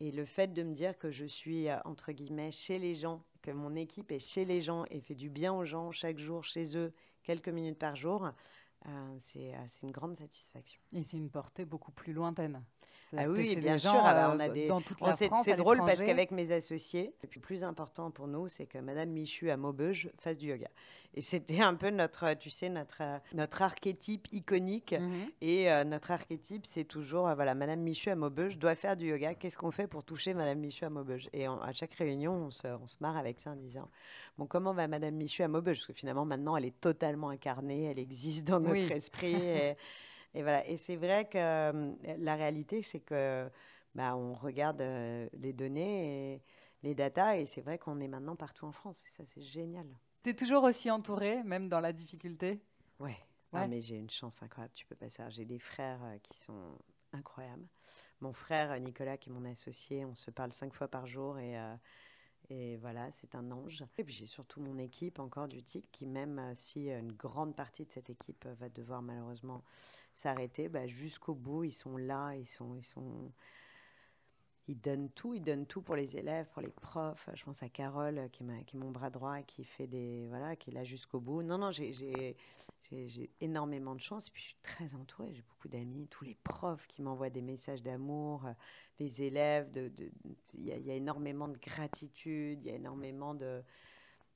et 0.00 0.10
le 0.10 0.24
fait 0.24 0.48
de 0.48 0.62
me 0.62 0.72
dire 0.72 0.98
que 0.98 1.10
je 1.10 1.26
suis, 1.26 1.68
euh, 1.68 1.76
entre 1.84 2.12
guillemets, 2.12 2.50
chez 2.50 2.78
les 2.78 2.94
gens, 2.94 3.22
que 3.42 3.50
mon 3.50 3.76
équipe 3.76 4.10
est 4.12 4.18
chez 4.18 4.44
les 4.44 4.60
gens 4.60 4.84
et 4.90 5.00
fait 5.00 5.14
du 5.14 5.28
bien 5.28 5.52
aux 5.52 5.64
gens 5.64 5.92
chaque 5.92 6.18
jour 6.18 6.42
chez 6.42 6.76
eux, 6.76 6.92
quelques 7.22 7.48
minutes 7.48 7.78
par 7.78 7.96
jour, 7.96 8.24
euh, 8.24 8.30
euh, 8.88 9.16
c'est 9.18 9.82
une 9.82 9.90
grande 9.90 10.16
satisfaction. 10.16 10.80
Et 10.92 11.02
c'est 11.02 11.18
une 11.18 11.30
portée 11.30 11.66
beaucoup 11.66 11.92
plus 11.92 12.14
lointaine. 12.14 12.64
Ah 13.16 13.28
oui, 13.28 13.56
bien 13.56 13.78
sûr. 13.78 13.90
gens, 13.90 14.04
ah 14.04 14.14
bah, 14.14 14.28
euh, 14.30 14.34
on 14.36 14.40
a 14.40 14.48
des... 14.48 14.68
dans 14.68 14.80
toute 14.80 15.00
la 15.00 15.12
c'est, 15.12 15.26
France, 15.26 15.44
c'est 15.44 15.56
drôle 15.56 15.78
parce 15.84 16.02
qu'avec 16.02 16.30
mes 16.30 16.52
associés, 16.52 17.12
le 17.22 17.40
plus 17.40 17.64
important 17.64 18.10
pour 18.10 18.28
nous, 18.28 18.48
c'est 18.48 18.66
que 18.66 18.78
Madame 18.78 19.10
Michu 19.10 19.50
à 19.50 19.56
Maubeuge 19.56 20.10
fasse 20.18 20.38
du 20.38 20.48
yoga. 20.48 20.68
Et 21.14 21.20
c'était 21.22 21.60
un 21.60 21.74
peu 21.74 21.90
notre, 21.90 22.34
tu 22.34 22.50
sais, 22.50 22.68
notre, 22.68 22.98
euh, 23.02 23.18
notre 23.34 23.62
archétype 23.62 24.28
iconique. 24.32 24.92
Mhm. 24.92 25.30
Et 25.40 25.70
euh, 25.70 25.82
notre 25.82 26.12
archétype, 26.12 26.64
c'est 26.66 26.84
toujours, 26.84 27.26
euh, 27.26 27.34
voilà, 27.34 27.54
Madame 27.54 27.80
Michu 27.80 28.10
à 28.10 28.16
Maubeuge 28.16 28.58
doit 28.58 28.76
faire 28.76 28.96
du 28.96 29.08
yoga. 29.08 29.34
Qu'est-ce 29.34 29.56
qu'on 29.58 29.72
fait 29.72 29.88
pour 29.88 30.04
toucher 30.04 30.34
Madame 30.34 30.60
Michu 30.60 30.84
à 30.84 30.90
Maubeuge? 30.90 31.28
Et 31.32 31.48
on- 31.48 31.60
à 31.60 31.72
chaque 31.72 31.94
réunion, 31.94 32.32
on 32.46 32.50
se, 32.50 32.68
on 32.68 32.86
se 32.86 32.96
marre 33.00 33.16
avec 33.16 33.40
ça 33.40 33.50
en 33.50 33.56
disant, 33.56 33.88
bon, 34.38 34.46
comment 34.46 34.72
va 34.72 34.86
Madame 34.86 35.16
Michu 35.16 35.42
à 35.42 35.48
Maubeuge? 35.48 35.78
Parce 35.78 35.86
que 35.88 35.92
finalement, 35.94 36.24
maintenant, 36.24 36.56
elle 36.56 36.66
est 36.66 36.80
totalement 36.80 37.30
incarnée, 37.30 37.84
elle 37.84 37.98
existe 37.98 38.46
dans 38.46 38.60
notre 38.60 38.72
Oui. 38.72 38.92
esprit. 38.92 39.34
Et, 39.34 39.74
et 40.34 40.42
voilà. 40.42 40.66
Et 40.68 40.76
c'est 40.76 40.96
vrai 40.96 41.28
que 41.28 41.94
la 42.18 42.36
réalité, 42.36 42.82
c'est 42.82 43.00
que 43.00 43.48
bah, 43.94 44.14
on 44.16 44.34
regarde 44.34 44.80
les 44.80 45.52
données 45.52 46.34
et 46.34 46.42
les 46.82 46.94
datas, 46.94 47.36
et 47.36 47.46
c'est 47.46 47.60
vrai 47.60 47.78
qu'on 47.78 48.00
est 48.00 48.08
maintenant 48.08 48.36
partout 48.36 48.66
en 48.66 48.72
France. 48.72 49.04
Et 49.06 49.10
ça, 49.10 49.24
c'est 49.26 49.42
génial. 49.42 49.86
T'es 50.22 50.34
toujours 50.34 50.64
aussi 50.64 50.90
entouré, 50.90 51.42
même 51.44 51.68
dans 51.68 51.80
la 51.80 51.92
difficulté? 51.92 52.60
Ouais. 52.98 53.16
Ah, 53.52 53.66
mais 53.66 53.80
j'ai 53.80 53.96
une 53.96 54.10
chance 54.10 54.42
incroyable, 54.42 54.74
tu 54.74 54.86
peux 54.86 54.94
pas 54.94 55.10
savoir. 55.10 55.30
J'ai 55.30 55.44
des 55.44 55.58
frères 55.58 56.00
qui 56.22 56.36
sont 56.38 56.78
incroyables. 57.12 57.66
Mon 58.20 58.32
frère 58.32 58.78
Nicolas, 58.78 59.16
qui 59.16 59.30
est 59.30 59.32
mon 59.32 59.44
associé, 59.44 60.04
on 60.04 60.14
se 60.14 60.30
parle 60.30 60.52
cinq 60.52 60.72
fois 60.74 60.88
par 60.88 61.06
jour 61.06 61.38
et, 61.38 61.58
euh, 61.58 61.74
et 62.50 62.76
voilà, 62.78 63.10
c'est 63.12 63.36
un 63.36 63.50
ange. 63.52 63.84
Et 63.96 64.04
puis 64.04 64.12
j'ai 64.12 64.26
surtout 64.26 64.60
mon 64.60 64.76
équipe 64.78 65.20
encore 65.20 65.46
du 65.46 65.62
TIC 65.62 65.88
qui, 65.92 66.06
même 66.06 66.38
euh, 66.40 66.52
si 66.54 66.90
euh, 66.90 66.98
une 66.98 67.12
grande 67.12 67.54
partie 67.54 67.84
de 67.84 67.90
cette 67.90 68.10
équipe 68.10 68.44
euh, 68.44 68.54
va 68.54 68.68
devoir 68.68 69.02
malheureusement 69.02 69.62
s'arrêter, 70.14 70.68
bah, 70.68 70.88
jusqu'au 70.88 71.34
bout, 71.34 71.62
ils 71.64 71.72
sont 71.72 71.96
là, 71.96 72.34
ils 72.34 72.46
sont, 72.46 72.74
ils 72.74 72.84
sont, 72.84 73.32
ils 74.70 74.80
donnent 74.80 75.10
tout, 75.10 75.34
ils 75.34 75.42
donnent 75.42 75.66
tout 75.66 75.82
pour 75.82 75.96
les 75.96 76.16
élèves, 76.16 76.46
pour 76.52 76.62
les 76.62 76.68
profs. 76.68 77.28
Je 77.34 77.44
pense 77.44 77.60
à 77.62 77.68
Carole 77.68 78.18
euh, 78.18 78.28
qui, 78.28 78.44
est 78.44 78.74
mon 78.74 78.92
bras 78.92 79.10
droit 79.10 79.42
qui 79.42 79.64
fait 79.64 79.88
des 79.88 80.26
voilà, 80.28 80.54
qui 80.54 80.70
est 80.70 80.72
là 80.72 80.84
jusqu'au 80.84 81.18
bout. 81.18 81.42
Non, 81.42 81.58
non, 81.58 81.72
j'ai- 81.72 82.36
énormément 83.40 83.94
de 83.96 84.00
chance 84.00 84.28
et 84.28 84.30
puis 84.30 84.42
je 84.42 84.48
suis 84.48 84.56
très 84.62 84.94
entourée. 84.94 85.34
J'ai 85.34 85.42
beaucoup 85.42 85.68
d'amis, 85.68 86.06
tous 86.08 86.24
les 86.24 86.36
profs 86.44 86.86
qui 86.86 87.02
m'envoient 87.02 87.30
des 87.30 87.42
messages 87.42 87.82
d'amour, 87.82 88.46
euh, 88.46 88.52
les 89.00 89.22
élèves. 89.22 89.70
de- 89.72 89.88
de- 89.88 90.10
Il 90.54 90.64
y, 90.64 90.72
a- 90.72 90.76
il 90.76 90.86
y 90.86 90.90
a 90.92 90.94
énormément 90.94 91.48
de 91.48 91.58
gratitude, 91.58 92.60
il 92.62 92.68
y 92.68 92.70
a 92.70 92.76
énormément 92.76 93.34
de. 93.34 93.62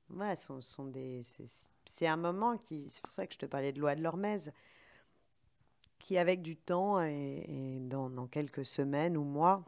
Ce 0.09 0.35
sont, 0.35 0.61
sont 0.61 0.91
c'est- 1.85 2.07
un 2.07 2.17
moment 2.17 2.57
qui. 2.57 2.89
C'est 2.89 3.01
pour 3.01 3.11
ça 3.11 3.25
que 3.25 3.33
je 3.33 3.39
te 3.39 3.45
parlais 3.45 3.71
de 3.71 3.79
loi 3.79 3.95
de 3.95 4.01
l'Hormèse, 4.01 4.51
qui, 5.99 6.17
avec 6.17 6.41
du 6.41 6.57
temps 6.57 7.01
et, 7.01 7.79
dans 7.81 8.27
quelques 8.27 8.65
semaines 8.65 9.17
ou 9.17 9.23
mois, 9.23 9.63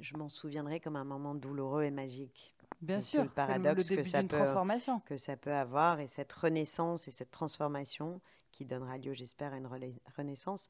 je 0.00 0.16
m'en 0.16 0.28
souviendrai 0.28 0.80
comme 0.80 0.96
un 0.96 1.04
moment 1.04 1.34
douloureux 1.34 1.84
et 1.84 1.90
magique 1.90 2.52
Bien 2.82 3.00
sûr, 3.00 3.22
le 3.24 3.28
paradoxe 3.30 3.90
le 3.90 3.96
que 3.96 4.02
ça 4.02 4.20
peut- 4.22 4.28
transformation. 4.28 5.00
que 5.00 5.16
ça 5.16 5.36
peut 5.36 5.52
avoir 5.54 6.00
et 6.00 6.08
cette 6.08 6.32
renaissance 6.32 7.08
et 7.08 7.10
cette 7.10 7.30
transformation 7.30 8.20
qui 8.52 8.64
donnera 8.64 8.98
lieu, 8.98 9.12
j'espère, 9.14 9.52
à 9.54 9.56
une 9.56 9.68
renaissance. 10.16 10.68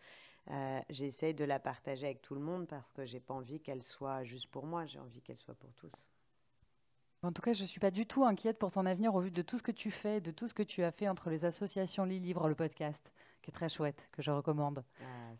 euh, 0.50 0.80
J'essaye 0.90 1.34
de 1.34 1.44
la 1.44 1.58
partager 1.58 2.06
avec 2.06 2.22
tout 2.22 2.34
le 2.34 2.40
monde 2.40 2.66
parce 2.68 2.92
que 2.92 3.04
j'ai 3.06 3.20
pas 3.20 3.34
envie 3.34 3.60
qu'elle 3.60 3.82
soit 3.82 4.22
juste 4.24 4.46
pour 4.48 4.66
moi, 4.66 4.86
j'ai 4.86 4.98
envie 5.00 5.20
qu'elle 5.20 5.38
soit 5.38 5.54
pour 5.54 5.72
tous. 5.74 5.90
En 7.22 7.32
tout 7.32 7.42
cas, 7.42 7.52
je 7.54 7.62
ne 7.62 7.66
suis 7.66 7.80
pas 7.80 7.90
du 7.90 8.06
tout 8.06 8.24
inquiète 8.24 8.58
pour 8.58 8.70
ton 8.70 8.86
avenir 8.86 9.14
au 9.14 9.20
vu 9.20 9.30
de 9.32 9.42
tout 9.42 9.56
ce 9.58 9.62
que 9.62 9.72
tu 9.72 9.90
fais, 9.90 10.20
de 10.20 10.30
tout 10.30 10.46
ce 10.46 10.54
que 10.54 10.62
tu 10.62 10.84
as 10.84 10.92
fait 10.92 11.08
entre 11.08 11.30
les 11.30 11.44
associations 11.44 12.04
Lis 12.04 12.20
Livre, 12.20 12.46
le 12.48 12.54
podcast, 12.54 13.10
qui 13.46 13.50
est 13.50 13.54
très 13.54 13.68
chouette, 13.68 14.08
que 14.10 14.22
je 14.22 14.32
recommande, 14.32 14.82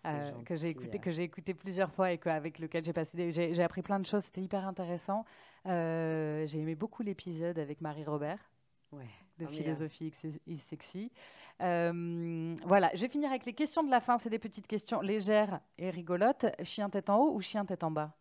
Ah, 0.05 0.13
euh, 0.15 0.31
que 0.45 0.55
j'ai 0.55 0.69
gentil, 0.69 0.85
écouté, 0.85 0.99
que 1.01 1.11
j'ai 1.11 1.25
écouté 1.25 1.55
plusieurs 1.55 1.91
fois 1.91 2.13
et 2.13 2.19
que- 2.19 2.29
avec 2.29 2.61
lequel 2.61 2.85
j'ai 2.85 2.93
passé, 2.93 3.17
des- 3.17 3.33
j'ai 3.33 3.53
j'ai 3.53 3.63
appris 3.65 3.83
plein 3.83 3.99
de 3.99 4.07
choses. 4.07 4.23
C'était 4.25 4.43
hyper 4.43 4.65
intéressant. 4.67 5.25
Euh, 5.67 6.47
j'ai 6.47 6.61
aimé 6.61 6.77
beaucoup 6.77 7.03
l'épisode 7.03 7.59
avec 7.59 7.81
Marie 7.81 8.05
Robert 8.05 8.39
Ouais, 8.93 9.09
de 9.39 9.47
mieux. 9.47 9.51
philosophie 9.51 10.13
is 10.47 10.59
sexy. 10.59 11.11
Euh, 11.63 12.55
voilà, 12.65 12.91
je 12.95 13.01
vais 13.01 13.09
finir 13.09 13.29
avec 13.31 13.45
les 13.45 13.55
questions 13.55 13.83
de 13.83 13.91
la 13.91 14.01
fin. 14.01 14.19
C'est 14.19 14.31
des 14.31 14.39
petites 14.39 14.69
questions 14.69 15.01
légères 15.01 15.61
et 15.77 15.91
rigolotes. 15.91 16.47
Chien 16.63 16.89
tête 16.89 17.11
en 17.11 17.19
haut 17.19 17.35
ou 17.35 17.41
chien 17.41 17.65
tête 17.65 17.83
en 17.83 17.91
bas? 17.91 18.15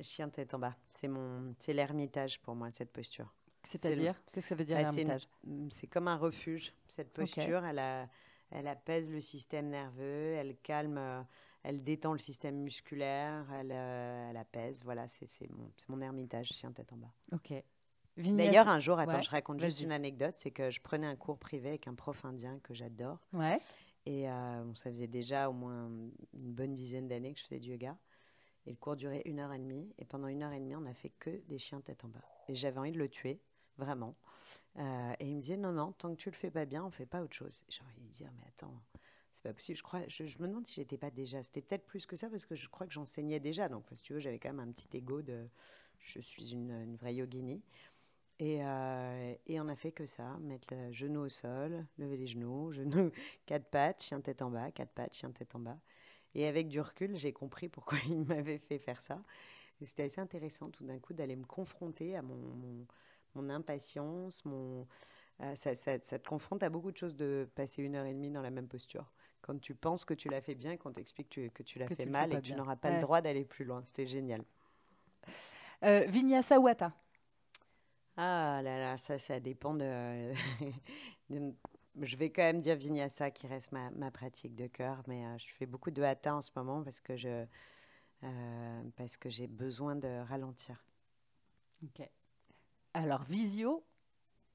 Chien 0.00 0.30
tête 0.30 0.54
en 0.54 0.58
bas, 0.58 0.74
c'est 0.88 1.06
mon, 1.08 1.54
c'est 1.58 1.74
l'ermitage 1.74 2.40
pour 2.40 2.54
moi 2.54 2.70
cette 2.70 2.90
posture. 2.90 3.30
C'est-à-dire 3.62 4.14
Qu'est-ce 4.32 4.46
que 4.46 4.48
ça 4.48 4.54
veut 4.54 4.64
dire 4.64 4.78
Bah, 4.78 4.84
c'est 4.90 5.02
une- 5.02 5.08
l'ermitage? 5.08 5.28
C'est 5.70 5.86
comme 5.86 6.08
un 6.08 6.16
refuge. 6.16 6.72
Cette 6.88 7.12
posture, 7.12 7.62
elle, 7.62 7.78
a- 7.78 8.08
elle 8.52 8.68
apaise 8.68 9.10
le 9.10 9.20
système 9.20 9.68
nerveux, 9.68 10.34
elle 10.34 10.56
calme, 10.56 10.98
euh, 10.98 11.22
elle 11.62 11.82
détend 11.82 12.12
le 12.12 12.18
système 12.18 12.56
musculaire, 12.56 13.46
elle, 13.52 13.72
euh, 13.72 14.30
elle 14.30 14.36
apaise. 14.36 14.82
Voilà, 14.84 15.08
c'est 15.08 15.26
mon, 15.50 15.70
mon 15.88 16.00
ermitage, 16.00 16.48
chien 16.48 16.72
tête 16.72 16.92
en 16.92 16.96
bas. 16.96 17.12
Ok. 17.32 17.52
D'ailleurs, 18.16 18.68
un 18.68 18.78
jour, 18.78 18.98
attends, 18.98 19.16
Ouais, 19.16 19.22
je 19.22 19.30
raconte 19.30 19.60
juste 19.60 19.80
une 19.80 19.92
anecdote, 19.92 20.34
c'est 20.36 20.50
que 20.50 20.70
je 20.70 20.80
prenais 20.82 21.06
un 21.06 21.16
cours 21.16 21.38
privé 21.38 21.70
avec 21.70 21.88
un 21.88 21.94
prof 21.94 22.24
indien 22.26 22.58
que 22.62 22.74
j'adore. 22.74 23.18
Ouais. 23.32 23.58
Et 24.04 24.28
euh, 24.28 24.62
bon, 24.64 24.74
ça 24.74 24.90
faisait 24.90 25.06
déjà 25.06 25.48
au 25.48 25.52
moins 25.52 25.86
une 25.86 26.52
bonne 26.52 26.74
dizaine 26.74 27.08
d'années 27.08 27.32
que 27.32 27.40
je 27.40 27.44
faisais 27.44 27.60
du 27.60 27.70
yoga. 27.70 27.96
Et 28.66 28.70
le 28.70 28.76
cours 28.76 28.96
durait 28.96 29.22
une 29.24 29.40
heure 29.40 29.52
et 29.52 29.58
demie. 29.58 29.92
Et 29.98 30.04
pendant 30.04 30.28
une 30.28 30.42
heure 30.42 30.52
et 30.52 30.60
demie, 30.60 30.76
on 30.76 30.82
n'a 30.82 30.94
fait 30.94 31.10
que 31.18 31.30
des 31.48 31.58
chiens 31.58 31.80
tête 31.80 32.04
en 32.04 32.08
bas. 32.08 32.22
Et 32.48 32.54
j'avais 32.54 32.78
envie 32.78 32.92
de 32.92 32.98
le 32.98 33.08
tuer, 33.08 33.40
vraiment. 33.78 34.14
Euh, 34.78 35.12
et 35.20 35.28
il 35.28 35.36
me 35.36 35.40
disait, 35.40 35.56
non, 35.56 35.72
non, 35.72 35.92
tant 35.92 36.14
que 36.14 36.20
tu 36.20 36.30
le 36.30 36.36
fais 36.36 36.50
pas 36.50 36.64
bien, 36.64 36.84
on 36.84 36.90
fait 36.90 37.06
pas 37.06 37.22
autre 37.22 37.34
chose. 37.34 37.64
J'ai 37.68 37.82
envie 37.82 37.96
de 37.96 38.00
lui 38.00 38.10
dire, 38.10 38.30
mais 38.38 38.46
attends, 38.48 38.74
c'est 39.32 39.42
pas 39.42 39.52
possible. 39.52 39.76
Je, 39.76 39.82
crois, 39.82 40.00
je, 40.08 40.24
me 40.24 40.48
demande 40.48 40.66
si 40.66 40.76
j'étais 40.76 40.96
pas 40.96 41.10
déjà. 41.10 41.42
C'était 41.42 41.60
peut-être 41.60 41.86
plus 41.86 42.06
que 42.06 42.16
ça 42.16 42.30
parce 42.30 42.46
que 42.46 42.54
je 42.54 42.68
crois 42.68 42.86
que 42.86 42.92
j'enseignais 42.92 43.40
déjà. 43.40 43.68
Donc, 43.68 43.84
si 43.92 44.02
tu 44.02 44.14
veux, 44.14 44.20
j'avais 44.20 44.38
quand 44.38 44.52
même 44.52 44.66
un 44.66 44.72
petit 44.72 44.88
ego 44.96 45.22
de 45.22 45.46
je 45.98 46.20
suis 46.20 46.52
une, 46.52 46.96
vraie 46.96 47.14
yogini. 47.14 47.62
Et, 48.38 48.58
euh, 48.64 49.34
et 49.46 49.60
on 49.60 49.68
a 49.68 49.76
fait 49.76 49.92
que 49.92 50.06
ça, 50.06 50.36
mettre 50.40 50.74
le 50.74 50.90
genou 50.90 51.20
au 51.20 51.28
sol, 51.28 51.86
lever 51.98 52.16
les 52.16 52.26
genoux, 52.26 52.72
genoux, 52.72 53.12
quatre 53.46 53.66
pattes, 53.66 54.02
chien 54.02 54.20
tête 54.20 54.42
en 54.42 54.50
bas, 54.50 54.72
quatre 54.72 54.90
pattes, 54.90 55.14
chien 55.14 55.30
tête 55.30 55.54
en 55.54 55.60
bas. 55.60 55.78
Et 56.34 56.46
avec 56.46 56.68
du 56.68 56.80
recul, 56.80 57.14
j'ai 57.14 57.32
compris 57.32 57.68
pourquoi 57.68 57.98
il 58.08 58.24
m'avait 58.24 58.58
fait 58.58 58.78
faire 58.78 59.00
ça. 59.00 59.22
C'était 59.84 60.04
assez 60.04 60.20
intéressant 60.20 60.70
tout 60.70 60.84
d'un 60.84 60.98
coup 60.98 61.12
d'aller 61.12 61.36
me 61.36 61.44
confronter 61.44 62.16
à 62.16 62.22
mon, 62.22 62.86
mon 63.34 63.48
impatience, 63.50 64.44
mon, 64.44 64.86
euh, 65.42 65.54
ça, 65.54 65.74
ça- 65.74 66.00
ça 66.00 66.18
te 66.18 66.28
confronte 66.28 66.62
à 66.62 66.70
beaucoup 66.70 66.92
de 66.92 66.96
choses 66.96 67.16
de 67.16 67.48
passer 67.54 67.82
une 67.82 67.96
heure 67.96 68.06
et 68.06 68.12
demie 68.14 68.30
dans 68.30 68.42
la 68.42 68.50
même 68.50 68.68
posture. 68.68 69.10
Quand 69.42 69.58
tu 69.60 69.74
penses 69.74 70.04
que 70.04 70.14
tu 70.14 70.28
l'as 70.28 70.40
fait 70.40 70.54
bien, 70.54 70.76
quand 70.76 70.90
on 70.90 70.92
t'explique 70.92 71.28
que 71.28 71.34
tu, 71.34 71.50
que 71.50 71.62
tu 71.62 71.78
l'as 71.78 71.88
fait 71.88 72.04
tu 72.04 72.10
mal 72.10 72.32
et 72.32 72.36
que 72.36 72.40
tu 72.42 72.54
n'auras 72.54 72.76
pas 72.76 72.88
Ouais. 72.90 72.96
le 72.96 73.00
droit 73.02 73.20
d'aller 73.20 73.44
plus 73.44 73.64
loin. 73.64 73.82
C'était 73.84 74.06
génial. 74.06 74.42
Euh, 75.84 76.06
Vinyasa 76.08 76.60
ou 76.60 76.68
Hatha 76.68 76.92
Ah 78.16 78.60
là 78.62 78.78
là, 78.78 78.98
ça, 78.98 79.18
ça 79.18 79.40
dépend 79.40 79.74
de. 79.74 80.32
de- 81.30 81.54
je 82.00 82.16
vais 82.16 82.30
quand 82.30 82.42
même 82.42 82.60
dire 82.62 82.76
Vinyasa 82.76 83.30
qui 83.30 83.46
reste 83.46 83.72
ma, 83.72 83.90
ma 83.90 84.10
pratique 84.10 84.54
de 84.54 84.66
cœur, 84.66 85.02
mais 85.08 85.26
euh, 85.26 85.38
je 85.38 85.46
fais 85.54 85.66
beaucoup 85.66 85.90
de 85.90 86.02
hatha 86.02 86.34
en 86.34 86.40
ce 86.40 86.50
moment 86.56 86.82
parce 86.82 87.00
que 87.00 87.16
je 87.16 87.44
euh, 88.24 88.82
parce 88.96 89.16
que 89.16 89.28
j'ai 89.28 89.46
besoin 89.46 89.96
de 89.96 90.22
ralentir. 90.28 90.82
Ok. 91.84 92.08
Alors, 92.94 93.24
visio 93.24 93.84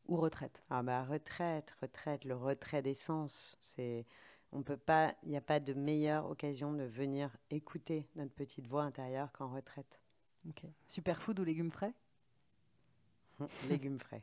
ou 0.08 0.16
retraite 0.18 0.64
Ah 0.70 0.84
bah 0.84 1.04
retraite, 1.04 1.76
retraite, 1.82 2.24
le 2.24 2.36
retrait 2.36 2.82
des 2.82 2.94
sens, 2.94 3.58
c'est 3.62 4.06
on 4.52 4.62
peut 4.62 4.78
pas, 4.78 5.16
il 5.24 5.30
n'y 5.30 5.38
a 5.38 5.42
pas 5.42 5.60
de 5.60 5.74
meilleure 5.74 6.30
occasion 6.30 6.72
de 6.74 6.84
venir 6.84 7.36
écouter 7.50 8.08
notre 8.16 8.32
petite 8.34 8.68
voix 8.68 8.84
intérieure 8.84 9.32
qu'en 9.34 9.50
retraite. 9.50 10.00
Ok. 10.48 10.64
Superfood 10.86 11.40
ou 11.40 11.44
légumes 11.44 11.72
frais? 11.72 11.94
Légumes 13.70 14.00
frais. 14.00 14.22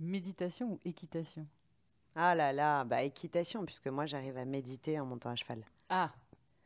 Méditation 0.00 0.72
ou 0.72 0.80
équitation? 0.84 1.46
Ah 2.14 2.34
là 2.34 2.52
là, 2.52 2.84
bah 2.84 3.02
équitation 3.02 3.64
puisque 3.64 3.88
moi 3.88 4.06
j'arrive 4.06 4.36
à 4.36 4.44
méditer 4.44 4.98
en 5.00 5.06
montant 5.06 5.30
à 5.30 5.36
cheval. 5.36 5.64
Ah 5.88 6.12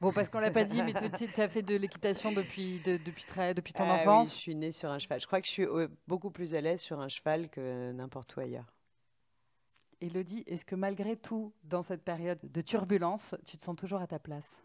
Bon, 0.00 0.12
parce 0.12 0.28
qu'on 0.28 0.40
l'a 0.40 0.50
pas 0.50 0.64
dit, 0.64 0.82
mais 0.82 0.92
tu 0.94 1.40
as 1.40 1.48
fait 1.48 1.62
de 1.62 1.74
l'équitation 1.74 2.30
depuis, 2.30 2.80
de- 2.80 2.98
depuis, 2.98 3.24
très, 3.24 3.54
depuis 3.54 3.72
ton 3.72 3.84
Ah 3.84 3.94
oui, 3.94 4.02
enfance. 4.02 4.30
je 4.30 4.34
suis 4.34 4.54
née 4.54 4.72
sur 4.72 4.90
un 4.90 4.98
cheval. 4.98 5.20
Je 5.20 5.26
crois 5.26 5.40
que 5.40 5.46
je 5.46 5.52
suis 5.52 5.64
euh, 5.64 5.88
beaucoup 6.06 6.30
plus 6.30 6.54
à 6.54 6.60
l'aise 6.60 6.80
sur 6.80 7.00
un 7.00 7.08
cheval 7.08 7.48
que 7.48 7.92
n'importe 7.92 8.36
où 8.36 8.40
ailleurs. 8.40 8.70
Elodie, 10.02 10.44
est-ce 10.46 10.66
que 10.66 10.74
malgré 10.74 11.16
tout, 11.16 11.54
dans 11.64 11.80
cette 11.82 12.02
période 12.04 12.38
de 12.42 12.60
turbulence, 12.60 13.34
tu 13.46 13.56
te 13.56 13.62
sens 13.62 13.76
toujours 13.76 14.00
à 14.02 14.06
ta 14.06 14.18
place? 14.18 14.58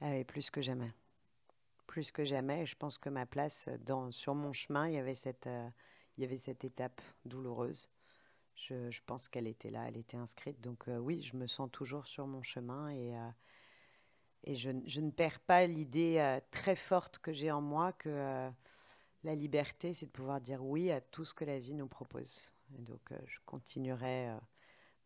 Allez, 0.00 0.24
plus 0.24 0.50
que 0.50 0.62
jamais. 0.62 0.92
Plus 1.86 2.10
que 2.10 2.24
jamais. 2.24 2.64
Je 2.66 2.76
pense 2.76 2.96
que 2.98 3.10
ma 3.10 3.26
place 3.26 3.68
dans, 3.84 4.10
sur 4.10 4.34
mon 4.34 4.52
chemin, 4.52 4.88
il 4.88 4.94
y 4.94 4.98
avait 4.98 5.14
cette, 5.14 5.46
euh, 5.46 5.68
il 6.16 6.22
y 6.22 6.24
avait 6.24 6.38
cette 6.38 6.64
étape 6.64 7.00
douloureuse. 7.26 7.90
Je, 8.56 8.90
je 8.90 9.00
pense 9.04 9.28
qu'elle 9.28 9.46
était 9.46 9.70
là, 9.70 9.84
elle 9.88 9.96
était 9.96 10.16
inscrite. 10.16 10.60
Donc 10.60 10.88
euh, 10.88 10.96
oui, 10.98 11.22
je 11.22 11.36
me 11.36 11.46
sens 11.46 11.68
toujours 11.70 12.06
sur 12.06 12.26
mon 12.26 12.42
chemin 12.42 12.88
et, 12.88 13.14
euh, 13.16 13.28
et 14.44 14.54
je, 14.56 14.70
ne 14.70 15.10
perds 15.10 15.40
pas 15.40 15.66
l'idée 15.66 16.16
euh, 16.18 16.38
très 16.50 16.76
forte 16.76 17.18
que 17.18 17.32
j'ai 17.32 17.50
en 17.50 17.62
moi 17.62 17.92
que 17.92 18.10
euh, 18.10 18.50
la 19.24 19.34
liberté, 19.34 19.94
c'est 19.94 20.06
de 20.06 20.10
pouvoir 20.10 20.40
dire 20.40 20.62
oui 20.62 20.90
à 20.90 21.00
tout 21.00 21.24
ce 21.24 21.32
que 21.32 21.44
la 21.44 21.58
vie 21.58 21.72
nous 21.72 21.88
propose. 21.88 22.52
Et 22.78 22.82
donc 22.82 23.00
euh, 23.10 23.18
je 23.26 23.38
continuerai 23.46 24.28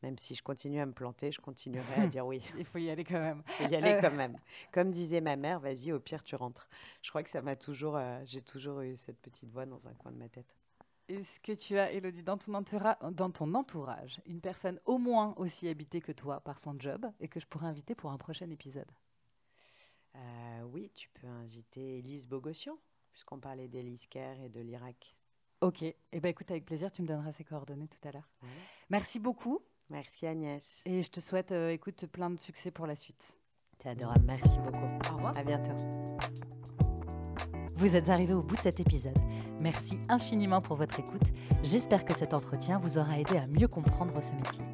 Même 0.03 0.18
si 0.18 0.34
je 0.34 0.43
continue 0.43 0.80
à 0.80 0.86
me 0.86 0.93
planter, 0.93 1.30
je 1.30 1.41
continuerai 1.41 2.03
à 2.03 2.07
dire 2.09 2.26
oui. 2.26 2.43
Il 2.59 2.64
faut 2.64 2.78
y 2.78 2.91
aller 2.91 3.05
quand 3.05 3.20
même. 3.20 3.43
Il 3.47 3.53
faut 3.53 3.72
y 3.72 3.76
aller 3.76 3.99
quand 4.01 4.11
même. 4.11 4.36
Comme 4.72 4.91
disait 4.91 5.20
ma 5.20 5.36
mère, 5.36 5.61
vas-y, 5.61 5.93
au 5.93 6.01
pire, 6.01 6.24
tu 6.24 6.34
rentres. 6.34 6.68
Je 7.03 7.11
crois 7.11 7.22
que 7.22 7.30
ça 7.30 7.41
m'a 7.41 7.55
toujours, 7.55 7.97
j'ai 8.24 8.43
toujours 8.43 8.80
eu 8.80 8.97
cette 8.97 9.20
petite 9.20 9.51
voix 9.51 9.66
dans 9.66 9.86
un 9.86 9.95
coin 9.95 10.11
de 10.11 10.18
ma 10.18 10.28
tête. 10.28 10.53
Est-ce 11.09 11.39
que 11.41 11.53
tu 11.53 11.78
as, 11.78 11.93
Elodie, 11.93 12.22
dans 12.22 12.36
ton, 12.36 12.53
dans 13.12 13.30
ton 13.30 13.55
entourage, 13.55 14.20
une 14.26 14.41
personne 14.41 14.78
au 14.84 14.99
moins 14.99 15.32
aussi 15.36 15.68
habitée 15.68 16.01
que 16.01 16.12
toi 16.12 16.41
par 16.41 16.59
son 16.59 16.78
job 16.78 17.07
et 17.20 17.28
que 17.28 17.39
je 17.39 17.47
pourrais 17.47 17.66
inviter 17.66 17.95
pour 17.95 18.11
un 18.11 18.18
prochain 18.18 18.51
épisode? 18.51 18.91
Euh, 20.17 20.63
Oui, 20.73 20.91
tu 20.95 21.09
peux 21.15 21.27
inviter 21.27 21.99
Elise 21.99 22.27
Bogossian, 22.27 22.79
puisqu'on 23.13 23.39
parlait 23.39 23.69
d'Elise 23.69 24.07
Kerr 24.07 24.41
et 24.43 24.49
de 24.49 24.61
l'Irak. 24.61 25.17
Ok, 25.61 25.83
eh 25.83 26.21
ben, 26.21 26.29
écoute, 26.29 26.51
avec 26.51 26.65
plaisir, 26.65 26.93
tu 26.93 27.03
me 27.03 27.07
donneras 27.07 27.33
ses 27.33 27.45
coordonnées 27.45 27.89
tout 27.89 28.09
à 28.09 28.13
l'heure. 28.13 28.29
Merci 28.91 29.19
beaucoup. 29.19 29.61
Merci 29.91 30.27
Agnès. 30.27 30.83
Et 30.85 31.03
je 31.03 31.11
te 31.11 31.21
souhaite, 31.21 31.51
euh, 31.53 31.71
écoute, 31.71 32.07
plein 32.07 32.31
de 32.31 32.39
succès 32.39 32.71
pour 32.71 32.87
la 32.87 32.95
suite. 32.95 33.39
T'es 33.79 33.89
adorable, 33.89 34.25
merci 34.27 34.59
beaucoup. 34.59 35.11
Au 35.11 35.17
revoir. 35.17 35.37
À 35.37 35.43
bientôt. 35.43 35.75
Vous 37.77 37.95
êtes 37.95 38.09
arrivé 38.09 38.35
au 38.35 38.43
bout 38.43 38.57
de 38.57 38.61
cet 38.61 38.81
épisode. 38.81 39.19
Merci 39.61 40.01
infiniment 40.09 40.61
pour 40.61 40.77
votre 40.77 40.99
écoute. 40.99 41.23
J'espère 41.63 42.05
que 42.05 42.17
cet 42.17 42.35
entretien 42.35 42.79
vous 42.79 42.99
aura 42.99 43.19
aidé 43.21 43.37
à 43.37 43.47
mieux 43.47 43.69
comprendre 43.69 44.21
ce 44.21 44.33
métier. 44.33 44.65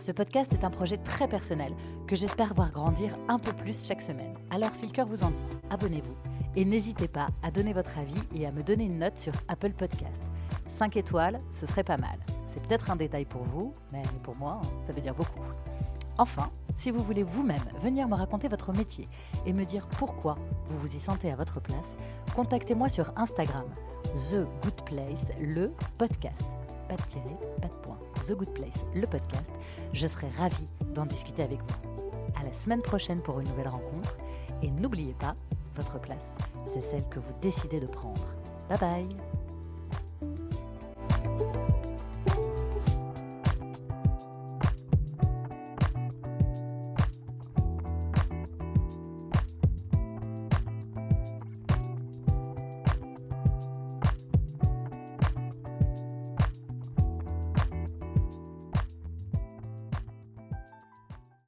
Ce 0.00 0.12
podcast 0.12 0.52
est 0.52 0.64
un 0.64 0.70
projet 0.70 0.96
très 0.96 1.26
personnel 1.26 1.74
que 2.06 2.14
j'espère 2.14 2.54
voir 2.54 2.70
grandir 2.70 3.16
un 3.26 3.38
peu 3.38 3.52
plus 3.52 3.86
chaque 3.86 4.00
semaine. 4.00 4.34
Alors 4.50 4.72
si 4.72 4.86
le 4.86 4.92
cœur 4.92 5.06
vous 5.06 5.24
en 5.24 5.30
dit, 5.30 5.44
abonnez-vous 5.70 6.14
et 6.54 6.64
n'hésitez 6.64 7.08
pas 7.08 7.28
à 7.42 7.50
donner 7.50 7.72
votre 7.72 7.98
avis 7.98 8.20
et 8.32 8.46
à 8.46 8.52
me 8.52 8.62
donner 8.62 8.84
une 8.84 9.00
note 9.00 9.18
sur 9.18 9.32
Apple 9.48 9.72
Podcast. 9.72 10.22
5 10.78 10.96
étoiles, 10.96 11.40
ce 11.50 11.66
serait 11.66 11.82
pas 11.82 11.96
mal. 11.96 12.16
C'est 12.46 12.62
peut-être 12.66 12.90
un 12.90 12.96
détail 12.96 13.24
pour 13.24 13.42
vous, 13.42 13.74
mais 13.92 14.02
pour 14.22 14.36
moi, 14.36 14.60
ça 14.86 14.92
veut 14.92 15.00
dire 15.00 15.14
beaucoup. 15.14 15.40
Enfin, 16.16 16.50
si 16.74 16.90
vous 16.90 17.02
voulez 17.02 17.24
vous-même 17.24 17.62
venir 17.82 18.08
me 18.08 18.14
raconter 18.14 18.48
votre 18.48 18.72
métier 18.72 19.08
et 19.46 19.52
me 19.52 19.64
dire 19.64 19.88
pourquoi 19.98 20.38
vous 20.66 20.78
vous 20.78 20.96
y 20.96 21.00
sentez 21.00 21.30
à 21.30 21.36
votre 21.36 21.60
place, 21.60 21.96
contactez-moi 22.36 22.88
sur 22.88 23.12
Instagram, 23.16 23.66
The 24.30 24.46
Good 24.62 24.84
Place, 24.84 25.26
le 25.40 25.72
podcast. 25.96 26.57
Pas 26.88 26.96
de 26.96 27.02
tirer, 27.02 27.36
pas 27.60 27.68
de 27.68 27.72
point. 27.82 27.98
The 28.26 28.32
Good 28.32 28.52
Place, 28.54 28.86
le 28.94 29.06
podcast. 29.06 29.50
Je 29.92 30.06
serai 30.06 30.28
ravie 30.38 30.68
d'en 30.94 31.06
discuter 31.06 31.42
avec 31.42 31.60
vous. 31.60 32.00
À 32.40 32.44
la 32.44 32.52
semaine 32.52 32.82
prochaine 32.82 33.22
pour 33.22 33.40
une 33.40 33.48
nouvelle 33.48 33.68
rencontre. 33.68 34.18
Et 34.62 34.70
n'oubliez 34.70 35.14
pas, 35.14 35.36
votre 35.76 36.00
place, 36.00 36.34
c'est 36.72 36.82
celle 36.82 37.08
que 37.08 37.20
vous 37.20 37.32
décidez 37.40 37.80
de 37.80 37.86
prendre. 37.86 38.34
Bye 38.68 38.78
bye 38.78 39.37